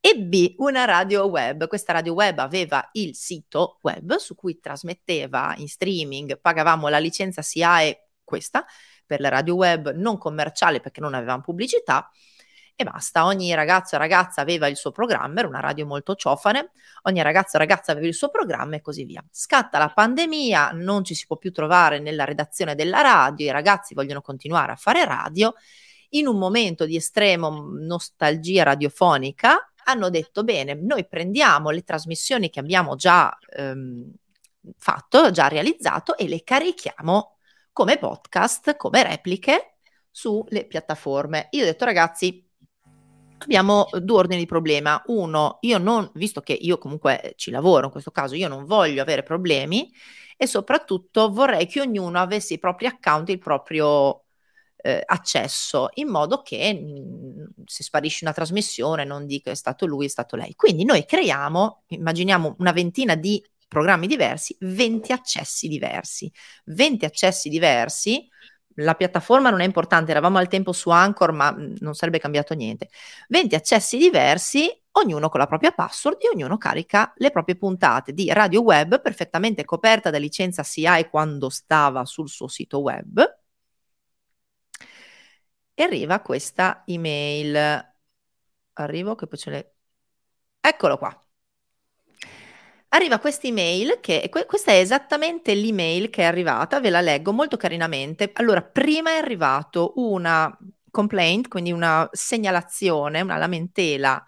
ebbi 0.00 0.54
una 0.58 0.84
radio 0.84 1.26
web. 1.26 1.66
Questa 1.66 1.92
radio 1.92 2.14
web 2.14 2.38
aveva 2.38 2.88
il 2.92 3.14
sito 3.14 3.78
web 3.82 4.16
su 4.16 4.34
cui 4.34 4.58
trasmetteva 4.58 5.54
in 5.58 5.68
streaming, 5.68 6.40
pagavamo 6.40 6.88
la 6.88 6.98
licenza 6.98 7.42
SIAE, 7.42 8.08
questa, 8.24 8.64
per 9.04 9.20
la 9.20 9.28
radio 9.28 9.54
web 9.54 9.92
non 9.92 10.18
commerciale 10.18 10.80
perché 10.80 11.00
non 11.00 11.14
avevamo 11.14 11.42
pubblicità. 11.42 12.10
E 12.80 12.82
basta, 12.82 13.26
ogni 13.26 13.54
ragazzo 13.54 13.94
e 13.94 13.98
ragazza 13.98 14.40
aveva 14.40 14.66
il 14.66 14.74
suo 14.74 14.90
programma, 14.90 15.40
era 15.40 15.48
una 15.48 15.60
radio 15.60 15.84
molto 15.84 16.14
ciofane, 16.14 16.70
ogni 17.02 17.20
ragazzo 17.20 17.56
e 17.56 17.58
ragazza 17.58 17.92
aveva 17.92 18.06
il 18.06 18.14
suo 18.14 18.30
programma 18.30 18.76
e 18.76 18.80
così 18.80 19.04
via. 19.04 19.22
Scatta 19.30 19.76
la 19.76 19.90
pandemia, 19.90 20.70
non 20.70 21.04
ci 21.04 21.14
si 21.14 21.26
può 21.26 21.36
più 21.36 21.52
trovare 21.52 21.98
nella 21.98 22.24
redazione 22.24 22.74
della 22.74 23.02
radio, 23.02 23.44
i 23.44 23.50
ragazzi 23.50 23.92
vogliono 23.92 24.22
continuare 24.22 24.72
a 24.72 24.76
fare 24.76 25.04
radio. 25.04 25.52
In 26.12 26.26
un 26.26 26.38
momento 26.38 26.86
di 26.86 26.96
estremo 26.96 27.68
nostalgia 27.70 28.62
radiofonica, 28.62 29.72
hanno 29.84 30.08
detto 30.08 30.42
bene, 30.42 30.72
noi 30.72 31.06
prendiamo 31.06 31.68
le 31.68 31.82
trasmissioni 31.82 32.48
che 32.48 32.60
abbiamo 32.60 32.96
già 32.96 33.36
ehm, 33.58 34.10
fatto, 34.78 35.30
già 35.30 35.48
realizzato 35.48 36.16
e 36.16 36.26
le 36.26 36.42
carichiamo 36.42 37.36
come 37.72 37.98
podcast, 37.98 38.76
come 38.76 39.02
repliche 39.02 39.74
sulle 40.10 40.64
piattaforme. 40.64 41.48
Io 41.50 41.64
ho 41.64 41.66
detto 41.66 41.84
ragazzi, 41.84 42.48
abbiamo 43.42 43.88
due 44.00 44.18
ordini 44.18 44.40
di 44.40 44.46
problema. 44.46 45.02
Uno, 45.06 45.58
io 45.62 45.78
non, 45.78 46.10
visto 46.14 46.40
che 46.40 46.52
io 46.52 46.78
comunque 46.78 47.34
ci 47.36 47.50
lavoro 47.50 47.86
in 47.86 47.92
questo 47.92 48.10
caso, 48.10 48.34
io 48.34 48.48
non 48.48 48.64
voglio 48.64 49.02
avere 49.02 49.22
problemi 49.22 49.90
e 50.36 50.46
soprattutto 50.46 51.30
vorrei 51.30 51.66
che 51.66 51.80
ognuno 51.80 52.18
avesse 52.18 52.54
i 52.54 52.58
propri 52.58 52.86
account, 52.86 53.28
il 53.28 53.38
proprio 53.38 54.24
eh, 54.76 55.02
accesso 55.04 55.88
in 55.94 56.08
modo 56.08 56.42
che 56.42 56.72
mh, 56.72 56.78
mm, 56.80 57.44
se 57.66 57.82
sparisce 57.82 58.24
una 58.24 58.32
trasmissione 58.32 59.04
non 59.04 59.26
dica 59.26 59.50
è 59.50 59.54
stato 59.54 59.86
lui, 59.86 60.06
è 60.06 60.08
stato 60.08 60.36
lei. 60.36 60.54
Quindi 60.54 60.84
noi 60.84 61.04
creiamo, 61.04 61.84
immaginiamo 61.88 62.56
una 62.58 62.72
ventina 62.72 63.14
di 63.14 63.42
programmi 63.68 64.06
diversi, 64.06 64.56
20 64.60 65.12
accessi 65.12 65.68
diversi. 65.68 66.30
20 66.64 67.04
accessi 67.04 67.48
diversi, 67.48 68.28
la 68.82 68.94
piattaforma 68.94 69.50
non 69.50 69.60
è 69.60 69.64
importante, 69.64 70.10
eravamo 70.10 70.38
al 70.38 70.48
tempo 70.48 70.72
su 70.72 70.90
Anchor, 70.90 71.32
ma 71.32 71.52
mm, 71.52 71.76
non 71.80 71.94
sarebbe 71.94 72.18
cambiato 72.18 72.54
niente. 72.54 72.88
20 73.28 73.54
accessi 73.54 73.96
diversi, 73.98 74.70
ognuno 74.92 75.28
con 75.28 75.40
la 75.40 75.46
propria 75.46 75.72
password 75.72 76.18
e 76.20 76.28
ognuno 76.34 76.58
carica 76.58 77.12
le 77.16 77.30
proprie 77.30 77.56
puntate 77.56 78.12
di 78.12 78.32
radio 78.32 78.62
web 78.62 79.00
perfettamente 79.00 79.64
coperta 79.64 80.10
da 80.10 80.18
licenza 80.18 80.62
SIAE 80.62 81.08
quando 81.08 81.48
stava 81.48 82.04
sul 82.04 82.28
suo 82.28 82.48
sito 82.48 82.80
web 82.80 83.38
e 85.74 85.82
arriva 85.82 86.20
questa 86.20 86.82
email. 86.86 87.88
Arrivo 88.74 89.14
che 89.14 89.26
poi 89.26 89.38
ce 89.38 89.50
l'è. 89.50 89.72
Eccolo 90.60 90.98
qua. 90.98 91.29
Arriva 92.92 93.18
questa 93.20 93.46
email 93.46 93.98
che 94.00 94.26
que- 94.30 94.46
questa 94.46 94.72
è 94.72 94.78
esattamente 94.80 95.54
l'email 95.54 96.10
che 96.10 96.22
è 96.22 96.24
arrivata, 96.24 96.80
ve 96.80 96.90
la 96.90 97.00
leggo 97.00 97.32
molto 97.32 97.56
carinamente. 97.56 98.30
Allora, 98.34 98.62
prima 98.62 99.10
è 99.12 99.16
arrivato 99.16 99.92
una 99.96 100.56
complaint, 100.90 101.46
quindi 101.48 101.70
una 101.70 102.08
segnalazione, 102.12 103.20
una 103.20 103.36
lamentela 103.36 104.22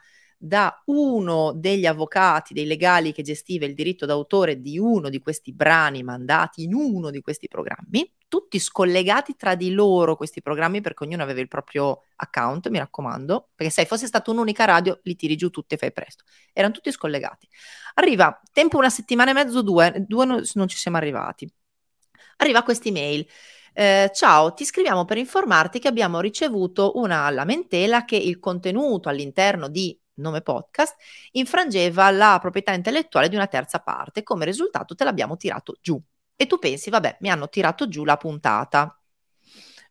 da 0.45 0.83
uno 0.87 1.53
degli 1.53 1.87
avvocati, 1.87 2.53
dei 2.53 2.67
legali 2.67 3.13
che 3.13 3.23
gestiva 3.23 3.65
il 3.65 3.75
diritto 3.75 4.07
d'autore 4.07 4.61
di 4.61 4.77
uno 4.77 5.09
di 5.09 5.21
questi 5.21 5.53
brani 5.53 6.03
mandati 6.03 6.65
in 6.65 6.75
uno 6.75 7.11
di 7.11 7.21
questi 7.21 7.47
programmi, 7.47 8.13
tutti 8.27 8.59
scollegati 8.59 9.37
tra 9.37 9.55
di 9.55 9.71
loro 9.71 10.17
questi 10.17 10.43
programmi 10.43 10.81
perché 10.81 11.05
ognuno 11.05 11.23
aveva 11.23 11.39
il 11.39 11.47
proprio 11.47 12.07
account, 12.17 12.71
mi 12.71 12.79
raccomando, 12.79 13.51
perché 13.55 13.73
se 13.73 13.85
fosse 13.85 14.09
stata 14.09 14.33
un'unica 14.33 14.65
radio 14.65 14.99
li 15.05 15.15
tiri 15.15 15.37
giù 15.37 15.49
tutti 15.49 15.75
e 15.75 15.79
fai 15.79 15.93
presto. 15.93 16.25
Erano 16.53 16.75
tutti 16.75 16.91
scollegati. 16.91 17.47
Arriva, 17.95 18.41
tempo 18.53 18.79
una 18.79 18.91
settimana 18.91 19.31
e 19.31 19.35
mezzo, 19.35 19.63
due, 19.63 19.95
due 20.09 20.25
non, 20.27 20.67
ci 20.67 20.77
siamo 20.77 20.97
arrivati. 20.97 21.49
Arriva 22.39 22.65
questa 22.65 22.89
email. 22.89 23.25
Eh, 23.75 24.11
ciao, 24.13 24.53
ti 24.55 24.65
scriviamo 24.65 25.05
per 25.05 25.19
informarti 25.19 25.79
che 25.79 25.87
abbiamo 25.87 26.19
ricevuto 26.19 26.97
una 26.97 27.31
lamentela 27.31 28.05
che 28.05 28.17
il 28.17 28.41
contenuto 28.41 29.09
all'interno 29.09 29.69
di 29.69 29.97
nome 30.15 30.43
podcast, 30.43 30.97
infrangeva 31.33 32.11
la 32.11 32.39
proprietà 32.41 32.73
intellettuale 32.73 33.29
di 33.29 33.37
una 33.37 33.47
terza 33.47 33.79
parte. 33.79 34.23
Come 34.23 34.45
risultato 34.45 34.95
te 34.95 35.05
l'abbiamo 35.05 35.37
tirato 35.37 35.77
giù. 35.81 36.01
E 36.37 36.47
tu 36.47 36.59
pensi, 36.59 36.91
vabbè, 36.91 37.19
mi 37.21 37.31
hanno 37.31 37.49
tirato 37.49 37.89
giù 37.89 38.05
la 38.05 38.17
puntata. 38.17 38.97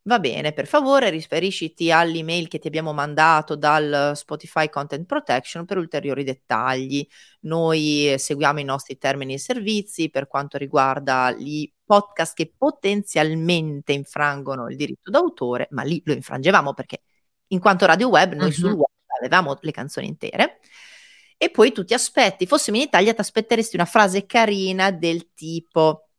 Va 0.04 0.20
bene, 0.20 0.52
per 0.52 0.66
favore 0.66 1.12
riferisciti 1.12 1.92
all'email 1.92 2.48
che 2.48 2.58
ti 2.58 2.66
abbiamo 2.66 2.92
mandato 2.92 3.56
dal 3.56 4.14
Spotify 4.16 4.68
Content 4.68 5.06
Protection 5.06 5.64
per 5.66 5.78
ulteriori 5.78 6.24
dettagli. 6.24 7.08
Noi 7.42 8.16
seguiamo 8.18 8.60
i 8.60 8.64
nostri 8.64 8.98
termini 8.98 9.34
e 9.34 9.38
servizi 9.38 10.10
per 10.10 10.28
quanto 10.28 10.58
riguarda 10.58 11.36
i 11.38 11.72
podcast 11.86 12.36
che 12.36 12.52
potenzialmente 12.58 13.94
infrangono 13.94 14.70
il 14.70 14.76
diritto 14.76 15.12
d'autore, 15.12 15.68
ma 15.72 15.84
lì 15.84 16.02
lo 16.04 16.14
infrangevamo 16.14 16.74
perché 16.74 17.04
in 17.48 17.60
quanto 17.60 17.86
radio 17.86 18.10
web 18.10 18.34
noi 18.34 18.48
uh-huh. 18.48 18.54
sul 18.54 18.72
web 18.72 18.91
avevamo 19.26 19.58
le 19.62 19.72
canzoni 19.72 20.08
intere. 20.08 20.60
E 21.38 21.50
poi 21.50 21.72
tu 21.72 21.84
ti 21.84 21.94
aspetti, 21.94 22.46
fossimo 22.46 22.78
in 22.78 22.84
Italia, 22.84 23.14
ti 23.14 23.22
aspetteresti 23.22 23.76
una 23.76 23.86
frase 23.86 24.26
carina 24.26 24.92
del 24.92 25.34
tipo 25.34 26.12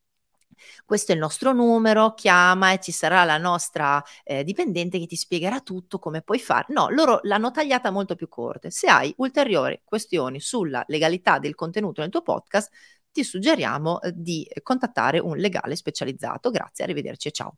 questo 0.84 1.12
è 1.12 1.14
il 1.14 1.20
nostro 1.20 1.53
numero, 1.53 2.14
chiama 2.14 2.72
e 2.72 2.80
ci 2.80 2.92
sarà 2.92 3.24
la 3.24 3.38
nostra 3.38 4.03
eh, 4.24 4.44
dipendente 4.44 4.98
che 4.98 5.07
ti 5.07 5.16
spiegherà 5.16 5.61
tutto 5.61 5.98
come 5.98 6.22
puoi 6.22 6.38
fare. 6.38 6.66
No, 6.68 6.88
loro 6.90 7.20
l'hanno 7.22 7.50
tagliata 7.50 7.90
molto 7.90 8.14
più 8.14 8.28
corta. 8.28 8.70
Se 8.70 8.88
hai 8.88 9.12
ulteriori 9.18 9.80
questioni 9.84 10.40
sulla 10.40 10.84
legalità 10.88 11.38
del 11.38 11.55
contenuto 11.55 12.00
nel 12.00 12.11
tuo 12.11 12.22
podcast, 12.22 12.70
ti 13.11 13.24
suggeriamo 13.24 14.00
eh, 14.00 14.12
di 14.14 14.46
contattare 14.62 15.18
un 15.18 15.36
legale 15.36 15.76
specializzato. 15.76 16.50
Grazie, 16.50 16.84
arrivederci 16.84 17.28
e 17.28 17.30
ciao. 17.30 17.57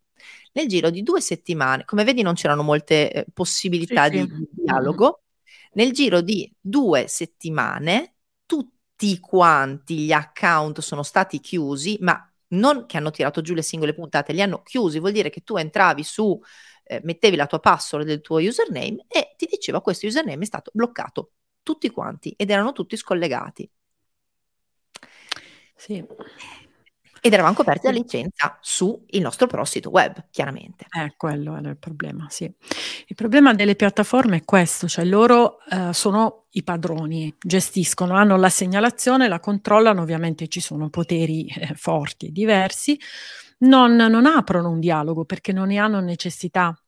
Nel 0.53 0.69
giro 0.69 0.91
di 0.91 1.03
due 1.03 1.21
settimane, 1.21 1.85
come 1.85 2.05
vedi 2.05 2.23
non 2.23 2.35
c'erano 2.35 2.63
molte 2.63 3.11
eh, 3.11 3.27
possibilità 3.33 4.05
sì, 4.05 4.11
di, 4.11 4.21
sì. 4.21 4.49
dialogo, 4.63 5.24
nel 5.75 5.93
giro 5.93 6.21
di 6.21 6.53
due 6.61 7.07
settimane 7.09 8.17
tutti 8.47 9.19
quanti 9.21 9.99
gli 9.99 10.13
account 10.13 10.81
sono 10.81 11.03
stati 11.03 11.41
chiusi, 11.41 11.97
ma 12.01 12.19
non 12.49 12.87
che 12.87 12.97
hanno 12.97 13.11
tirato 13.11 13.41
giù 13.41 13.55
le 13.55 13.63
singole 13.63 13.95
puntate, 13.95 14.33
li 14.33 14.43
hanno 14.43 14.63
chiusi, 14.63 14.99
vuol 14.99 15.13
dire 15.13 15.31
che 15.31 15.41
tu 15.43 15.57
entravi 15.57 16.03
su, 16.05 16.39
eh, 16.85 17.01
mettevi 17.03 17.37
la 17.37 17.47
tua 17.47 17.61
password 17.61 18.07
del 18.07 18.21
tuo 18.21 18.39
username 18.39 19.05
e 19.09 19.35
ti 19.37 19.47
diceva 19.47 19.81
questo 19.81 20.07
username 20.07 20.43
è 20.43 20.47
stato 20.47 20.71
bloccato, 20.75 21.33
tutti 21.63 21.91
quanti, 21.91 22.35
ed 22.37 22.51
erano 22.51 22.73
tutti 22.73 22.97
scollegati. 22.97 23.69
Sì. 25.77 26.05
Ed 27.27 27.33
eravamo 27.33 27.55
coperti 27.55 27.87
da 27.87 27.93
licenza 27.93 28.59
sul 28.61 29.01
nostro 29.13 29.47
pro 29.47 29.65
sito 29.65 29.89
web, 29.89 30.27
chiaramente. 30.31 30.85
Eh, 30.91 31.15
quello 31.17 31.57
era 31.57 31.71
il 31.71 31.79
problema, 31.79 32.27
sì. 32.29 32.45
Il 32.45 33.15
problema 33.15 33.55
delle 33.55 33.77
piattaforme 33.77 34.37
è 34.37 34.45
questo, 34.45 34.89
cioè 34.89 35.07
loro 35.07 35.57
eh, 35.71 35.95
sono 35.95 36.45
i 36.51 36.63
padroni, 36.63 37.35
gestiscono, 37.41 38.13
hanno 38.15 38.37
la 38.37 38.51
segnalazione, 38.51 39.27
la 39.27 39.41
controllano, 39.41 40.03
ovviamente 40.03 40.49
ci 40.49 40.61
sono 40.61 40.91
poteri 40.91 41.47
eh, 41.47 41.73
forti 41.75 42.27
e 42.27 42.31
diversi, 42.31 43.01
non, 43.61 43.95
non 43.95 44.27
aprono 44.27 44.69
un 44.69 44.79
dialogo 44.79 45.25
perché 45.25 45.55
non 45.55 45.69
ne 45.69 45.79
hanno 45.79 46.01
necessità 46.01 46.79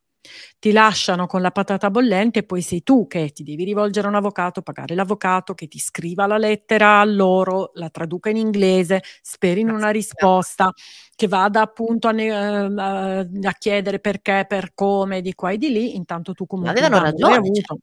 ti 0.59 0.72
lasciano 0.72 1.27
con 1.27 1.41
la 1.41 1.51
patata 1.51 1.91
bollente 1.91 2.41
e 2.41 2.43
poi 2.45 2.62
sei 2.62 2.83
tu 2.83 3.07
che 3.07 3.31
ti 3.31 3.43
devi 3.43 3.64
rivolgere 3.64 4.07
a 4.07 4.11
un 4.11 4.16
avvocato, 4.16 4.62
pagare 4.62 4.95
l'avvocato 4.95 5.55
che 5.55 5.68
ti 5.68 5.79
scriva 5.79 6.27
la 6.27 6.39
lettera 6.39 7.01
a 7.01 7.05
loro, 7.05 7.70
la 7.74 7.91
traduca 7.91 8.31
in 8.31 8.37
inglese, 8.37 9.03
speri 9.22 9.61
in 9.61 9.70
una 9.70 9.91
risposta 9.91 10.72
che 11.14 11.29
vada 11.29 11.61
appunto 11.62 12.09
a, 12.09 12.12
ne, 12.12 12.31
uh, 12.31 12.79
a 12.79 13.53
chiedere 13.59 14.01
perché, 14.01 14.45
per 14.49 14.72
come, 14.74 15.20
di 15.20 15.35
qua 15.35 15.51
e 15.51 15.59
di 15.59 15.70
lì, 15.70 15.97
intanto 15.97 16.33
tu 16.33 16.47
comunque 16.47 16.79
avevano 16.79 17.03
ragione. 17.03 17.41
Cioè, 17.53 17.77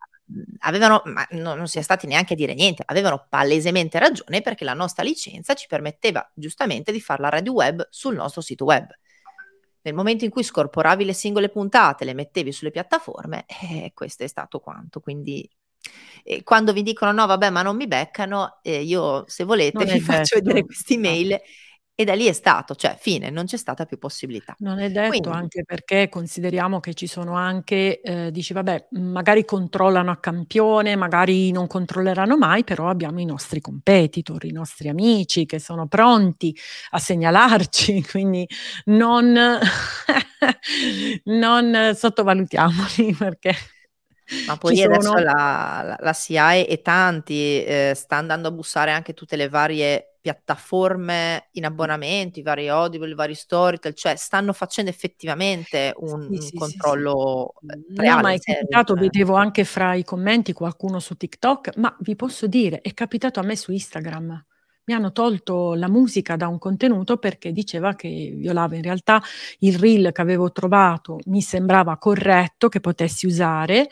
avevano, 0.60 1.02
ma 1.06 1.28
no, 1.32 1.54
non 1.54 1.68
si 1.68 1.80
è 1.80 1.82
stati 1.82 2.08
neanche 2.08 2.34
a 2.34 2.36
dire 2.36 2.54
niente, 2.54 2.84
avevano 2.86 3.26
palesemente 3.30 4.00
ragione 4.00 4.41
perché 4.41 4.64
la 4.64 4.74
nostra 4.74 5.04
licenza 5.04 5.54
ci 5.54 5.68
permetteva 5.68 6.30
giustamente 6.34 6.91
di 6.91 7.02
fare 7.02 7.22
la 7.22 7.30
radio 7.30 7.54
web 7.54 7.88
sul 7.89 8.16
nostro 8.16 8.41
sito 8.41 8.66
web. 8.66 8.88
Nel 9.84 9.93
momento 9.93 10.25
in 10.25 10.31
cui 10.31 10.43
scorporavi 10.43 11.05
le 11.05 11.13
singole 11.13 11.49
puntate, 11.49 12.05
le 12.05 12.13
mettevi 12.13 12.51
sulle 12.51 12.71
piattaforme, 12.71 13.45
eh, 13.61 13.91
questo 13.93 14.23
è 14.23 14.27
stato 14.27 14.59
quanto. 14.59 14.99
Quindi 14.99 15.47
eh, 16.23 16.43
quando 16.43 16.73
vi 16.73 16.84
dicono 16.84 17.11
no, 17.11 17.25
vabbè, 17.25 17.49
ma 17.49 17.61
non 17.61 17.75
mi 17.75 17.88
beccano, 17.88 18.59
eh, 18.61 18.81
io 18.81 19.23
se 19.27 19.43
volete 19.43 19.84
vi 19.86 19.99
faccio 19.99 20.39
vedere 20.39 20.65
queste 20.65 20.93
email 20.95 21.39
e 21.96 22.06
da 22.06 22.14
lì 22.16 22.26
è 22.26 22.34
stato, 22.34 22.76
cioè 22.76 22.98
fine, 23.00 23.30
non 23.30 23.46
c'è 23.46 23.58
stata 23.58 23.86
più 23.86 24.00
possibilità. 24.00 24.56
Non 24.60 24.80
è 24.80 24.89
detto, 24.89 25.10
Quindi 25.10 25.28
anche 25.30 25.64
perché 25.64 26.10
consideriamo 26.10 26.80
che 26.80 26.94
ci 26.96 27.06
sono 27.08 27.34
anche, 27.36 28.02
ehm, 28.02 28.30
dici 28.30 28.54
vabbè, 28.54 28.88
magari 28.91 29.46
controllano 29.46 30.10
a 30.12 30.18
campione, 30.18 30.96
magari 30.96 31.52
non 31.52 31.68
controlleranno 31.68 32.38
mai, 32.38 32.64
però 32.64 32.89
abbiamo 32.89 33.20
i 33.20 33.26
nostri 33.26 33.62
competitor, 33.62 34.44
i 34.46 34.52
nostri 34.52 34.89
amici 34.89 35.46
che 35.46 35.60
sono 35.60 35.88
pronti 35.88 36.56
a 36.91 37.00
segnalarci, 37.00 38.04
quindi 38.10 38.48
non 38.86 39.38
non 41.26 41.91
sottovalutiamoli 41.96 43.14
perché 43.18 43.54
Ma 44.46 44.58
poi 44.58 44.76
ci 44.76 44.84
adesso 44.84 45.16
sono 45.16 45.20
la 45.20 45.82
la 45.86 45.98
la 46.00 46.14
SIAE 46.14 46.68
e 46.68 46.82
tanti, 46.82 47.64
ehm, 47.66 47.94
sta 47.94 48.18
andando 48.18 48.50
a 48.50 48.52
bussare 48.52 48.91
anche 48.91 49.14
tutte 49.14 49.36
le 49.38 49.48
varie 49.50 50.12
piattaforme 50.24 51.49
in 51.53 51.65
abbonamento, 51.65 52.39
i 52.39 52.43
vari 52.43 52.69
Audible, 52.69 53.11
i 53.11 53.15
vari 53.15 53.36
Storytel, 53.36 53.93
cioè 53.93 54.15
stanno 54.15 54.53
facendo 54.53 54.89
effettivamente 54.91 55.93
un 55.99 56.30
Sì, 56.30 56.38
sì, 56.39 56.59
sì, 56.59 56.80
sì. 56.80 57.07
controllo, 57.11 57.55
ehm, 57.67 57.84
No, 58.05 58.19
ma 58.19 58.32
reale, 58.32 58.34
è 58.34 58.39
serio, 58.39 58.80
capitato, 58.80 58.95
cioè 58.95 59.11
vedevo 59.11 59.36
anche 59.36 59.63
fra 59.65 59.93
i 59.95 60.03
commenti 60.03 60.53
qualcuno 60.53 60.99
su 60.99 61.15
TikTok, 61.15 61.78
ma 61.78 61.95
vi 62.01 62.15
posso 62.15 62.47
dire, 62.47 62.82
è 62.82 62.93
capitato 62.93 63.39
a 63.39 63.43
me 63.43 63.55
su 63.55 63.71
Instagram. 63.71 64.45
Mi 64.86 64.93
hanno 64.95 65.11
tolto 65.13 65.76
la 65.76 65.89
musica 65.89 66.36
da 66.36 66.47
un 66.47 66.57
contenuto 66.59 67.17
perché 67.17 67.51
diceva 67.53 67.95
che 67.95 68.34
violava 68.36 68.76
in 68.76 68.82
realtà 68.84 69.21
il 69.59 69.78
reel 69.80 70.11
che 70.11 70.21
avevo 70.21 70.51
trovato, 70.51 71.19
mi 71.28 71.41
sembrava 71.41 71.97
corretto 71.97 72.69
che 72.69 72.80
potessi 72.82 73.26
usare, 73.28 73.89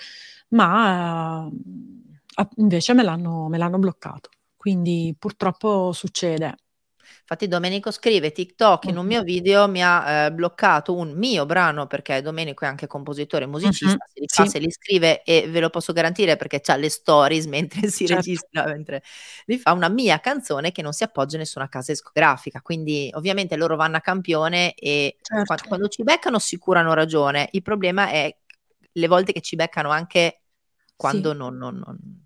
ma, 0.49 1.43
a 1.45 2.49
invece 2.57 2.93
me 2.93 3.03
l'hanno 3.03 3.47
me 3.49 3.57
l'hanno 3.57 3.79
bloccato. 3.79 4.29
Quindi 4.61 5.15
purtroppo 5.17 5.91
succede. 5.91 6.55
Infatti 7.21 7.47
Domenico 7.47 7.89
scrive: 7.89 8.31
"TikTok 8.31 8.85
in 8.89 8.97
un 8.97 9.07
Mh-mh. 9.07 9.07
mio 9.07 9.23
video 9.23 9.67
mi 9.67 9.81
ha, 9.83 10.25
ehm, 10.27 10.35
bloccato 10.35 10.93
un 10.95 11.13
mio 11.17 11.47
brano", 11.47 11.87
perché 11.87 12.21
Domenico 12.21 12.63
è 12.63 12.67
anche 12.67 12.85
compositore 12.85 13.45
e 13.45 13.47
musicista, 13.47 14.05
se 14.07 14.19
li 14.19 14.27
fa, 14.31 14.45
sì. 14.45 14.45
se 14.45 14.59
li 14.59 14.69
scrive 14.69 15.23
e 15.23 15.47
ve 15.49 15.61
lo 15.61 15.71
posso 15.71 15.93
garantire 15.93 16.35
perché 16.35 16.61
c'ha 16.61 16.75
le 16.75 16.89
stories 16.89 17.45
mentre 17.47 17.87
si 17.89 18.05
Certo. 18.05 18.41
registra, 18.45 18.65
mentre 18.67 19.01
li 19.45 19.57
fa, 19.57 19.71
una 19.73 19.89
mia 19.89 20.19
canzone 20.19 20.71
che 20.71 20.83
non 20.83 20.93
si 20.93 21.03
appoggia 21.03 21.37
a 21.37 21.39
nessuna 21.39 21.67
casa 21.67 21.91
discografica. 21.91 22.61
Quindi 22.61 23.09
ovviamente 23.15 23.55
loro 23.55 23.75
vanno 23.75 23.97
a 23.97 24.01
campione 24.01 24.75
e 24.75 25.17
Certo. 25.25 25.65
quando 25.65 25.87
ci 25.87 26.03
beccano 26.03 26.37
sicuro 26.37 26.77
hanno 26.77 26.93
ragione. 26.93 27.49
Il 27.53 27.63
problema 27.63 28.09
è 28.11 28.37
le 28.91 29.07
volte 29.07 29.31
che 29.33 29.41
ci 29.41 29.55
beccano 29.55 29.89
anche 29.89 30.43
Sì. 30.99 31.25
quando 31.25 31.33
non 31.33 31.55
non 31.57 31.77
non 31.83 32.25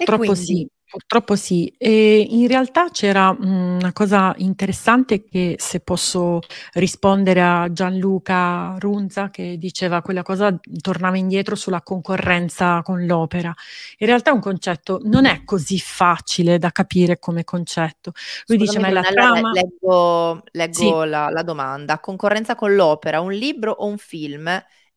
e 0.00 0.10
Purtroppo 0.10 0.12
quindi 0.12 0.34
sì, 0.34 0.68
purtroppo 0.88 1.36
sì. 1.36 1.72
E 1.78 2.20
in 2.20 2.46
realtà 2.48 2.90
c'era, 2.90 3.32
mhmm, 3.32 3.76
una 3.80 3.92
cosa 3.92 4.34
interessante 4.38 5.24
che 5.24 5.56
se 5.58 5.80
posso 5.80 6.40
rispondere 6.74 7.42
a 7.42 7.70
Gianluca 7.72 8.76
Runza 8.78 9.30
che 9.30 9.56
diceva 9.58 10.02
quella 10.02 10.22
cosa 10.22 10.58
tornava 10.80 11.16
indietro 11.16 11.54
sulla 11.56 11.82
concorrenza 11.82 12.82
con 12.82 13.04
l'opera. 13.06 13.54
In 13.98 14.06
realtà 14.06 14.30
è 14.30 14.34
un 14.34 14.40
concetto 14.40 15.00
non 15.04 15.24
è 15.26 15.44
così 15.44 15.78
facile 15.78 16.58
da 16.58 16.70
capire 16.72 17.18
come 17.18 17.44
concetto. 17.44 18.12
Lui 18.46 18.56
dice: 18.58 18.78
Scusami 18.78 18.80
"Ma 18.80 18.88
è 18.88 18.90
la 18.90 19.04
trama" 19.04 19.50
leggo 19.50 20.42
Sì. 20.70 20.96
leggo 20.96 21.04
la 21.04 21.28
la 21.30 21.42
domanda. 21.42 21.98
Concorrenza 22.00 22.54
con 22.54 22.74
l'opera, 22.74 23.20
un 23.20 23.32
libro 23.32 23.72
o 23.72 23.86
un 23.86 23.98
film? 23.98 24.48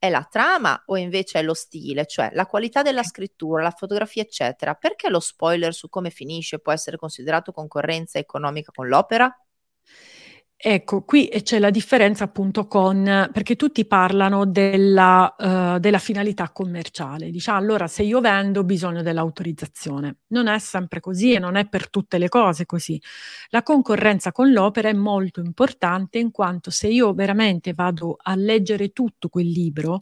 È 0.01 0.09
la 0.09 0.27
trama 0.29 0.81
o 0.87 0.97
invece 0.97 1.39
è 1.39 1.41
lo 1.41 1.53
stile, 1.53 2.05
cioè 2.05 2.29
la 2.33 2.45
qualità 2.45 2.81
della 2.81 3.03
scrittura, 3.03 3.61
la 3.63 3.71
fotografia, 3.71 4.21
eccetera? 4.23 4.73
Perché 4.73 5.09
lo 5.09 5.19
spoiler 5.21 5.73
su 5.73 5.87
come 5.89 6.09
finisce 6.09 6.59
può 6.59 6.71
essere 6.73 6.97
considerato 6.97 7.51
concorrenza 7.53 8.17
economica 8.19 8.71
con 8.73 8.87
l'opera? 8.89 9.33
Ecco, 10.61 11.03
qui, 11.05 11.27
ehm, 11.29 11.41
c'è 11.41 11.57
la 11.57 11.69
differenza 11.69 12.25
appunto 12.25 12.67
con 12.67 13.29
perché 13.31 13.55
tutti 13.55 13.85
parlano 13.85 14.43
della 14.45 15.33
uhm, 15.37 15.77
della 15.77 15.99
finalità 15.99 16.49
commerciale. 16.49 17.29
Dice: 17.31 17.51
"Ah, 17.51 17.55
allora 17.55 17.87
se 17.87 18.03
io 18.03 18.19
vendo 18.19 18.59
ho 18.59 18.63
bisogno 18.65 19.01
dell'autorizzazione." 19.01 20.17
Non 20.27 20.47
è 20.47 20.59
sempre 20.59 20.99
così 20.99 21.31
e 21.31 21.39
non 21.39 21.55
è 21.55 21.65
per 21.69 21.89
tutte 21.89 22.17
le 22.17 22.27
cose 22.27 22.65
così. 22.65 23.01
La 23.51 23.63
concorrenza 23.63 24.33
con 24.33 24.51
l'opera 24.51 24.89
è 24.89 24.93
molto 24.93 25.39
importante 25.39 26.19
in 26.19 26.29
quanto 26.31 26.71
se 26.71 26.87
io 26.89 27.13
veramente 27.13 27.73
vado 27.73 28.17
a 28.21 28.35
leggere 28.35 28.89
tutto 28.89 29.29
quel 29.29 29.47
libro, 29.49 29.99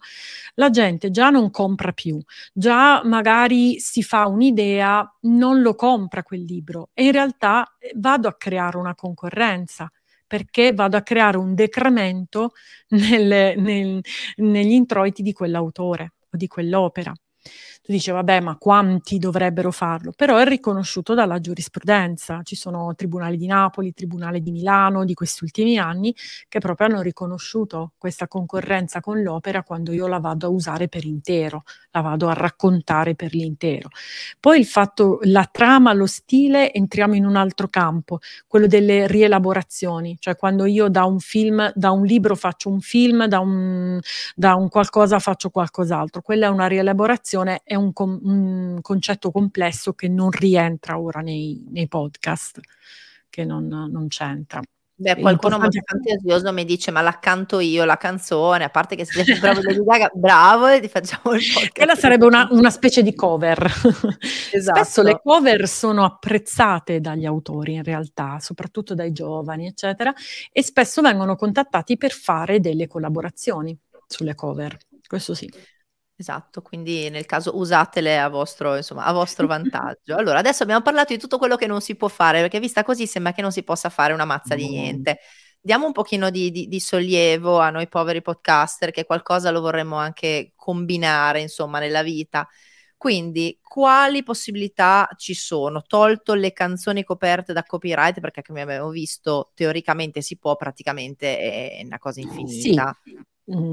la 0.55 0.71
gente 0.71 1.11
già 1.11 1.29
non 1.29 1.51
compra 1.51 1.91
più, 1.91 2.19
già 2.51 3.01
magari 3.05 3.79
si 3.79 4.01
fa 4.01 4.25
un'idea, 4.25 5.07
non 5.21 5.61
lo 5.61 5.75
compra 5.75 6.23
quel 6.23 6.41
libro 6.43 6.89
e 6.95 7.03
in 7.05 7.11
realtà, 7.11 7.75
ehm, 7.79 7.99
vado 8.01 8.27
a 8.27 8.33
creare 8.35 8.77
una 8.77 8.95
concorrenza, 8.95 9.87
perché 10.27 10.73
vado 10.73 10.97
a 10.97 11.01
creare 11.01 11.37
un 11.37 11.55
decremento 11.55 12.51
nel 12.89 13.55
nel 13.57 14.01
negli 14.37 14.71
introiti 14.73 15.21
di 15.23 15.33
quell'autore 15.33 16.13
o 16.29 16.37
di 16.37 16.47
quell'opera. 16.47 17.13
Tu 17.87 17.93
dici: 17.93 18.11
"Vabbè, 18.11 18.41
ma 18.41 18.57
quanti 18.57 19.17
dovrebbero 19.17 19.71
farlo?" 19.71 20.11
Però 20.13 20.35
è 20.35 20.43
riconosciuto 20.45 21.13
dalla 21.13 21.39
giurisprudenza. 21.39 22.41
Ci 22.43 22.57
sono 22.57 22.93
tribunali 22.95 23.37
di 23.37 23.45
Napoli, 23.47 23.93
tribunale 23.93 24.41
di 24.41 24.51
Milano 24.51 25.05
di 25.05 25.13
questi 25.13 25.45
ultimi 25.45 25.77
anni 25.77 26.13
che 26.49 26.59
proprio 26.59 26.87
hanno 26.87 26.99
riconosciuto 26.99 27.93
questa 27.97 28.27
concorrenza 28.27 28.99
con 28.99 29.21
l'opera 29.23 29.63
quando 29.63 29.93
io 29.93 30.05
la 30.07 30.19
vado 30.19 30.47
a 30.47 30.49
usare 30.49 30.89
per 30.89 31.05
intero, 31.05 31.63
la 31.91 32.01
vado 32.01 32.27
a 32.27 32.33
raccontare 32.33 33.15
per 33.15 33.33
l'intero. 33.33 33.87
Poi 34.37 34.59
il 34.59 34.65
fatto 34.65 35.19
la 35.23 35.47
trama, 35.49 35.93
lo 35.93 36.07
stile, 36.07 36.73
entriamo 36.73 37.15
in 37.15 37.25
un 37.25 37.37
altro 37.37 37.69
campo, 37.69 38.19
quello 38.47 38.67
delle 38.67 39.07
rielaborazioni, 39.07 40.17
cioè 40.19 40.35
quando 40.35 40.65
io 40.65 40.89
da 40.89 41.05
un 41.05 41.19
film 41.19 41.71
da 41.73 41.91
un 41.91 42.03
libro 42.03 42.35
faccio 42.35 42.67
un 42.69 42.81
film, 42.81 43.27
da 43.27 43.39
un 43.39 43.97
da 44.35 44.55
un 44.55 44.67
qualcosa 44.67 45.19
faccio 45.19 45.49
qualcos'altro. 45.51 46.21
Quella 46.21 46.47
è 46.47 46.49
una 46.49 46.67
rielaborazione, 46.67 47.61
è 47.63 47.75
un 47.77 47.93
con 47.93 48.19
un 48.23 48.79
concetto 48.81 49.31
complesso 49.31 49.93
che 49.93 50.07
non 50.09 50.29
rientra 50.31 50.99
ora 50.99 51.21
nei 51.21 51.63
nei 51.69 51.87
podcast, 51.87 52.59
che 53.29 53.45
non 53.45 53.67
non 53.67 54.07
c'entra. 54.07 54.61
Beh, 54.99 55.17
qualcuno 55.19 55.59
molto 55.59 55.79
fantasioso 55.85 56.51
mi 56.51 56.65
dice: 56.65 56.89
"Ma 56.89 57.01
la 57.01 57.19
canto 57.19 57.59
io 57.59 57.85
la 57.85 57.97
canzone, 57.97 58.63
a 58.63 58.69
parte 58.69 58.95
che 58.95 59.05
se 59.05 59.23
siete 59.23 59.39
bravi 59.39 59.61
Lady 59.61 59.83
Gaga, 59.83 60.09
bravo 60.11 60.65
e 60.67 60.79
ti 60.79 60.87
facciamo 60.87 61.35
il 61.35 61.43
Quella 61.71 61.93
podcast 61.93 61.99
sarebbe 61.99 62.25
una 62.25 62.47
una 62.49 62.71
specie 62.71 63.03
di 63.03 63.13
cover. 63.13 63.69
Spesso 64.19 65.03
le 65.03 65.09
Esatto. 65.11 65.21
cover 65.23 65.67
sono 65.67 66.03
apprezzate 66.03 66.99
dagli 66.99 67.25
autori 67.27 67.73
in 67.75 67.83
realtà, 67.83 68.39
soprattutto 68.39 68.95
dai 68.95 69.11
giovani, 69.11 69.67
eccetera, 69.67 70.11
e 70.51 70.63
spesso 70.63 71.01
vengono 71.03 71.35
contattati 71.35 71.95
per 71.95 72.11
fare 72.11 72.59
delle 72.59 72.87
collaborazioni 72.87 73.77
sulle 74.07 74.33
cover. 74.33 74.75
Questo 75.07 75.35
sì. 75.35 75.47
Esatto, 76.19 76.63
quindi 76.63 77.09
nel 77.11 77.27
caso 77.27 77.55
usatele 77.57 78.17
a 78.19 78.27
vostro 78.27 78.75
insomma, 78.75 79.05
a 79.05 79.11
vostro 79.11 79.45
vantaggio. 79.45 80.15
Allora, 80.15 80.39
adesso 80.39 80.63
abbiamo 80.63 80.81
parlato 80.81 81.13
di 81.13 81.19
tutto 81.19 81.37
quello 81.37 81.55
che 81.55 81.67
non 81.67 81.79
si 81.79 81.95
può 81.95 82.07
fare, 82.07 82.41
perché 82.41 82.59
vista 82.59 82.83
così 82.83 83.05
sembra 83.05 83.33
che 83.33 83.43
non 83.43 83.51
si 83.51 83.61
possa 83.63 83.89
fare 83.89 84.13
una 84.13 84.25
mazza 84.25 84.55
di 84.55 84.67
niente. 84.67 85.19
Diamo 85.61 85.85
un 85.85 85.91
pochino 85.91 86.31
di 86.31 86.49
di 86.49 86.67
di 86.67 86.79
sollievo 86.79 87.59
a 87.59 87.69
noi 87.69 87.87
poveri 87.87 88.23
podcaster 88.23 88.89
che 88.89 89.05
qualcosa 89.05 89.51
lo 89.51 89.61
vorremmo 89.61 89.95
anche 89.97 90.53
combinare, 90.55 91.39
insomma, 91.41 91.77
nella 91.77 92.01
vita. 92.01 92.47
Quindi, 92.97 93.59
quali 93.61 94.23
possibilità 94.23 95.07
ci 95.17 95.35
sono? 95.35 95.83
Tolto 95.83 96.33
le 96.33 96.51
canzoni 96.51 97.03
coperte 97.03 97.53
da 97.53 97.61
copyright, 97.63 98.19
perché 98.21 98.41
come 98.41 98.61
abbiamo 98.61 98.89
visto 98.89 99.51
teoricamente 99.53 100.21
si 100.23 100.35
può, 100.39 100.55
praticamente 100.55 101.37
è 101.77 101.81
una 101.83 101.99
cosa 101.99 102.21
Sì, 102.45 102.79
infinita. 102.79 102.97
mhmm, 103.05 103.23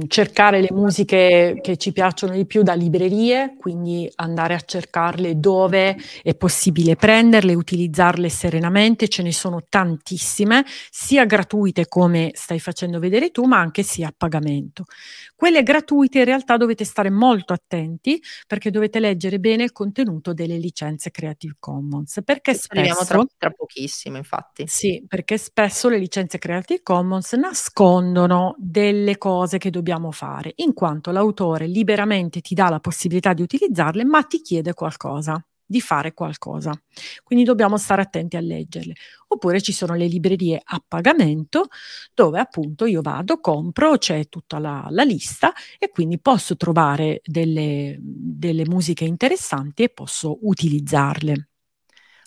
cercare 0.07 0.61
le 0.61 0.69
musiche 0.71 1.59
che 1.61 1.77
ci 1.77 1.93
piacciono 1.93 2.35
di 2.35 2.47
più 2.47 2.63
da 2.63 2.75
librerie, 2.75 3.57
quindi 3.59 4.09
andare 4.17 4.55
a 4.55 4.61
cercarle 4.61 5.41
dove 5.41 5.97
è 6.23 6.35
possibile 6.37 6.95
prenderle, 6.95 7.55
utilizzarle 7.55 8.29
serenamente, 8.29 9.09
ce 9.09 9.23
ne 9.23 9.33
sono 9.33 9.65
tantissime, 9.69 10.65
sia 10.91 11.25
gratuite 11.25 11.89
come 11.89 12.31
stai 12.35 12.61
facendo 12.61 13.01
vedere 13.01 13.31
tu, 13.33 13.45
ma 13.47 13.59
anche 13.59 13.83
sia 13.83 14.09
a 14.09 14.15
pagamento. 14.17 14.85
Quelle 15.35 15.65
gratuite 15.65 16.19
in 16.19 16.25
realtà 16.25 16.57
dovete 16.57 16.85
stare 16.85 17.11
molto 17.11 17.53
attenti, 17.53 18.23
perché 18.47 18.71
dovete 18.71 19.01
leggere 19.01 19.41
bene 19.41 19.65
il 19.65 19.73
contenuto 19.73 20.33
delle 20.33 20.57
licenze 20.57 21.11
Creative 21.11 21.57
Commons, 21.59 22.21
perché 22.25 22.57
arriviamo 22.69 23.05
tra 23.05 23.19
spesso 23.19 23.35
tra 23.37 23.51
pochissimo, 23.51 24.17
infatti. 24.19 24.69
sì, 24.69 25.05
perché 25.07 25.37
spesso 25.37 25.89
le 25.89 25.99
licenze 25.99 26.39
Creative 26.39 26.81
Commons 26.83 27.33
nascondono 27.33 28.55
delle 28.59 29.19
cose 29.19 29.59
che 29.65 29.71
dobbiamo 29.71 30.11
fare, 30.11 30.53
in 30.57 30.75
quanto 30.75 31.11
l'autore 31.11 31.67
liberamente 31.67 32.41
ti 32.43 32.55
dà 32.55 32.69
la 32.69 32.81
possibilità 32.81 33.33
di 33.33 33.41
utilizzarle, 33.43 34.05
ma 34.05 34.23
ti 34.23 34.41
chiede 34.43 34.75
qualcosa, 34.75 35.43
di 35.65 35.81
fare 35.81 36.13
qualcosa. 36.13 36.73
Quindi 37.23 37.45
dobbiamo 37.47 37.79
stare 37.79 38.03
attenti 38.03 38.37
a 38.37 38.41
leggerle. 38.41 38.93
Oppure 39.29 39.63
ci 39.63 39.73
sono 39.73 39.95
le 39.95 40.07
librerie 40.07 40.61
a 40.63 40.83
pagamento, 40.87 41.69
dove 42.13 42.39
appunto 42.39 42.85
io 42.85 43.01
vado, 43.01 43.41
compro, 43.41 43.97
c'è 43.97 44.29
tutta 44.29 44.59
la 44.59 44.87
la 44.91 45.03
lista 45.03 45.53
e 45.79 45.89
quindi 45.89 46.21
posso 46.21 46.57
trovare 46.57 47.21
delle 47.25 47.97
delle 48.01 48.67
musiche 48.67 49.05
interessanti 49.05 49.83
e 49.85 49.89
posso 49.89 50.39
utilizzarle. 50.43 51.49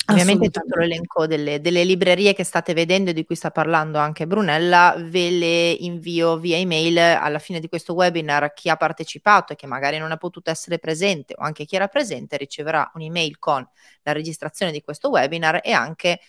Ovviamente 0.09 0.49
tutto 0.49 0.79
l'elenco 0.79 1.27
delle, 1.27 1.59
delle, 1.59 1.83
librerie 1.83 2.33
che 2.33 2.45
state 2.45 2.73
vedendo 2.73 3.09
e 3.09 3.13
di 3.13 3.25
cui 3.25 3.35
sta 3.35 3.51
parlando 3.51 3.97
anche 3.97 4.25
Brunella 4.25 4.95
ve 4.97 5.29
le 5.29 5.71
invio 5.71 6.37
via 6.37 6.57
email 6.57 6.97
alla 6.97 7.39
fine 7.39 7.59
di 7.59 7.67
questo 7.67 7.93
webinar. 7.93 8.53
Chi 8.53 8.69
ha 8.69 8.77
partecipato 8.77 9.51
e 9.51 9.55
che 9.57 9.67
magari 9.67 9.97
non 9.97 10.11
ha 10.11 10.17
potuto 10.17 10.49
essere 10.49 10.79
presente 10.79 11.33
o 11.37 11.43
anche 11.43 11.65
chi 11.65 11.75
era 11.75 11.87
presente 11.87 12.37
riceverà 12.37 12.89
un'email 12.93 13.37
con 13.37 13.67
la 14.03 14.11
registrazione 14.13 14.71
di 14.71 14.81
questo 14.81 15.09
webinar 15.09 15.59
e 15.61 15.73
anche 15.73 16.19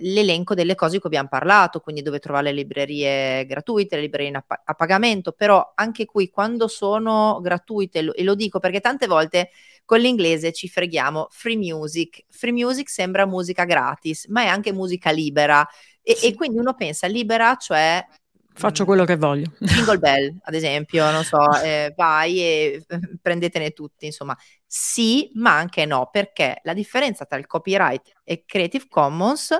l'elenco 0.00 0.54
delle 0.54 0.74
cose 0.74 0.92
di 0.92 0.98
cui 0.98 1.08
abbiamo 1.08 1.28
parlato, 1.28 1.80
quindi 1.80 2.02
dove 2.02 2.18
trovare 2.18 2.46
le 2.46 2.52
librerie 2.52 3.44
gratuite, 3.46 3.96
le 3.96 4.02
librerie 4.02 4.32
a, 4.36 4.44
a 4.64 4.74
pagamento, 4.74 5.32
però 5.32 5.72
anche 5.74 6.04
qui 6.06 6.30
quando 6.30 6.68
sono 6.68 7.38
gratuite, 7.42 8.12
e 8.14 8.22
lo 8.22 8.34
dico 8.34 8.58
perché 8.58 8.80
tante 8.80 9.06
volte 9.06 9.50
con 9.84 9.98
l'inglese 10.00 10.52
ci 10.52 10.68
freghiamo, 10.68 11.28
free 11.30 11.56
music, 11.56 12.24
free 12.30 12.52
music 12.52 12.88
sembra 12.88 13.26
musica 13.26 13.64
gratis, 13.64 14.26
ma 14.28 14.42
è 14.42 14.46
anche 14.46 14.72
musica 14.72 15.10
libera 15.10 15.66
e, 16.02 16.14
sì. 16.16 16.26
e 16.26 16.34
quindi 16.34 16.58
uno 16.58 16.74
pensa 16.74 17.06
libera, 17.06 17.56
cioè 17.56 18.04
Faccio 18.54 18.84
quello 18.84 19.04
che 19.04 19.16
voglio. 19.16 19.52
Jingle 19.58 19.98
Bell, 20.00 20.36
ad 20.42 20.54
esempio, 20.54 21.10
non 21.10 21.24
so, 21.24 21.38
eh, 21.62 21.92
vai 21.96 22.40
e 22.40 22.84
prendetene 23.20 23.70
tutti, 23.70 24.06
insomma. 24.06 24.36
Sì, 24.66 25.30
ma 25.34 25.56
anche 25.56 25.84
no, 25.84 26.08
perché 26.10 26.60
la 26.64 26.74
differenza 26.74 27.24
tra 27.24 27.38
il 27.38 27.46
copyright 27.46 28.20
e 28.24 28.44
Creative 28.46 28.86
Commons 28.88 29.50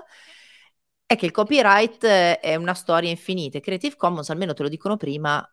è 1.07 1.16
che 1.16 1.26
il 1.26 1.32
copyright 1.32 2.05
è 2.05 2.55
una 2.57 2.74
storia 2.74 3.11
infinita. 3.11 3.61
Creative 3.61 3.97
Commons, 3.97 4.30
almeno 4.30 4.55
te 4.55 4.62
lo 4.62 4.68
dicono 4.68 4.97
prima, 4.97 5.47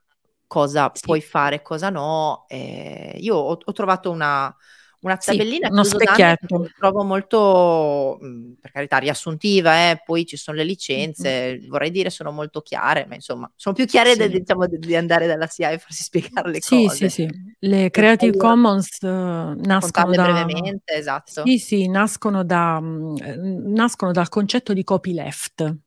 cosa 0.48 0.90
sì. 0.94 1.06
puoi 1.06 1.22
fare, 1.22 1.62
cosa 1.62 1.90
no. 1.90 2.46
Eh, 2.48 3.16
io 3.20 3.36
ho, 3.36 3.58
ho 3.62 3.72
trovato 3.74 4.10
una, 4.10 4.56
una 5.02 5.18
tabellina 5.18 5.68
sì, 5.68 5.74
uno 5.74 5.84
specchietto. 5.84 6.62
che 6.62 6.72
trovo 6.78 7.04
molto, 7.04 8.18
mhmm, 8.20 8.56
per 8.60 8.72
carità, 8.72 8.98
riassuntiva, 8.98 9.90
eh? 9.90 10.02
poi 10.06 10.26
ci 10.26 10.36
sono 10.36 10.58
le 10.58 10.64
licenze, 10.64 11.58
mm-hmm. 11.58 11.70
vorrei 11.70 11.92
dire 11.92 12.10
sono 12.10 12.32
molto 12.32 12.62
chiare, 12.62 13.06
ma 13.08 13.16
insomma, 13.16 13.50
sono 13.56 13.76
più 13.76 13.86
chiare 13.86 14.12
sì. 14.14 14.18
de, 14.18 14.30
diciamo, 14.30 14.66
di 14.68 14.96
andare 14.96 15.28
dalla 15.28 15.48
CIA 15.48 15.72
e 15.72 15.78
farsi 15.78 16.04
spiegare 16.04 16.52
le 16.52 16.62
sì, 16.62 16.86
cose. 16.86 17.10
Sì, 17.10 17.28
sì, 17.28 17.56
Le 17.60 17.90
Creative 17.90 18.36
Commons 18.36 18.98
uh, 19.02 19.08
nascono 19.08 20.12
da... 20.14 20.24
brevemente, 20.24 20.94
esatto. 20.94 21.44
Sì, 21.46 21.58
sì, 21.58 21.88
nascono, 21.88 22.44
da, 22.44 22.80
mh, 22.80 23.16
mhmm, 23.22 23.74
nascono 23.74 24.12
dal 24.12 24.30
concetto 24.30 24.74
di 24.74 24.84
copyleft 24.84 25.78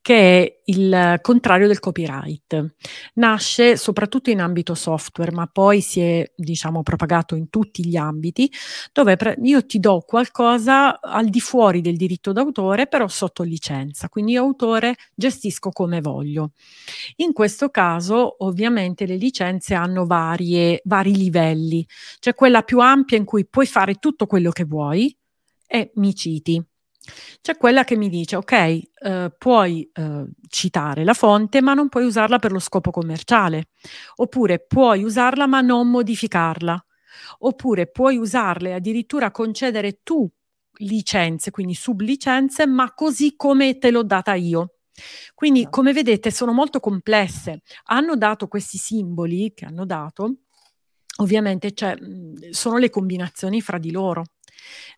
che 0.00 0.42
è 0.42 0.60
il 0.66 1.18
contrario 1.20 1.66
del 1.66 1.78
copyright. 1.78 2.74
Nasce 3.14 3.76
soprattutto 3.76 4.30
in 4.30 4.40
ambito 4.40 4.74
software, 4.74 5.32
ma 5.32 5.46
poi 5.46 5.80
si 5.80 6.00
è, 6.00 6.32
diciamo, 6.34 6.82
propagato 6.82 7.34
in 7.34 7.48
tutti 7.48 7.86
gli 7.86 7.96
ambiti, 7.96 8.50
dove 8.92 9.16
pre- 9.16 9.36
io 9.42 9.64
ti 9.64 9.78
do 9.78 10.00
qualcosa 10.00 11.00
al 11.00 11.28
di 11.28 11.40
fuori 11.40 11.80
del 11.80 11.96
diritto 11.96 12.32
d'autore, 12.32 12.86
però 12.86 13.06
sotto 13.08 13.42
licenza. 13.42 14.08
Quindi 14.08 14.36
autore 14.36 14.96
gestisco 15.14 15.70
come 15.70 16.00
voglio. 16.00 16.52
In 17.16 17.32
questo 17.32 17.68
caso, 17.70 18.44
ovviamente, 18.44 19.06
le 19.06 19.16
licenze 19.16 19.74
hanno 19.74 20.06
varie, 20.06 20.80
vari 20.84 21.16
livelli. 21.16 21.86
C'è 22.18 22.34
quella 22.34 22.62
più 22.62 22.80
ampia 22.80 23.16
in 23.16 23.24
cui 23.24 23.46
puoi 23.46 23.66
fare 23.66 23.94
tutto 23.94 24.26
quello 24.26 24.50
che 24.50 24.64
vuoi 24.64 25.14
e 25.66 25.90
mi 25.94 26.14
citi 26.14 26.62
c'è 27.40 27.56
quella 27.56 27.84
che 27.84 27.96
mi 27.96 28.08
dice, 28.08 28.36
ok, 28.36 28.52
eh, 28.52 29.34
puoi 29.36 29.90
eh, 29.92 30.24
citare 30.48 31.04
la 31.04 31.14
fonte, 31.14 31.60
ma 31.60 31.74
non 31.74 31.88
puoi 31.88 32.04
usarla 32.04 32.38
per 32.38 32.52
lo 32.52 32.60
scopo 32.60 32.90
commerciale, 32.90 33.68
oppure 34.16 34.60
puoi 34.60 35.02
usarla 35.02 35.46
ma 35.46 35.60
non 35.60 35.90
modificarla, 35.90 36.84
oppure 37.38 37.88
puoi 37.88 38.16
usarla 38.16 38.68
e 38.68 38.72
addirittura 38.74 39.30
concedere 39.30 40.00
tu 40.02 40.28
licenze, 40.76 41.50
quindi 41.50 41.74
sublicenze, 41.74 42.66
ma 42.66 42.92
così 42.94 43.34
come 43.36 43.78
te 43.78 43.90
l'ho 43.90 44.02
data 44.04 44.34
io. 44.34 44.74
Quindi, 45.34 45.66
come 45.70 45.92
vedete, 45.92 46.30
sono 46.30 46.52
molto 46.52 46.78
complesse. 46.80 47.62
Hanno 47.84 48.16
dato 48.16 48.46
questi 48.46 48.78
simboli 48.78 49.52
che 49.54 49.64
hanno 49.64 49.86
dato, 49.86 50.36
ovviamente 51.18 51.72
cioè, 51.72 51.96
sono 52.50 52.78
le 52.78 52.90
combinazioni 52.90 53.60
fra 53.60 53.78
di 53.78 53.90
loro. 53.90 54.24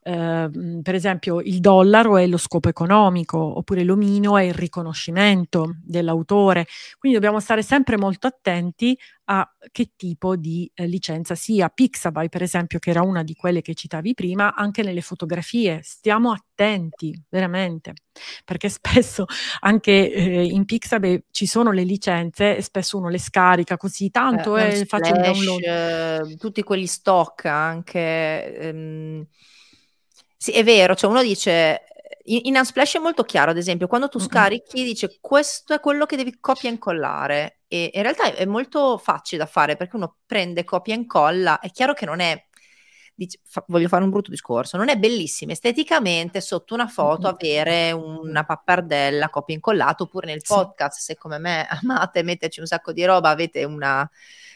Ehm, 0.02 0.80
per 0.82 0.94
esempio 0.94 1.40
il 1.40 1.60
dollaro 1.60 2.16
è 2.16 2.26
lo 2.26 2.36
scopo 2.36 2.68
economico, 2.68 3.38
oppure 3.38 3.84
l'omino 3.84 4.36
è 4.36 4.42
il 4.42 4.54
riconoscimento 4.54 5.76
dell'autore. 5.82 6.66
Quindi 6.98 7.18
dobbiamo 7.18 7.40
stare 7.40 7.62
sempre 7.62 7.96
molto 7.96 8.26
attenti 8.26 8.96
a 9.26 9.48
che 9.72 9.92
tipo 9.96 10.36
di 10.36 10.70
eh, 10.74 10.86
licenza 10.86 11.34
sia. 11.34 11.68
Pixabay, 11.68 12.28
per 12.28 12.42
esempio, 12.42 12.78
che 12.78 12.90
era 12.90 13.02
una 13.02 13.22
di 13.22 13.34
quelle 13.34 13.62
che 13.62 13.74
citavi 13.74 14.14
prima, 14.14 14.54
anche 14.54 14.82
nelle 14.82 15.00
fotografie. 15.00 15.80
Stiamo 15.82 16.32
attenti, 16.32 17.18
veramente, 17.30 17.94
perché 18.44 18.68
spesso 18.68 19.24
anche 19.60 20.12
eh, 20.12 20.44
in 20.44 20.64
Pixabay 20.64 21.24
ci 21.30 21.46
sono 21.46 21.70
le 21.70 21.84
licenze 21.84 22.56
e 22.56 22.62
spesso 22.62 22.98
uno 22.98 23.08
le 23.08 23.18
scarica 23.18 23.76
così, 23.76 24.10
tanto 24.10 24.56
eh, 24.56 24.80
e 24.80 24.84
faccio 24.84 25.14
il 25.14 25.20
download. 25.20 25.62
Eh, 25.62 26.36
tutti 26.36 26.62
quelli 26.62 26.86
stock 26.86 27.46
anche. 27.46 28.58
Ehm 28.58 29.26
sì, 30.44 30.50
è 30.50 30.62
vero, 30.62 30.94
cioè 30.94 31.08
uno 31.08 31.22
dice 31.22 31.84
in, 32.24 32.40
in 32.44 32.56
Unsplash 32.56 32.96
è 32.96 32.98
molto 32.98 33.22
chiaro, 33.24 33.50
ad 33.50 33.56
esempio, 33.56 33.86
quando 33.86 34.08
tu 34.08 34.18
scarichi 34.18 34.84
dice 34.84 35.16
questo 35.18 35.72
è 35.72 35.80
quello 35.80 36.04
che 36.04 36.16
devi 36.16 36.38
copia 36.38 36.68
e 36.68 36.72
incollare. 36.72 37.60
E 37.66 37.90
in 37.94 38.02
realtà 38.02 38.34
è, 38.34 38.44
molto 38.44 38.98
facile 38.98 39.42
da 39.42 39.48
fare 39.48 39.76
perché 39.76 39.96
uno 39.96 40.18
prende 40.26 40.62
copia 40.64 40.92
e 40.92 40.98
incolla, 40.98 41.60
è 41.60 41.70
chiaro 41.70 41.94
che 41.94 42.04
non 42.04 42.20
è 42.20 42.46
Dice, 43.16 43.38
fa, 43.44 43.64
voglio 43.68 43.86
fare 43.86 44.02
un 44.02 44.10
brutto 44.10 44.30
discorso, 44.30 44.76
non 44.76 44.88
è 44.88 44.96
bellissimo 44.98 45.52
esteticamente 45.52 46.40
sotto 46.40 46.74
una 46.74 46.88
foto 46.88 47.28
avere 47.28 47.92
una 47.92 48.44
pappardella 48.44 49.30
copia 49.30 49.54
incollata 49.54 50.02
oppure 50.02 50.26
nel 50.26 50.42
podcast, 50.44 50.98
sì. 50.98 51.04
se 51.04 51.16
come 51.16 51.38
me 51.38 51.64
amate 51.70 52.24
metterci 52.24 52.58
un 52.58 52.66
sacco 52.66 52.92
di 52.92 53.04
roba, 53.04 53.28
avete 53.30 53.62
una 53.62 54.10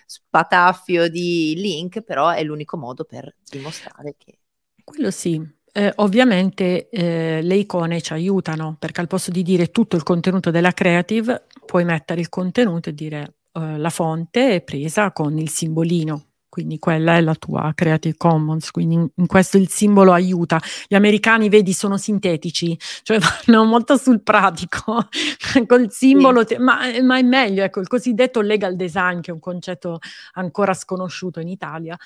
spataffio 0.04 1.08
di 1.08 1.54
link, 1.56 2.02
però 2.02 2.30
è 2.30 2.42
l'unico 2.42 2.76
modo 2.76 3.04
per 3.04 3.36
dimostrare 3.48 4.16
che... 4.18 4.40
Quello 4.82 5.12
sì, 5.12 5.40
eh, 5.78 5.92
ovviamente 5.96 6.88
eh, 6.88 7.40
le 7.40 7.54
icone 7.54 8.00
ci 8.00 8.12
aiutano 8.12 8.74
perché 8.76 9.00
al 9.00 9.06
posto 9.06 9.30
di 9.30 9.44
dire 9.44 9.70
tutto 9.70 9.94
il 9.94 10.02
contenuto 10.02 10.50
della 10.50 10.72
creative 10.72 11.44
puoi 11.64 11.84
mettere 11.84 12.20
il 12.20 12.28
contenuto 12.28 12.88
e 12.88 12.94
dire 12.94 13.34
eh, 13.52 13.78
la 13.78 13.90
fonte 13.90 14.56
è 14.56 14.60
presa 14.60 15.12
con 15.12 15.38
il 15.38 15.48
simbolino 15.48 16.24
quindi 16.48 16.80
quella 16.80 17.14
è 17.16 17.20
la 17.20 17.36
tua 17.36 17.70
Creative 17.72 18.16
Commons, 18.16 18.72
quindi 18.72 18.94
in, 18.94 19.08
in, 19.14 19.26
questo 19.26 19.58
il 19.58 19.68
simbolo 19.68 20.12
aiuta. 20.12 20.60
Gli 20.88 20.96
americani, 20.96 21.48
vedi, 21.48 21.72
sono 21.72 21.96
sintetici, 21.96 22.76
cioè 23.02 23.20
vanno 23.46 23.64
molto 23.64 23.96
sul 23.96 24.22
pratico, 24.22 25.06
col 25.68 25.92
simbolo, 25.92 26.44
sì. 26.44 26.56
ma, 26.56 26.78
ma, 27.02 27.18
è 27.18 27.22
meglio, 27.22 27.62
ecco, 27.62 27.78
il 27.78 27.86
cosiddetto 27.86 28.40
legal 28.40 28.74
design, 28.74 29.20
che 29.20 29.30
è 29.30 29.34
un 29.34 29.38
concetto 29.38 30.00
ancora 30.32 30.74
sconosciuto 30.74 31.38
in 31.38 31.46
Italia, 31.46 31.96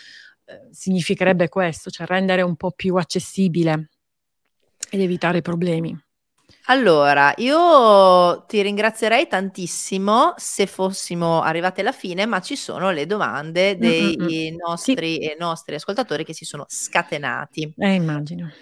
eh, 0.44 0.68
significherebbe 0.70 1.48
questo, 1.48 1.90
cioè 1.90 2.06
rendere 2.06 2.42
un 2.42 2.56
po' 2.56 2.70
più 2.72 2.96
accessibile 2.96 3.88
ed 4.90 5.00
evitare 5.00 5.40
problemi. 5.42 5.98
Allora, 6.66 7.32
io 7.38 8.44
ti 8.46 8.62
ringrazierei 8.62 9.26
tantissimo 9.26 10.34
se 10.36 10.66
fossimo 10.66 11.42
arrivati 11.42 11.80
alla 11.80 11.92
fine, 11.92 12.24
ma 12.26 12.40
ci 12.40 12.54
sono 12.54 12.90
le 12.90 13.06
domande 13.06 13.76
dei 13.76 14.16
Mm-mm-mm. 14.16 14.56
nostri 14.64 15.16
sì. 15.22 15.34
nostri 15.38 15.74
ascoltatori 15.74 16.24
che 16.24 16.34
si 16.34 16.44
sono 16.44 16.64
scatenati. 16.68 17.74
Eh, 17.76 17.94
immagino. 17.94 18.52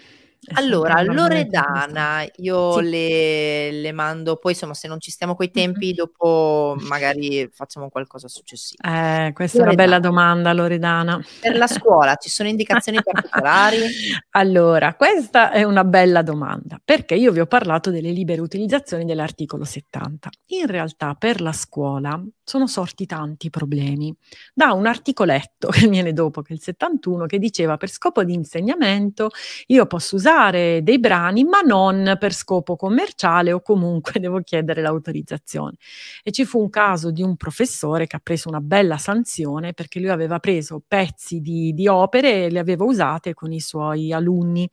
Allora, 0.53 1.03
Loredana, 1.03 2.25
io 2.37 2.77
sì. 2.77 2.89
le, 2.89 3.71
le, 3.71 3.91
mando, 3.91 4.37
poi 4.37 4.53
insomma 4.53 4.73
se 4.73 4.87
non 4.87 4.99
ci 4.99 5.11
stiamo 5.11 5.35
coi 5.35 5.51
tempi, 5.51 5.87
mm-hmm. 5.87 5.95
dopo 5.95 6.75
magari 6.87 7.47
facciamo 7.53 7.89
qualcosa 7.89 8.27
successivo. 8.27 8.81
Eh, 8.81 9.33
questa 9.33 9.59
Loredana. 9.59 9.59
è 9.59 9.61
una 9.61 9.75
bella 9.75 9.99
domanda, 9.99 10.53
Loredana. 10.53 11.25
Per 11.41 11.55
la 11.55 11.67
scuola 11.67 12.15
ci 12.15 12.29
sono 12.29 12.49
indicazioni 12.49 12.99
particolari? 13.03 13.85
Allora, 14.31 14.95
questa 14.95 15.51
è 15.51 15.61
una 15.61 15.83
bella 15.83 16.23
domanda, 16.23 16.81
perché 16.83 17.13
io 17.13 17.31
vi 17.31 17.39
ho 17.39 17.45
parlato 17.45 17.91
delle 17.91 18.09
libere 18.09 18.41
utilizzazioni 18.41 19.05
dell'articolo 19.05 19.63
70. 19.63 20.29
In 20.47 20.65
realtà 20.65 21.13
per 21.13 21.39
la 21.39 21.53
scuola 21.53 22.19
sono 22.51 22.67
sorti 22.67 23.05
tanti 23.05 23.49
problemi. 23.49 24.13
Da 24.53 24.73
un 24.73 24.85
articoletto 24.85 25.69
che 25.71 25.87
viene 25.87 26.11
dopo, 26.11 26.41
che 26.41 26.51
è 26.51 26.55
il 26.57 26.61
71, 26.61 27.25
che 27.25 27.39
diceva 27.39 27.77
per 27.77 27.89
scopo 27.89 28.25
di 28.25 28.33
insegnamento 28.33 29.29
io 29.67 29.85
posso 29.85 30.17
usare 30.17 30.83
dei 30.83 30.99
brani, 30.99 31.45
ma 31.45 31.61
non 31.61 32.17
per 32.19 32.33
scopo 32.33 32.75
commerciale 32.75 33.53
o 33.53 33.61
comunque 33.61 34.19
devo 34.19 34.41
chiedere 34.41 34.81
l'autorizzazione. 34.81 35.77
E 36.23 36.31
ci 36.31 36.43
fu 36.43 36.59
un 36.59 36.69
caso 36.69 37.09
di 37.11 37.23
un 37.23 37.37
professore 37.37 38.05
che 38.05 38.17
ha 38.17 38.21
preso 38.21 38.49
una 38.49 38.59
bella 38.59 38.97
sanzione 38.97 39.71
perché 39.71 40.01
lui 40.01 40.09
aveva 40.09 40.39
preso 40.39 40.83
pezzi 40.85 41.39
di, 41.39 41.73
di 41.73 41.87
opere 41.87 42.45
e 42.45 42.51
le 42.51 42.59
aveva 42.59 42.83
usate 42.83 43.33
con 43.33 43.53
i 43.53 43.61
suoi 43.61 44.11
alunni. 44.11 44.69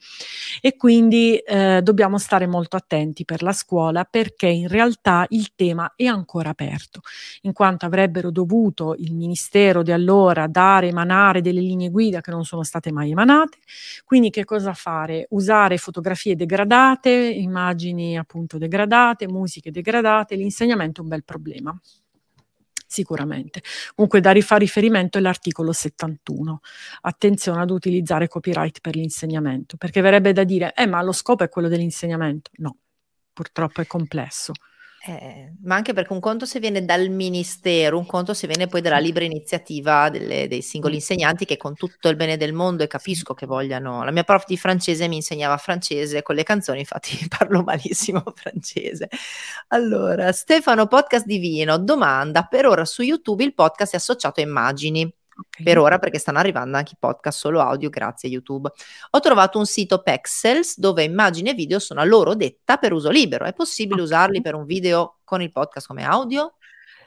E 0.60 0.76
quindi 0.76 1.36
eh, 1.36 1.80
dobbiamo 1.80 2.18
stare 2.18 2.48
molto 2.48 2.76
attenti 2.76 3.24
per 3.24 3.44
la 3.44 3.52
scuola 3.52 4.02
perché 4.02 4.48
in 4.48 4.66
realtà 4.66 5.26
il 5.28 5.54
tema 5.54 5.92
è 5.94 6.06
ancora 6.06 6.50
aperto, 6.50 7.02
in 7.42 7.52
quanto 7.52 7.66
quanto 7.68 7.84
avrebbero 7.84 8.30
dovuto 8.30 8.94
il 8.98 9.14
ministero 9.14 9.82
di 9.82 9.92
allora 9.92 10.46
dare, 10.46 10.88
emanare 10.88 11.42
delle 11.42 11.60
linee 11.60 11.90
guida 11.90 12.22
che 12.22 12.30
non 12.30 12.46
sono 12.46 12.62
state 12.62 12.90
mai 12.90 13.10
emanate. 13.10 13.58
Quindi 14.04 14.30
che 14.30 14.46
cosa 14.46 14.72
fare? 14.72 15.26
Usare 15.30 15.76
fotografie 15.76 16.34
degradate, 16.34 17.10
immagini 17.10 18.16
appunto 18.16 18.56
degradate, 18.56 19.28
musiche 19.28 19.70
degradate, 19.70 20.34
l'insegnamento 20.34 21.00
è 21.00 21.02
un 21.04 21.10
bel 21.10 21.24
problema 21.24 21.78
sicuramente. 22.90 23.60
Comunque 23.94 24.20
da 24.20 24.30
rifare 24.30 24.64
riferimento 24.64 25.18
è 25.18 25.20
l'articolo 25.20 25.72
71. 25.72 26.60
Attenzione 27.02 27.60
ad 27.60 27.70
utilizzare 27.70 28.28
copyright 28.28 28.80
per 28.80 28.96
l'insegnamento, 28.96 29.76
perché 29.76 30.00
verrebbe 30.00 30.32
da 30.32 30.42
dire, 30.42 30.72
eh 30.74 30.86
ma 30.86 31.02
lo 31.02 31.12
scopo 31.12 31.44
è 31.44 31.50
quello 31.50 31.68
dell'insegnamento. 31.68 32.50
No, 32.54 32.78
purtroppo 33.34 33.82
è 33.82 33.86
complesso. 33.86 34.52
Eh, 35.06 35.52
ma 35.62 35.76
anche 35.76 35.92
perché 35.92 36.12
un 36.12 36.18
conto 36.18 36.44
se 36.44 36.58
viene 36.58 36.84
dal 36.84 37.08
ministero, 37.08 37.96
un 37.96 38.04
conto 38.04 38.34
se 38.34 38.48
viene 38.48 38.66
poi 38.66 38.80
dalla 38.80 38.98
libera 38.98 39.24
iniziativa 39.24 40.10
delle, 40.10 40.48
dei 40.48 40.60
singoli 40.60 40.96
insegnanti 40.96 41.44
che 41.44 41.56
con 41.56 41.74
tutto 41.74 42.08
il 42.08 42.16
bene 42.16 42.36
del 42.36 42.52
mondo 42.52 42.82
e 42.82 42.88
capisco 42.88 43.32
che 43.32 43.46
vogliano. 43.46 44.02
La 44.02 44.10
mia 44.10 44.24
prof 44.24 44.44
di 44.46 44.56
francese 44.56 45.06
mi 45.06 45.16
insegnava 45.16 45.56
francese 45.56 46.22
con 46.22 46.34
le 46.34 46.42
canzoni, 46.42 46.80
infatti 46.80 47.16
parlo 47.38 47.62
malissimo 47.62 48.24
francese. 48.34 49.08
Allora, 49.68 50.32
Stefano 50.32 50.86
Podcast 50.88 51.26
Divino 51.26 51.78
domanda, 51.78 52.42
per 52.44 52.66
ora 52.66 52.84
su 52.84 53.02
YouTube 53.02 53.44
il 53.44 53.54
podcast 53.54 53.92
è 53.92 53.96
associato 53.96 54.40
a 54.40 54.42
immagini. 54.42 55.10
Okay. 55.40 55.64
Per 55.64 55.78
ora 55.78 55.98
perché 55.98 56.18
stanno 56.18 56.38
arrivando 56.38 56.76
anche 56.76 56.92
i 56.94 56.96
podcast 56.98 57.38
solo 57.38 57.60
audio 57.60 57.90
grazie 57.90 58.28
a 58.28 58.32
YouTube. 58.32 58.70
Ho 59.10 59.20
trovato 59.20 59.58
un 59.58 59.66
sito 59.66 60.02
Pexels 60.02 60.78
dove 60.78 61.04
immagini 61.04 61.50
e 61.50 61.54
video 61.54 61.78
sono 61.78 62.00
a 62.00 62.04
loro 62.04 62.34
detta 62.34 62.76
per 62.76 62.92
uso 62.92 63.10
libero. 63.10 63.44
È 63.44 63.52
possibile 63.52 64.02
okay. 64.02 64.04
usarli 64.04 64.40
per 64.40 64.54
un 64.54 64.64
video 64.64 65.18
con 65.22 65.40
il 65.40 65.52
podcast 65.52 65.86
come 65.86 66.04
audio? 66.04 66.54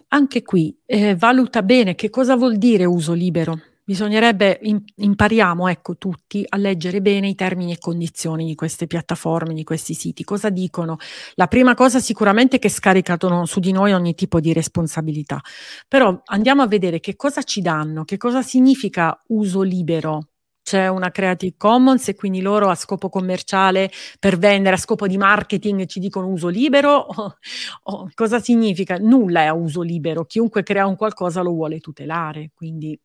Anche 0.10 0.44
qui 0.44 0.78
eh, 0.86 1.16
valuta 1.16 1.62
bene 1.62 1.96
che 1.96 2.10
cosa 2.10 2.36
vuol 2.36 2.58
dire 2.58 2.86
uso 2.86 3.14
libero. 3.14 3.60
Bisognerebbe, 3.84 4.60
impariamo, 4.96 5.68
ecco, 5.68 5.98
tutti 5.98 6.46
a 6.48 6.58
leggere 6.58 7.02
bene 7.02 7.28
i 7.28 7.36
termini 7.36 7.74
e 7.74 7.80
condizioni 7.80 8.46
di 8.46 8.54
queste 8.54 8.86
piattaforme, 8.86 9.56
di 9.56 9.64
questi 9.64 9.96
siti. 9.96 10.24
Cosa 10.24 10.50
dicono? 10.50 10.98
La 11.34 11.48
prima 11.48 11.74
cosa 11.74 12.00
sicuramente 12.00 12.58
è 12.58 12.60
che 12.60 12.70
scaricano 12.70 13.46
su 13.46 13.60
di 13.60 13.72
noi 13.72 13.92
ogni 13.94 14.14
tipo 14.14 14.40
di 14.40 14.54
responsabilità. 14.54 15.42
Però 15.88 16.22
andiamo 16.26 16.62
a 16.62 16.68
vedere 16.68 17.00
che 17.00 17.16
cosa 17.16 17.42
ci 17.42 17.62
danno, 17.62 18.04
che 18.06 18.18
cosa 18.18 18.44
significa 18.44 19.20
uso 19.30 19.62
libero. 19.62 20.28
C'è 20.64 20.88
una 20.88 21.10
Creative 21.10 21.56
Commons 21.58 22.08
e 22.08 22.16
quindi 22.16 22.40
loro 22.40 22.70
a 22.70 22.76
scopo 22.76 23.10
commerciale 23.10 23.90
per 24.20 24.38
vendere, 24.38 24.76
a 24.76 24.78
scopo 24.80 25.08
di 25.08 25.18
marketing 25.18 25.86
ci 25.88 26.00
dicono 26.00 26.28
uso 26.28 26.48
libero? 26.50 27.08
O, 27.18 27.36
o 27.84 28.10
cosa 28.14 28.40
significa? 28.40 28.98
Nulla 28.98 29.42
è 29.42 29.46
a 29.46 29.54
uso 29.54 29.82
libero, 29.82 30.26
chiunque 30.26 30.62
crea 30.64 30.86
un 30.86 30.96
qualcosa 30.96 31.42
lo 31.42 31.52
vuole 31.52 31.80
tutelare, 31.80 32.52
quindi 32.54 32.98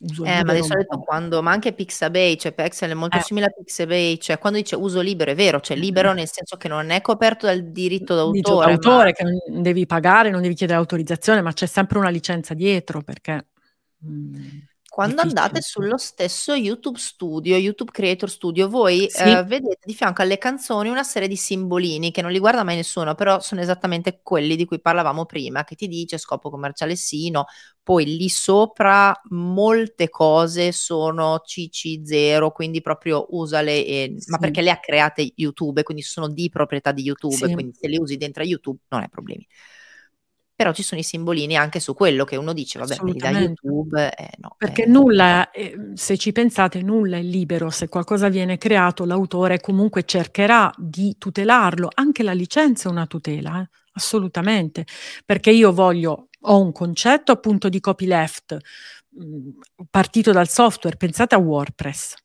uso 0.00 0.24
eh, 0.24 0.42
ma 0.44 0.54
di 0.54 0.62
solito 0.62 0.98
quando, 0.98 1.42
ma 1.42 1.50
anche 1.50 1.72
Pixabay, 1.72 2.38
cioè 2.38 2.52
Pexel 2.52 2.90
è 2.90 2.94
molto 2.94 3.18
eh. 3.18 3.22
simile 3.22 3.46
a 3.46 3.50
Pixabay, 3.50 4.18
cioè 4.18 4.38
quando 4.38 4.58
dice 4.58 4.76
uso 4.76 5.00
libero 5.00 5.30
è 5.30 5.34
vero, 5.34 5.60
cioè 5.60 5.76
libero 5.76 6.12
nel 6.12 6.28
senso 6.28 6.56
che 6.56 6.68
non 6.68 6.90
è 6.90 7.00
coperto 7.00 7.46
dal 7.46 7.70
diritto 7.70 8.14
d'autore. 8.14 8.66
d'autore 8.66 9.06
ma... 9.06 9.12
che 9.12 9.50
non 9.50 9.62
devi 9.62 9.86
pagare, 9.86 10.30
non 10.30 10.42
devi 10.42 10.54
chiedere 10.54 10.78
autorizzazione, 10.78 11.42
ma 11.42 11.52
c'è 11.52 11.66
sempre 11.66 11.98
una 11.98 12.10
licenza 12.10 12.54
dietro 12.54 13.02
perché... 13.02 13.46
Mh 13.98 14.68
quando 14.90 15.22
andate 15.22 15.62
sullo 15.62 15.96
stesso 15.96 16.52
YouTube 16.52 16.98
Studio, 16.98 17.56
YouTube 17.56 17.92
Creator 17.92 18.28
Studio, 18.28 18.68
voi 18.68 19.06
sì. 19.08 19.22
eh, 19.22 19.44
vedete 19.44 19.78
di 19.84 19.94
fianco 19.94 20.22
alle 20.22 20.36
canzoni 20.36 20.88
una 20.88 21.04
serie 21.04 21.28
di 21.28 21.36
simbolini 21.36 22.10
che 22.10 22.22
non 22.22 22.32
li 22.32 22.40
guarda 22.40 22.64
mai 22.64 22.74
nessuno, 22.74 23.14
però 23.14 23.38
sono 23.38 23.60
esattamente 23.60 24.18
quelli 24.20 24.56
di 24.56 24.64
cui 24.64 24.80
parlavamo 24.80 25.26
prima, 25.26 25.62
che 25.62 25.76
ti 25.76 25.86
dice 25.86 26.18
scopo 26.18 26.50
commerciale 26.50 26.96
sì, 26.96 27.30
no. 27.30 27.44
Poi 27.84 28.04
lì 28.04 28.28
sopra 28.28 29.18
molte 29.30 30.08
cose 30.08 30.72
sono 30.72 31.40
CC0, 31.46 32.50
quindi 32.50 32.82
proprio 32.82 33.26
usale, 33.30 33.86
e, 33.86 34.14
sì. 34.18 34.28
ma 34.28 34.38
perché 34.38 34.60
le 34.60 34.72
ha 34.72 34.80
create 34.80 35.32
YouTube, 35.36 35.84
quindi 35.84 36.02
sono 36.02 36.28
di 36.28 36.48
proprietà 36.48 36.90
di 36.90 37.02
YouTube, 37.02 37.36
sì. 37.36 37.52
quindi 37.52 37.78
se 37.80 37.86
le 37.86 37.98
usi 38.00 38.16
dentro 38.16 38.42
a 38.42 38.46
YouTube 38.46 38.80
non 38.88 39.02
hai 39.02 39.08
problemi 39.08 39.46
però 40.60 40.74
ci 40.74 40.82
sono 40.82 41.00
i 41.00 41.04
simbolini 41.04 41.56
anche 41.56 41.80
su 41.80 41.94
quello 41.94 42.24
che 42.24 42.36
uno 42.36 42.52
dice, 42.52 42.78
vabbè, 42.78 42.96
da 43.14 43.30
YouTube, 43.30 44.14
eh, 44.14 44.32
no. 44.40 44.56
Perché 44.58 44.84
eh. 44.84 44.88
nulla, 44.88 45.50
eh, 45.52 45.74
se 45.94 46.18
ci 46.18 46.32
pensate, 46.32 46.82
nulla 46.82 47.16
è 47.16 47.22
libero, 47.22 47.70
se 47.70 47.88
qualcosa 47.88 48.28
viene 48.28 48.58
creato, 48.58 49.06
l'autore 49.06 49.58
comunque 49.58 50.04
cercherà 50.04 50.70
di 50.76 51.16
tutelarlo, 51.16 51.88
anche 51.94 52.22
la 52.22 52.34
licenza 52.34 52.90
è 52.90 52.92
una 52.92 53.06
tutela, 53.06 53.62
eh, 53.62 53.70
assolutamente, 53.92 54.84
perché 55.24 55.50
io 55.50 55.72
voglio, 55.72 56.28
ho 56.38 56.60
un 56.60 56.72
concetto 56.72 57.32
appunto 57.32 57.70
di 57.70 57.80
copyleft, 57.80 58.58
mh, 59.08 59.24
mm, 59.24 59.48
partito 59.88 60.30
dal 60.30 60.50
software, 60.50 60.98
pensate 60.98 61.36
a 61.36 61.38
WordPress. 61.38 62.16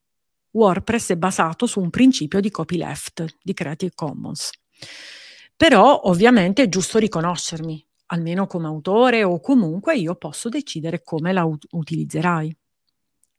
WordPress 0.51 1.11
è 1.11 1.15
basato 1.15 1.67
su 1.67 1.79
un 1.79 1.89
principio 1.89 2.41
di 2.41 2.51
copyleft, 2.51 3.37
di 3.41 3.53
Creative 3.53 3.93
Commons. 3.95 4.49
Però 5.55 6.01
ovviamente 6.03 6.63
è 6.63 6.67
giusto 6.67 6.97
riconoscermi, 6.97 7.85
almeno 8.07 8.47
come 8.47 8.67
autore 8.67 9.23
o 9.23 9.39
comunque 9.39 9.95
io 9.97 10.15
posso 10.15 10.49
decidere 10.49 11.01
come 11.03 11.33
la 11.33 11.43
ut- 11.43 11.67
utilizzerai. 11.71 12.55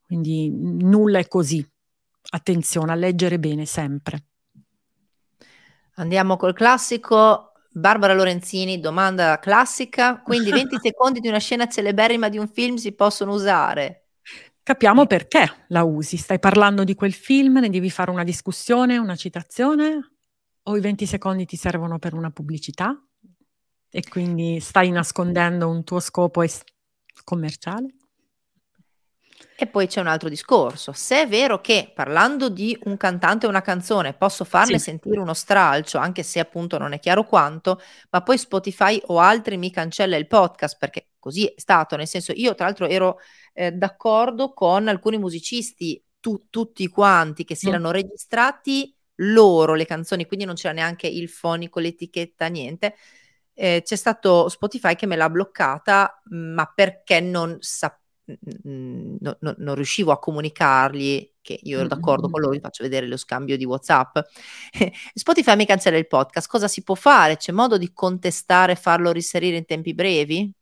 Quindi 0.04 0.50
nulla 0.50 1.18
è 1.18 1.28
così. 1.28 1.66
Attenzione 2.30 2.92
a 2.92 2.94
leggere 2.94 3.38
bene 3.38 3.66
sempre. 3.66 4.24
Andiamo 5.94 6.36
col 6.36 6.54
classico. 6.54 7.52
Barbara 7.70 8.14
Lorenzini, 8.14 8.80
domanda 8.80 9.38
classica. 9.38 10.20
Quindi 10.22 10.50
20 10.52 10.78
secondi 10.80 11.20
di 11.20 11.28
una 11.28 11.38
scena 11.38 11.68
celeberrima 11.68 12.28
di 12.28 12.38
un 12.38 12.48
film 12.48 12.76
si 12.76 12.92
possono 12.92 13.32
usare? 13.32 14.06
Capiamo 14.62 15.06
perché 15.06 15.64
la 15.68 15.84
usi. 15.84 16.16
Stai 16.16 16.38
parlando 16.38 16.82
di 16.84 16.94
quel 16.94 17.12
film, 17.12 17.58
ne 17.60 17.70
devi 17.70 17.90
fare 17.90 18.10
una 18.10 18.24
discussione, 18.24 18.98
una 18.98 19.14
citazione? 19.14 20.12
O 20.64 20.76
i 20.76 20.80
20 20.80 21.06
secondi 21.06 21.46
ti 21.46 21.56
servono 21.56 21.98
per 21.98 22.14
una 22.14 22.30
pubblicità? 22.30 23.00
E 23.90 24.02
quindi 24.08 24.60
stai 24.60 24.90
nascondendo 24.90 25.68
un 25.68 25.84
tuo 25.84 26.00
scopo 26.00 26.42
es- 26.42 26.62
commerciale? 27.24 27.94
E 29.58 29.66
poi 29.66 29.86
c'è 29.86 30.00
un 30.00 30.06
altro 30.06 30.28
discorso. 30.28 30.92
Se 30.92 31.22
è 31.22 31.28
vero 31.28 31.62
che 31.62 31.90
parlando 31.94 32.50
di 32.50 32.78
un 32.84 32.98
cantante 32.98 33.46
o 33.46 33.48
una 33.48 33.62
canzone 33.62 34.12
posso 34.12 34.44
farne 34.44 34.78
sì. 34.78 34.84
sentire 34.84 35.18
uno 35.18 35.32
stralcio, 35.32 35.96
anche 35.96 36.22
se 36.22 36.40
appunto 36.40 36.76
non 36.76 36.92
è 36.92 36.98
chiaro 36.98 37.24
quanto, 37.24 37.80
ma 38.10 38.22
poi 38.22 38.36
Spotify 38.36 39.00
o 39.06 39.18
altri 39.18 39.56
mi 39.56 39.70
cancella 39.70 40.16
il 40.16 40.26
podcast 40.26 40.76
perché 40.78 41.08
così 41.18 41.46
è 41.46 41.54
stato. 41.56 41.96
Nel 41.96 42.06
senso, 42.06 42.32
io 42.34 42.54
tra 42.54 42.66
l'altro 42.66 42.86
ero 42.86 43.18
eh, 43.54 43.72
d'accordo 43.72 44.52
con 44.52 44.88
alcuni 44.88 45.16
musicisti, 45.16 46.02
tu, 46.20 46.48
tutti 46.50 46.86
quanti, 46.88 47.44
che 47.44 47.54
si 47.54 47.66
mm. 47.66 47.70
erano 47.70 47.90
registrati 47.92 48.94
loro 49.20 49.72
le 49.72 49.86
canzoni, 49.86 50.26
quindi 50.26 50.44
non 50.44 50.54
c'era 50.54 50.74
neanche 50.74 51.06
il 51.06 51.30
fonico, 51.30 51.80
l'etichetta, 51.80 52.48
niente 52.48 52.94
eh, 53.58 53.82
c'è 53.82 53.96
stato 53.96 54.48
Spotify 54.48 54.94
che 54.94 55.06
me 55.06 55.16
l'ha 55.16 55.30
bloccata, 55.30 56.22
ma 56.30 56.70
perché 56.72 57.20
non 57.20 57.56
sapevo. 57.60 58.04
No, 58.64 59.36
no, 59.38 59.54
non 59.58 59.74
riuscivo 59.76 60.10
a 60.10 60.18
comunicargli 60.18 61.34
che 61.40 61.60
io 61.62 61.78
ero 61.78 61.86
d'accordo 61.86 62.28
con 62.28 62.40
loro, 62.40 62.54
vi 62.54 62.58
faccio 62.58 62.82
vedere 62.82 63.06
lo 63.06 63.16
scambio 63.16 63.56
di 63.56 63.64
WhatsApp. 63.64 64.18
Spotify 65.14 65.54
mi 65.54 65.64
cancella 65.64 65.96
il 65.96 66.08
podcast. 66.08 66.48
Cosa 66.48 66.66
si 66.66 66.82
può 66.82 66.96
fare? 66.96 67.36
C'è 67.36 67.52
modo 67.52 67.78
di 67.78 67.92
contestare 67.92 68.72
e 68.72 68.76
farlo 68.76 69.12
riserire 69.12 69.56
in 69.56 69.64
tempi 69.64 69.94
brevi? 69.94 70.52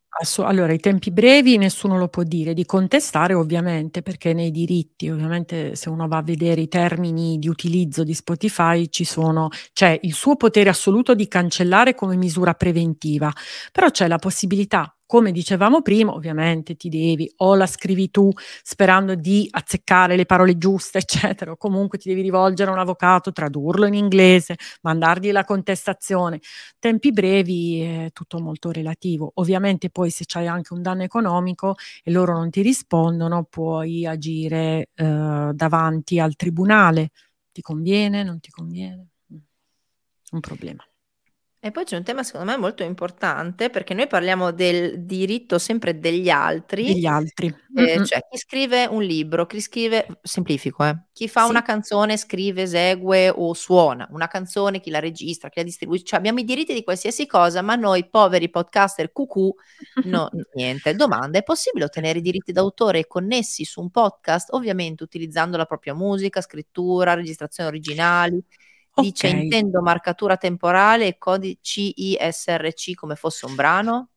Allora, 0.45 0.73
i 0.73 0.79
tempi 0.79 1.11
brevi 1.11 1.57
nessuno 1.59 1.99
lo 1.99 2.09
può 2.09 2.23
dire, 2.23 2.55
di 2.55 2.65
contestare 2.65 3.35
ovviamente, 3.35 4.01
perché 4.01 4.33
nei 4.33 4.53
diritti, 4.53 5.09
ovviamente 5.11 5.75
se 5.75 5.89
uno 5.89 6.07
va 6.07 6.19
a 6.19 6.23
vedere 6.23 6.61
i 6.61 6.69
termini 6.69 7.37
di 7.39 7.49
utilizzo 7.49 8.05
di 8.05 8.15
Spotify 8.15 8.89
ci 8.91 9.05
sono, 9.05 9.49
c'è 9.73 9.99
il 10.03 10.13
suo 10.15 10.37
potere 10.37 10.69
assoluto 10.71 11.15
di 11.17 11.27
cancellare 11.27 11.95
come 11.97 12.15
misura 12.17 12.55
preventiva, 12.55 13.33
però 13.73 13.91
c'è 13.91 14.07
la 14.07 14.19
possibilità 14.19 14.94
come 15.07 15.33
dicevamo 15.33 15.83
prima, 15.83 16.13
ovviamente 16.13 16.77
ti 16.77 16.89
devi 16.89 17.31
o 17.39 17.55
la 17.55 17.67
scrivi 17.67 18.11
tu 18.11 18.31
sperando 18.63 19.15
di 19.15 19.47
azzeccare 19.51 20.17
le 20.17 20.27
parole 20.27 20.57
giuste, 20.57 20.99
eccetera, 21.05 21.53
o 21.53 21.57
comunque 21.57 21.99
ti 21.99 22.09
devi 22.09 22.23
rivolgere 22.23 22.71
a 22.71 22.73
un 22.73 22.81
avvocato, 22.81 23.33
tradurlo 23.33 23.87
in 23.87 23.95
inglese, 23.95 24.57
mandargli 24.83 25.31
la 25.31 25.45
contestazione. 25.45 26.41
Tempi 26.79 27.13
brevi 27.13 27.81
è 27.81 28.11
tutto 28.13 28.41
molto 28.41 28.71
relativo. 28.71 29.33
Ovviamente 29.35 29.91
poi 29.91 30.11
se 30.11 30.25
c'hai 30.27 30.47
anche 30.47 30.73
un 30.73 30.83
danno 30.83 31.03
economico 31.03 31.75
e 32.03 32.11
loro 32.11 32.33
non 32.35 32.51
ti 32.51 32.63
rispondono, 32.63 33.45
puoi 33.45 34.07
agire 34.07 34.89
eh, 34.95 35.51
davanti 35.53 36.19
al 36.19 36.37
tribunale. 36.37 37.11
Ti 37.53 37.61
conviene? 37.63 38.23
Non 38.23 38.41
ti 38.41 38.51
conviene? 38.51 39.09
Un 40.33 40.41
problema. 40.41 40.85
E 41.65 41.71
poi 41.71 41.85
c'è 41.85 41.97
un 41.97 42.03
tema 42.03 42.23
secondo 42.23 42.51
me 42.51 42.59
molto 42.59 42.83
importante 42.83 43.71
perché 43.71 43.95
noi 43.95 44.07
parliamo 44.07 44.51
del 44.51 45.03
diritto 45.07 45.59
sempre 45.59 45.99
degli 45.99 46.29
altri. 46.29 46.93
Degli 46.93 47.07
altri. 47.07 47.47
Eh, 47.75 48.05
cioè 48.05 48.21
chi 48.31 48.37
scrive 48.37 48.85
un 48.85 49.03
libro, 49.03 49.47
chi 49.47 49.63
scrive, 49.63 50.07
semplifico, 50.21 50.85
eh, 50.85 51.05
chi 51.15 51.27
fa 51.27 51.45
sì. 51.45 51.49
una 51.49 51.63
canzone, 51.63 52.19
scrive, 52.19 52.63
esegue 52.63 53.31
o 53.31 53.55
suona 53.55 54.07
una 54.11 54.29
canzone, 54.29 54.79
chi 54.79 54.91
la 54.91 54.99
registra, 54.99 55.49
chi 55.49 55.61
la 55.61 55.65
distribuisce, 55.65 56.05
cioè 56.05 56.19
abbiamo 56.19 56.41
i 56.41 56.45
diritti 56.45 56.75
di 56.75 56.85
qualsiasi 56.85 57.27
cosa, 57.27 57.63
ma 57.63 57.77
noi 57.77 58.11
poveri 58.11 58.51
podcaster 58.51 59.11
cucù, 59.11 59.51
no, 60.05 60.29
niente. 60.53 60.95
Domanda, 60.95 61.39
è 61.39 61.43
possibile 61.43 61.87
ottenere 61.87 62.19
i 62.19 62.23
diritti 62.23 62.53
d'autore 62.53 63.07
connessi 63.07 63.65
su 63.65 63.81
un 63.81 63.89
podcast? 63.89 64.53
Ovviamente 64.53 65.03
utilizzando 65.03 65.57
la 65.57 65.65
propria 65.65 65.95
musica, 65.95 66.43
scrittura, 66.43 67.15
registrazioni 67.15 67.71
originali 67.71 68.45
Dice 68.95 69.29
okay. 69.29 69.43
intendo 69.43 69.83
marcatura 69.83 70.37
temporale 70.37 71.07
e 71.07 71.19
codici 71.19 71.93
ISRC 71.97 72.95
come 72.95 73.17
fosse 73.17 73.47
un 73.47 73.55
brano. 73.55 74.09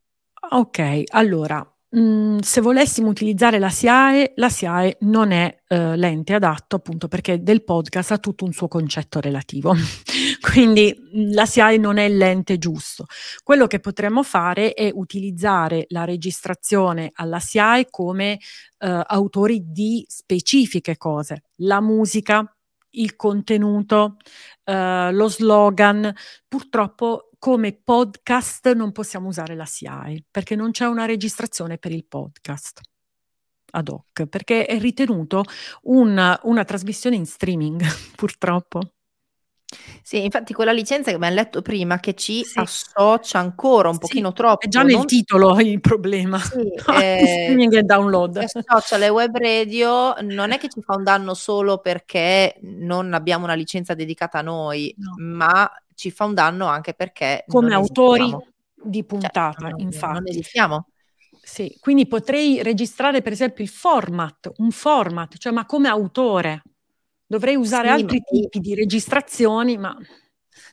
Ok, 0.50 1.04
allora, 1.08 1.66
mhmm, 1.90 2.40
se 2.40 2.62
volessimo 2.62 3.10
utilizzare 3.10 3.60
la 3.60 3.70
SIAE, 3.70 4.34
la 4.36 4.50
SIAE 4.50 4.98
non 5.02 5.32
è 5.32 5.64
uh, 5.70 5.94
l'ente 5.96 6.34
adatto 6.34 6.76
appunto 6.76 7.08
perché 7.08 7.42
del 7.42 7.64
podcast 7.64 8.12
ha 8.12 8.18
tutto 8.20 8.46
un 8.46 8.54
suo 8.54 8.68
concetto 8.68 9.20
relativo. 9.20 9.74
Quindi 10.40 10.96
mhmm, 10.96 11.34
la 11.34 11.46
SIAE 11.46 11.78
non 11.78 11.98
è 11.98 12.08
l'ente 12.08 12.58
giusto. 12.60 13.08
Quello 13.44 13.68
che 13.68 13.80
potremmo 13.80 14.24
fare 14.24 14.74
è 14.74 14.90
utilizzare 14.94 15.86
la 15.90 16.06
registrazione 16.06 17.12
alla 17.14 17.40
SIAE 17.40 17.88
come 17.90 18.40
uh, 18.80 19.02
autori 19.06 19.64
di 19.66 20.06
specifiche 20.08 20.98
cose, 20.98 21.44
la 21.58 21.82
musica, 21.82 22.57
il 23.02 23.16
contenuto, 23.16 24.18
uh, 24.66 25.12
lo 25.12 25.28
slogan. 25.28 26.14
Purtroppo 26.48 27.30
come 27.40 27.74
podcast 27.74 28.72
non 28.74 28.92
possiamo 28.92 29.28
usare 29.28 29.56
la 29.56 29.66
SIAE 29.66 30.26
perché 30.30 30.56
non 30.56 30.72
c'è 30.72 30.86
una 30.86 31.06
registrazione 31.06 31.78
per 31.78 31.92
il 31.92 32.06
podcast 32.06 32.82
ad 33.72 33.90
hoc, 33.90 34.26
perché 34.26 34.66
è 34.66 34.80
ritenuto 34.80 35.44
un, 35.84 36.40
una 36.44 36.64
trasmissione 36.64 37.16
in 37.16 37.26
streaming, 37.26 37.82
purtroppo. 38.16 38.94
Sì, 40.02 40.24
infatti 40.24 40.54
quella 40.54 40.72
licenza 40.72 41.10
che 41.10 41.16
abbiamo 41.18 41.36
letto 41.36 41.62
prima 41.62 42.00
che 42.00 42.14
ci 42.14 42.44
sì. 42.44 42.60
associa 42.60 43.40
ancora 43.40 43.90
un 43.90 43.96
sì, 43.96 44.00
pochino 44.00 44.34
troppo. 44.34 44.66
È 44.66 44.68
già 44.70 44.84
nel 44.84 44.96
non... 44.96 45.06
titolo 45.06 45.60
il 45.60 45.82
problema. 45.82 46.40
Sì, 46.40 46.60
eh, 47.02 47.44
streaming 47.44 47.74
e 47.74 47.84
download. 47.84 48.38
Associa 48.38 48.98
le 48.98 49.10
web 49.10 49.36
radio, 49.38 50.16
non 50.22 50.52
è 50.52 50.58
che 50.58 50.70
ci 50.70 50.82
fa 50.82 50.96
un 50.96 51.04
danno 51.04 51.34
solo 51.34 51.80
perché 51.80 52.58
non 52.62 53.14
abbiamo 53.14 53.44
una 53.44 53.54
licenza 53.54 53.94
dedicata 53.94 54.40
a 54.40 54.44
noi, 54.44 54.94
no. 54.98 55.16
ma 55.18 55.70
ci 55.94 56.12
fa 56.12 56.26
un 56.26 56.34
danno 56.34 56.68
anche 56.68 56.94
perché 56.94 57.44
come 57.48 57.74
autori 57.74 58.22
esistiamo. 58.22 58.48
di 58.76 59.00
cioè, 59.00 59.08
puntata, 59.08 59.70
cioè, 59.70 59.82
infatti. 59.82 60.14
Non 60.14 60.28
esistiamo. 60.28 60.88
Sì, 61.42 61.78
quindi 61.80 62.08
potrei 62.08 62.62
registrare 62.62 63.22
per 63.22 63.32
esempio 63.32 63.64
il 63.64 63.70
format, 63.70 64.52
un 64.58 64.72
format, 64.72 65.38
cioè 65.38 65.54
ma 65.54 65.66
come 65.66 65.88
autore. 65.88 66.62
Dovrei 67.28 67.56
usare 67.56 67.88
sì, 67.90 67.94
altri 67.94 68.22
tipi 68.22 68.60
di 68.60 68.74
registrazioni, 68.74 69.78
ma 69.78 69.96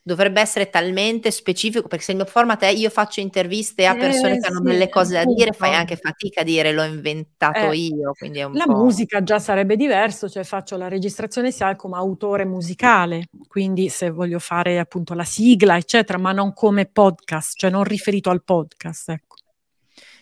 dovrebbe 0.06 0.40
essere 0.40 0.68
talmente 0.68 1.30
specifico 1.30 1.88
perché 1.88 2.04
se 2.04 2.10
il 2.12 2.18
mio 2.18 2.26
format 2.26 2.62
è 2.62 2.68
io 2.68 2.90
faccio 2.90 3.20
interviste 3.20 3.86
a 3.86 3.94
persone 3.94 4.36
eh, 4.36 4.40
che 4.40 4.46
hanno 4.46 4.60
sì, 4.62 4.70
delle 4.70 4.88
cose 4.90 5.14
da 5.14 5.24
dire, 5.24 5.52
fai 5.52 5.74
anche 5.74 5.96
fatica 5.96 6.42
a 6.42 6.44
dire 6.44 6.72
l'ho 6.72 6.84
inventato 6.84 7.70
eh, 7.70 7.76
io. 7.76 8.12
la 8.52 8.64
po'... 8.66 8.76
musica 8.76 9.22
già 9.22 9.38
sarebbe 9.38 9.76
diverso, 9.76 10.28
cioè 10.28 10.44
faccio 10.44 10.76
la 10.76 10.88
registrazione 10.88 11.50
sia 11.50 11.74
come 11.74 11.96
autore 11.96 12.44
musicale, 12.44 13.28
quindi 13.48 13.88
se 13.88 14.10
voglio 14.10 14.38
fare 14.38 14.78
appunto 14.78 15.14
la 15.14 15.24
sigla, 15.24 15.76
eccetera, 15.76 16.18
ma 16.18 16.32
non 16.32 16.52
come 16.52 16.86
podcast, 16.86 17.56
cioè 17.56 17.70
non 17.70 17.84
riferito 17.84 18.30
al 18.30 18.42
podcast. 18.44 19.08
Ecco. 19.08 19.33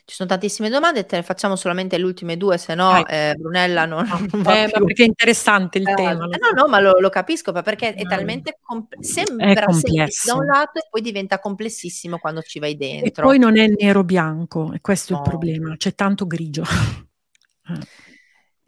Ci 0.04 0.16
sono 0.16 0.28
tantissime 0.28 0.68
domande, 0.68 1.06
te 1.06 1.16
ne 1.16 1.22
facciamo 1.22 1.54
solamente 1.54 1.96
le 1.96 2.04
ultime 2.04 2.36
due, 2.36 2.58
se 2.58 2.74
no 2.74 3.06
eh, 3.06 3.34
Brunella 3.38 3.86
non, 3.86 4.04
non 4.32 4.42
va 4.42 4.64
eh, 4.64 4.68
più. 4.68 4.84
perché 4.84 5.04
è 5.04 5.06
interessante 5.06 5.78
il 5.78 5.88
eh, 5.88 5.94
tema. 5.94 6.26
no, 6.26 6.28
no, 6.54 6.66
ma 6.68 6.80
lo, 6.80 6.98
lo 6.98 7.08
capisco, 7.08 7.52
perché 7.52 7.94
è 7.94 8.02
talmente 8.02 8.58
comp- 8.60 8.98
sembra 9.00 9.70
semplice 9.70 10.26
da 10.26 10.34
un 10.34 10.46
lato 10.46 10.80
e 10.80 10.86
poi 10.90 11.02
diventa 11.02 11.38
complessissimo 11.38 12.18
quando 12.18 12.42
ci 12.42 12.58
vai 12.58 12.76
dentro. 12.76 13.22
E 13.22 13.26
poi 13.26 13.38
non 13.38 13.56
è 13.56 13.68
nero-bianco, 13.68 14.72
e 14.72 14.80
questo 14.80 15.12
no. 15.12 15.20
è 15.20 15.22
il 15.22 15.28
problema, 15.28 15.76
c'è 15.76 15.94
tanto 15.94 16.26
grigio. 16.26 16.64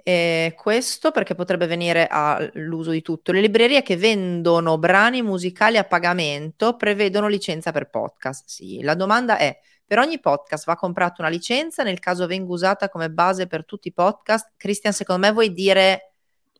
Eh, 0.06 0.52
questo 0.54 1.12
perché 1.12 1.34
potrebbe 1.34 1.66
venire 1.66 2.06
all'uso 2.06 2.90
di 2.90 3.00
tutto. 3.00 3.32
Le 3.32 3.40
librerie 3.40 3.82
che 3.82 3.96
vendono 3.96 4.76
brani 4.76 5.22
musicali 5.22 5.78
a 5.78 5.84
pagamento 5.84 6.76
prevedono 6.76 7.26
licenza 7.26 7.72
per 7.72 7.88
podcast. 7.88 8.44
Sì, 8.46 8.82
la 8.82 8.94
domanda 8.94 9.38
è 9.38 9.58
per 9.86 9.98
ogni 9.98 10.18
podcast 10.20 10.64
va 10.64 10.76
comprata 10.76 11.16
una 11.18 11.28
licenza, 11.30 11.82
nel 11.82 11.98
caso 11.98 12.26
venga 12.26 12.52
usata 12.52 12.88
come 12.88 13.10
base 13.10 13.46
per 13.46 13.64
tutti 13.64 13.88
i 13.88 13.92
podcast. 13.92 14.52
Cristian, 14.56 14.92
secondo 14.92 15.26
me 15.26 15.32
vuoi 15.32 15.52
dire 15.52 16.14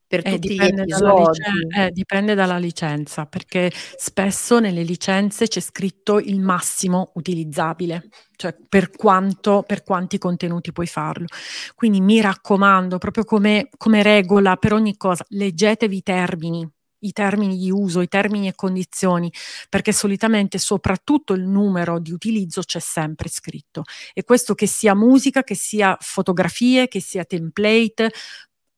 per 0.06 0.20
eh, 0.24 0.32
tutti 0.32 0.54
gli 0.54 0.62
episodi? 0.62 1.22
Licen- 1.22 1.72
eh, 1.74 1.90
dipende 1.90 2.34
dalla 2.34 2.58
licenza, 2.58 3.26
perché 3.26 3.72
spesso 3.72 4.60
nelle 4.60 4.82
licenze 4.82 5.48
c'è 5.48 5.60
scritto 5.60 6.18
il 6.18 6.40
massimo 6.40 7.12
utilizzabile, 7.14 8.08
cioè 8.36 8.54
per, 8.68 8.90
quanto, 8.90 9.64
per 9.66 9.82
quanti 9.82 10.18
contenuti 10.18 10.72
puoi 10.72 10.86
farlo. 10.86 11.26
Quindi 11.74 12.00
mi 12.00 12.20
raccomando, 12.20 12.98
proprio 12.98 13.24
come, 13.24 13.68
come 13.76 14.02
regola 14.02 14.56
per 14.56 14.74
ogni 14.74 14.96
cosa, 14.96 15.24
leggetevi 15.28 15.96
i 15.96 16.02
termini 16.02 16.73
i 17.04 17.12
termini 17.12 17.56
di 17.56 17.70
uso, 17.70 18.00
i 18.00 18.08
termini 18.08 18.48
e 18.48 18.54
condizioni, 18.54 19.32
perché 19.68 19.92
solitamente 19.92 20.58
soprattutto 20.58 21.34
il 21.34 21.46
numero 21.46 21.98
di 21.98 22.12
utilizzo 22.12 22.62
c'è 22.62 22.80
sempre 22.80 23.28
scritto. 23.28 23.82
E 24.12 24.24
questo 24.24 24.54
che 24.54 24.66
sia 24.66 24.94
musica, 24.94 25.42
che 25.42 25.54
sia 25.54 25.96
fotografie, 26.00 26.88
che 26.88 27.00
sia 27.00 27.24
template, 27.24 28.10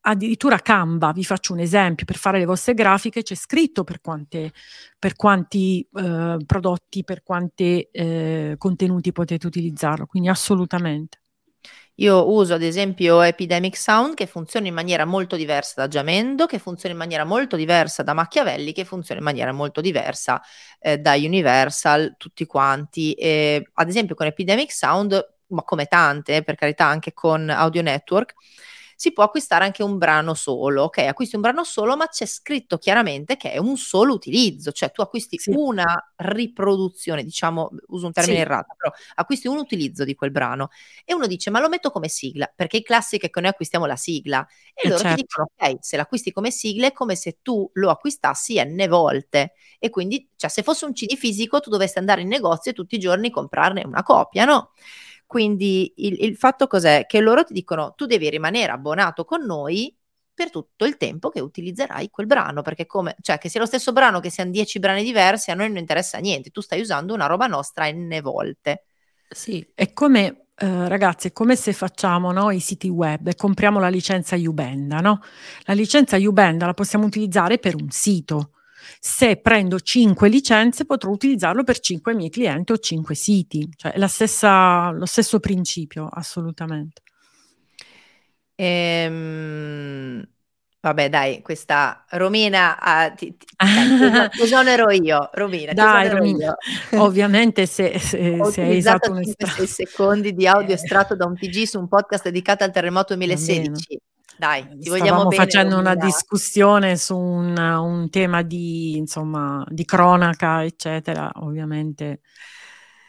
addirittura 0.08 0.58
Canva, 0.58 1.12
vi 1.12 1.24
faccio 1.24 1.52
un 1.52 1.58
esempio, 1.60 2.06
per 2.06 2.16
fare 2.16 2.38
le 2.38 2.44
vostre 2.44 2.74
grafiche 2.74 3.22
c'è 3.22 3.34
scritto 3.34 3.84
per, 3.84 4.00
quante, 4.00 4.52
per 4.98 5.16
quanti 5.16 5.86
eh, 5.92 6.36
prodotti, 6.46 7.04
per 7.04 7.22
quanti 7.22 7.88
eh, 7.90 8.54
contenuti 8.56 9.12
potete 9.12 9.46
utilizzarlo, 9.46 10.06
quindi 10.06 10.28
assolutamente. 10.28 11.20
Io 11.98 12.30
uso 12.30 12.52
ad 12.52 12.62
esempio 12.62 13.22
Epidemic 13.22 13.74
Sound 13.76 14.14
che 14.14 14.26
funziona 14.26 14.66
in 14.66 14.74
maniera 14.74 15.06
molto 15.06 15.34
diversa 15.34 15.80
da 15.80 15.88
Giamendo, 15.88 16.44
che 16.44 16.58
funziona 16.58 16.94
in 16.94 17.00
maniera 17.00 17.24
molto 17.24 17.56
diversa 17.56 18.02
da 18.02 18.12
Machiavelli, 18.12 18.72
che 18.72 18.84
funziona 18.84 19.20
in 19.20 19.24
maniera 19.26 19.50
molto 19.52 19.80
diversa 19.80 20.42
eh, 20.78 20.98
da 20.98 21.14
Universal, 21.14 22.16
tutti 22.18 22.44
quanti. 22.44 23.14
E, 23.14 23.70
ad 23.74 23.88
esempio 23.88 24.14
con 24.14 24.26
Epidemic 24.26 24.72
Sound, 24.72 25.36
ma 25.48 25.62
come 25.62 25.86
tante, 25.86 26.36
eh, 26.36 26.42
per 26.42 26.56
carità, 26.56 26.84
anche 26.84 27.14
con 27.14 27.48
Audio 27.48 27.80
Network, 27.80 28.34
si 28.96 29.12
può 29.12 29.22
acquistare 29.24 29.64
anche 29.64 29.82
un 29.82 29.98
brano 29.98 30.34
solo. 30.34 30.84
Ok, 30.84 30.98
acquisti 30.98 31.36
un 31.36 31.42
brano 31.42 31.62
solo, 31.64 31.96
ma 31.96 32.08
c'è 32.08 32.26
scritto 32.26 32.78
chiaramente 32.78 33.36
che 33.36 33.52
è 33.52 33.58
un 33.58 33.76
solo 33.76 34.14
utilizzo, 34.14 34.72
cioè 34.72 34.90
tu 34.90 35.02
acquisti 35.02 35.40
sì. 35.40 35.52
una 35.52 35.84
riproduzione, 36.16 37.22
diciamo, 37.22 37.70
uso 37.88 38.06
un 38.06 38.12
termine 38.12 38.40
sì. 38.40 38.40
errato, 38.40 38.74
però 38.76 38.90
acquisti 39.16 39.48
un 39.48 39.58
utilizzo 39.58 40.04
di 40.04 40.14
quel 40.14 40.30
brano 40.30 40.68
e 41.04 41.14
uno 41.14 41.26
dice 41.26 41.50
"Ma 41.50 41.60
lo 41.60 41.68
metto 41.68 41.90
come 41.90 42.08
sigla", 42.08 42.50
perché 42.54 42.78
i 42.78 42.82
classici 42.82 43.26
è 43.26 43.30
che 43.30 43.40
noi 43.40 43.50
acquistiamo 43.50 43.86
la 43.86 43.96
sigla 43.96 44.46
e 44.74 44.84
eh 44.84 44.90
loro 44.90 45.04
certo. 45.04 45.04
ti 45.04 45.14
dicono 45.14 45.46
"Ok, 45.56 45.76
se 45.80 45.96
l'acquisti 45.96 46.32
come 46.32 46.50
sigla 46.50 46.86
è 46.86 46.92
come 46.92 47.16
se 47.16 47.38
tu 47.42 47.70
lo 47.74 47.90
acquistassi 47.90 48.58
n 48.64 48.86
volte" 48.88 49.52
e 49.78 49.90
quindi, 49.90 50.28
cioè 50.36 50.48
se 50.50 50.62
fosse 50.62 50.86
un 50.86 50.92
CD 50.92 51.16
fisico 51.16 51.60
tu 51.60 51.70
dovresti 51.70 51.98
andare 51.98 52.22
in 52.22 52.28
negozio 52.28 52.70
e 52.70 52.74
tutti 52.74 52.94
i 52.96 52.98
giorni 52.98 53.30
comprarne 53.30 53.82
una 53.84 54.02
copia, 54.02 54.44
no? 54.46 54.70
Quindi 55.26 55.92
il, 55.96 56.24
il 56.24 56.36
fatto 56.36 56.66
cos'è? 56.66 57.06
Che 57.06 57.20
loro 57.20 57.44
ti 57.44 57.52
dicono 57.52 57.94
tu 57.96 58.06
devi 58.06 58.30
rimanere 58.30 58.72
abbonato 58.72 59.24
con 59.24 59.44
noi 59.44 59.94
per 60.32 60.50
tutto 60.50 60.84
il 60.84 60.96
tempo 60.96 61.30
che 61.30 61.40
utilizzerai 61.40 62.10
quel 62.10 62.26
brano, 62.26 62.62
perché 62.62 62.86
come, 62.86 63.16
cioè 63.22 63.38
che 63.38 63.48
sia 63.48 63.58
lo 63.58 63.66
stesso 63.66 63.92
brano, 63.92 64.20
che 64.20 64.30
siano 64.30 64.50
dieci 64.50 64.78
brani 64.78 65.02
diversi, 65.02 65.50
a 65.50 65.54
noi 65.54 65.68
non 65.68 65.78
interessa 65.78 66.18
niente, 66.18 66.50
tu 66.50 66.60
stai 66.60 66.80
usando 66.80 67.14
una 67.14 67.26
roba 67.26 67.46
nostra 67.46 67.90
n 67.90 68.20
volte. 68.22 68.84
Sì, 69.28 69.66
è 69.74 69.92
come 69.92 70.42
Uh, 70.58 70.88
ragazzi, 70.88 71.26
è 71.26 71.32
come 71.32 71.54
se 71.54 71.74
facciamo 71.74 72.32
no, 72.32 72.50
i 72.50 72.60
siti 72.60 72.88
web 72.88 73.26
e 73.26 73.34
compriamo 73.34 73.78
la 73.78 73.90
licenza 73.90 74.36
Ubenda, 74.36 75.00
no? 75.00 75.20
La 75.64 75.74
licenza 75.74 76.16
Ubenda 76.16 76.64
la 76.64 76.72
possiamo 76.72 77.04
utilizzare 77.04 77.58
per 77.58 77.74
un 77.74 77.90
sito, 77.90 78.52
se 78.98 79.36
prendo 79.36 79.80
5 79.80 80.28
licenze 80.28 80.84
potrò 80.84 81.10
utilizzarlo 81.10 81.64
per 81.64 81.78
5 81.78 82.14
miei 82.14 82.30
clienti 82.30 82.72
o 82.72 82.78
5 82.78 83.14
siti, 83.14 83.68
cioè 83.76 83.92
è 83.92 84.06
stessa, 84.08 84.90
lo 84.90 85.06
stesso 85.06 85.40
principio 85.40 86.08
assolutamente. 86.10 87.02
Ehm, 88.54 90.26
vabbè 90.80 91.08
dai, 91.10 91.42
questa 91.42 92.04
Romina, 92.10 92.78
ah, 92.80 93.10
ti, 93.10 93.36
ti, 93.36 93.46
ti 94.30 94.42
esonero 94.42 94.90
io, 94.90 95.28
Romina, 95.32 95.72
dai, 95.72 96.08
Romina. 96.08 96.56
Io. 96.92 97.02
ovviamente 97.02 97.66
se, 97.66 97.98
se, 97.98 98.38
se 98.50 98.62
hai 98.62 98.78
usato 98.78 99.10
un 99.10 99.18
estratto. 99.18 99.66
secondi 99.66 100.32
di 100.34 100.46
audio 100.46 100.74
estratto 100.74 101.14
da 101.14 101.26
un 101.26 101.36
TG 101.36 101.64
su 101.64 101.78
un 101.78 101.88
podcast 101.88 102.24
dedicato 102.24 102.64
al 102.64 102.72
terremoto 102.72 103.14
2016. 103.14 104.00
Dai, 104.38 104.68
ti 104.78 104.88
vogliamo 104.88 105.26
bene. 105.26 105.42
facendo 105.44 105.78
una 105.78 105.94
discussione 105.94 106.96
su 106.96 107.16
un, 107.16 107.56
un 107.56 108.10
tema 108.10 108.42
di, 108.42 108.96
insomma, 108.96 109.64
di 109.68 109.84
cronaca, 109.84 110.64
eccetera, 110.64 111.30
ovviamente 111.36 112.20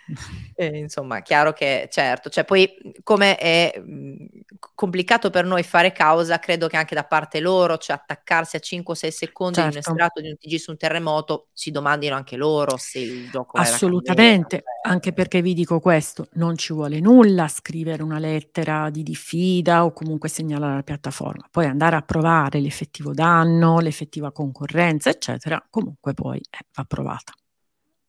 eh, 0.55 0.77
insomma, 0.77 1.21
chiaro 1.21 1.53
che 1.53 1.87
certo, 1.91 2.29
cioè 2.29 2.45
poi 2.45 2.69
come 3.03 3.37
è 3.37 3.79
mh, 3.79 4.25
complicato 4.73 5.29
per 5.29 5.45
noi 5.45 5.63
fare 5.63 5.91
causa, 5.91 6.39
credo 6.39 6.67
che 6.67 6.77
anche 6.77 6.95
da 6.95 7.03
parte 7.03 7.39
loro, 7.39 7.77
cioè 7.77 7.95
attaccarsi 7.95 8.55
a 8.55 8.59
5-6 8.59 9.07
secondi 9.09 9.55
certo. 9.55 9.69
di 9.69 9.75
un 9.75 9.79
estratto 9.79 10.21
di 10.21 10.29
un 10.29 10.37
TG 10.37 10.55
su 10.55 10.71
un 10.71 10.77
terremoto, 10.77 11.47
si 11.53 11.71
domandino 11.71 12.15
anche 12.15 12.37
loro 12.37 12.77
se 12.77 12.99
il 12.99 13.29
gioco 13.29 13.57
Assolutamente, 13.57 14.57
cioè 14.57 14.91
anche 14.91 15.13
perché 15.13 15.41
vi 15.41 15.53
dico 15.53 15.79
questo, 15.79 16.29
non 16.33 16.57
ci 16.57 16.73
vuole 16.73 16.99
nulla 16.99 17.47
scrivere 17.47 18.03
una 18.03 18.19
lettera 18.19 18.89
di 18.89 19.03
diffida 19.03 19.83
o 19.83 19.91
comunque 19.91 20.29
segnalare 20.29 20.75
la 20.75 20.83
piattaforma, 20.83 21.47
poi 21.51 21.65
andare 21.65 21.95
a 21.95 22.01
provare 22.01 22.59
l'effettivo 22.59 23.13
danno, 23.13 23.79
l'effettiva 23.79 24.31
concorrenza, 24.31 25.09
eccetera, 25.09 25.63
comunque 25.69 26.13
poi 26.13 26.37
eh, 26.37 26.65
va 26.73 26.83
provata. 26.85 27.33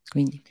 Quindi 0.09 0.43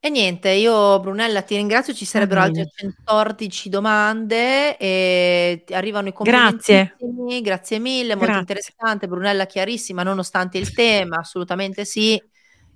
e 0.00 0.10
niente, 0.10 0.50
io 0.50 1.00
Brunella 1.00 1.42
ti 1.42 1.56
ringrazio, 1.56 1.92
ci 1.92 2.04
sarebbero 2.04 2.40
altre 2.40 2.68
114 2.72 3.68
domande 3.68 4.76
e 4.76 5.64
arrivano 5.70 6.08
i 6.08 6.14
Grazie. 6.16 6.96
grazie 7.42 7.78
mille, 7.80 8.14
molto 8.14 8.24
Grazie. 8.24 8.40
interessante, 8.40 9.08
Brunella 9.08 9.46
chiarissima 9.46 10.04
nonostante 10.04 10.58
il 10.58 10.72
tema, 10.72 11.18
assolutamente 11.18 11.84
sì. 11.84 12.20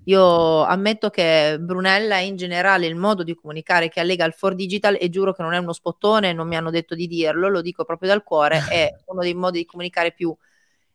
Io 0.05 0.63
ammetto 0.63 1.09
che 1.09 1.57
Brunella 1.61 2.17
in 2.17 2.35
generale 2.35 2.87
il 2.87 2.95
modo 2.95 3.23
di 3.23 3.35
comunicare 3.35 3.87
che 3.87 4.01
ha 4.01 4.03
Legal 4.03 4.33
for 4.33 4.53
Digital 4.53 4.97
e 4.99 5.09
giuro 5.09 5.33
che 5.33 5.43
non 5.43 5.53
è 5.53 5.57
uno 5.57 5.71
spottone, 5.71 6.33
non 6.33 6.47
mi 6.47 6.57
hanno 6.57 6.71
detto 6.71 6.93
di 6.93 7.07
dirlo, 7.07 7.47
lo 7.47 7.61
dico 7.61 7.85
proprio 7.85 8.09
dal 8.09 8.21
cuore, 8.21 8.65
è 8.69 8.89
uno 9.05 9.21
dei 9.21 9.33
modi 9.33 9.59
di 9.59 9.65
comunicare 9.65 10.11
più 10.11 10.35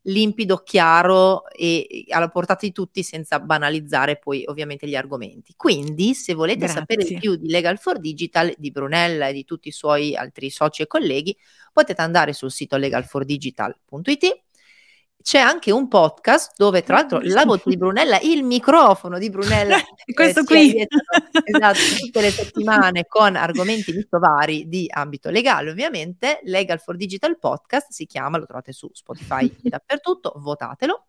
limpido, 0.08 0.58
chiaro 0.58 1.48
e 1.48 2.04
alla 2.08 2.28
portata 2.28 2.66
di 2.66 2.72
tutti 2.72 3.02
senza 3.02 3.40
banalizzare 3.40 4.18
poi 4.18 4.44
ovviamente 4.46 4.86
gli 4.86 4.94
argomenti. 4.94 5.54
Quindi 5.56 6.14
se 6.14 6.34
volete 6.34 6.60
Grazie. 6.60 6.78
sapere 6.80 7.04
di 7.04 7.18
più 7.18 7.36
di 7.36 7.48
Legal 7.48 7.78
for 7.78 7.98
Digital, 7.98 8.52
di 8.56 8.70
Brunella 8.70 9.28
e 9.28 9.32
di 9.32 9.44
tutti 9.44 9.68
i 9.68 9.72
suoi 9.72 10.16
altri 10.16 10.50
soci 10.50 10.82
e 10.82 10.86
colleghi, 10.86 11.36
potete 11.72 12.00
andare 12.02 12.32
sul 12.32 12.50
sito 12.50 12.76
legalfordigital.it 12.76 14.42
c'è 15.22 15.38
anche 15.38 15.70
un 15.70 15.88
podcast 15.88 16.52
dove 16.56 16.82
tra 16.82 16.94
l'altro 16.94 17.20
la 17.22 17.44
voce 17.44 17.64
di 17.66 17.76
Brunella, 17.76 18.18
il 18.20 18.44
microfono 18.44 19.18
di 19.18 19.28
Brunella 19.28 19.78
questo 20.14 20.40
eh, 20.40 20.44
qui. 20.44 20.86
esatto, 21.44 21.78
tutte 21.98 22.20
le 22.20 22.30
settimane 22.30 23.06
con 23.06 23.36
argomenti 23.36 23.92
molto 23.92 24.18
vari 24.18 24.68
di 24.68 24.86
ambito 24.88 25.30
legale 25.30 25.70
ovviamente. 25.70 26.40
Legal 26.44 26.80
for 26.80 26.96
Digital 26.96 27.38
Podcast 27.38 27.90
si 27.90 28.06
chiama, 28.06 28.38
lo 28.38 28.46
trovate 28.46 28.72
su 28.72 28.88
Spotify 28.92 29.46
e 29.62 29.68
dappertutto, 29.68 30.32
votatelo. 30.36 31.04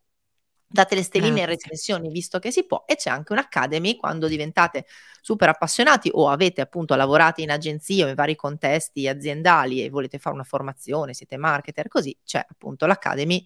Date 0.72 0.93
le 0.93 1.01
stelline 1.01 1.39
in 1.39 1.45
recensioni 1.47 2.10
visto 2.10 2.38
che 2.38 2.51
si 2.51 2.64
può 2.64 2.84
e 2.86 2.95
c'è 2.95 3.10
anche 3.10 3.32
un'academy 3.32 3.95
quando 3.95 4.28
diventate 4.28 4.86
super 5.20 5.49
appassionati 5.49 6.12
o 6.14 6.30
avete 6.30 6.62
appunto 6.62 6.93
lavorato 6.93 7.41
in 7.41 7.49
agenzie 7.49 8.03
o 8.03 8.07
in 8.07 8.14
vari 8.14 8.36
contesti 8.36 9.07
aziendali 9.07 9.84
e 9.84 9.89
volete 9.89 10.20
fare 10.20 10.36
una 10.36 10.43
formazione, 10.43 11.16
siete 11.16 11.38
marketer 11.38 11.88
così, 11.88 12.16
c'è 12.24 12.45
appunto 12.47 12.86
l'academy 12.86 13.43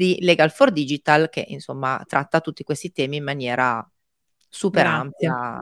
di 0.00 0.16
Legal 0.20 0.50
for 0.50 0.70
Digital 0.70 1.28
che 1.28 1.44
insomma 1.46 2.02
tratta 2.08 2.40
tutti 2.40 2.64
questi 2.64 2.90
temi 2.90 3.16
in 3.16 3.24
maniera 3.24 3.86
super 4.48 4.84
grazie. 4.84 4.98
ampia. 4.98 5.60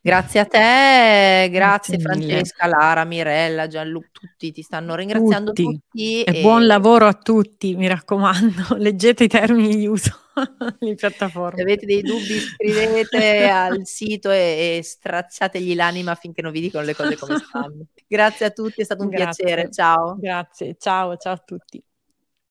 Grazie 0.00 0.40
a 0.40 0.44
te, 0.44 1.48
grazie, 1.50 1.96
grazie 1.96 1.98
Francesca, 1.98 2.66
Lara, 2.66 3.04
Mirella, 3.04 3.66
Gianluca, 3.66 4.08
tutti 4.12 4.52
ti 4.52 4.60
stanno 4.60 4.94
ringraziando 4.94 5.52
tutti. 5.52 5.62
tutti 5.64 6.22
e, 6.22 6.38
e, 6.38 6.40
buon 6.42 6.66
lavoro 6.66 7.06
a 7.06 7.14
tutti, 7.14 7.74
mi 7.74 7.88
raccomando, 7.88 8.76
leggete 8.76 9.24
i 9.24 9.28
termini 9.28 9.76
di 9.76 9.86
uso 9.86 10.14
in 10.80 10.94
piattaforma. 10.94 11.56
Se 11.56 11.62
avete 11.62 11.86
dei 11.86 12.02
dubbi 12.02 12.38
scrivete 12.38 13.48
al 13.48 13.80
sito 13.86 14.30
e, 14.30 14.76
e 14.76 14.82
stracciategli 14.82 15.74
l'anima 15.74 16.14
finché 16.14 16.42
non 16.42 16.52
vi 16.52 16.60
dicono 16.60 16.84
le 16.84 16.94
cose 16.94 17.16
come 17.16 17.38
stanno. 17.38 17.86
Grazie 18.06 18.46
a 18.46 18.50
tutti, 18.50 18.82
è 18.82 18.84
stato 18.84 19.02
un 19.02 19.08
grazie. 19.08 19.44
piacere, 19.44 19.70
ciao. 19.70 20.16
Grazie, 20.20 20.76
ciao, 20.78 21.16
ciao 21.16 21.32
a 21.32 21.42
tutti. 21.44 21.82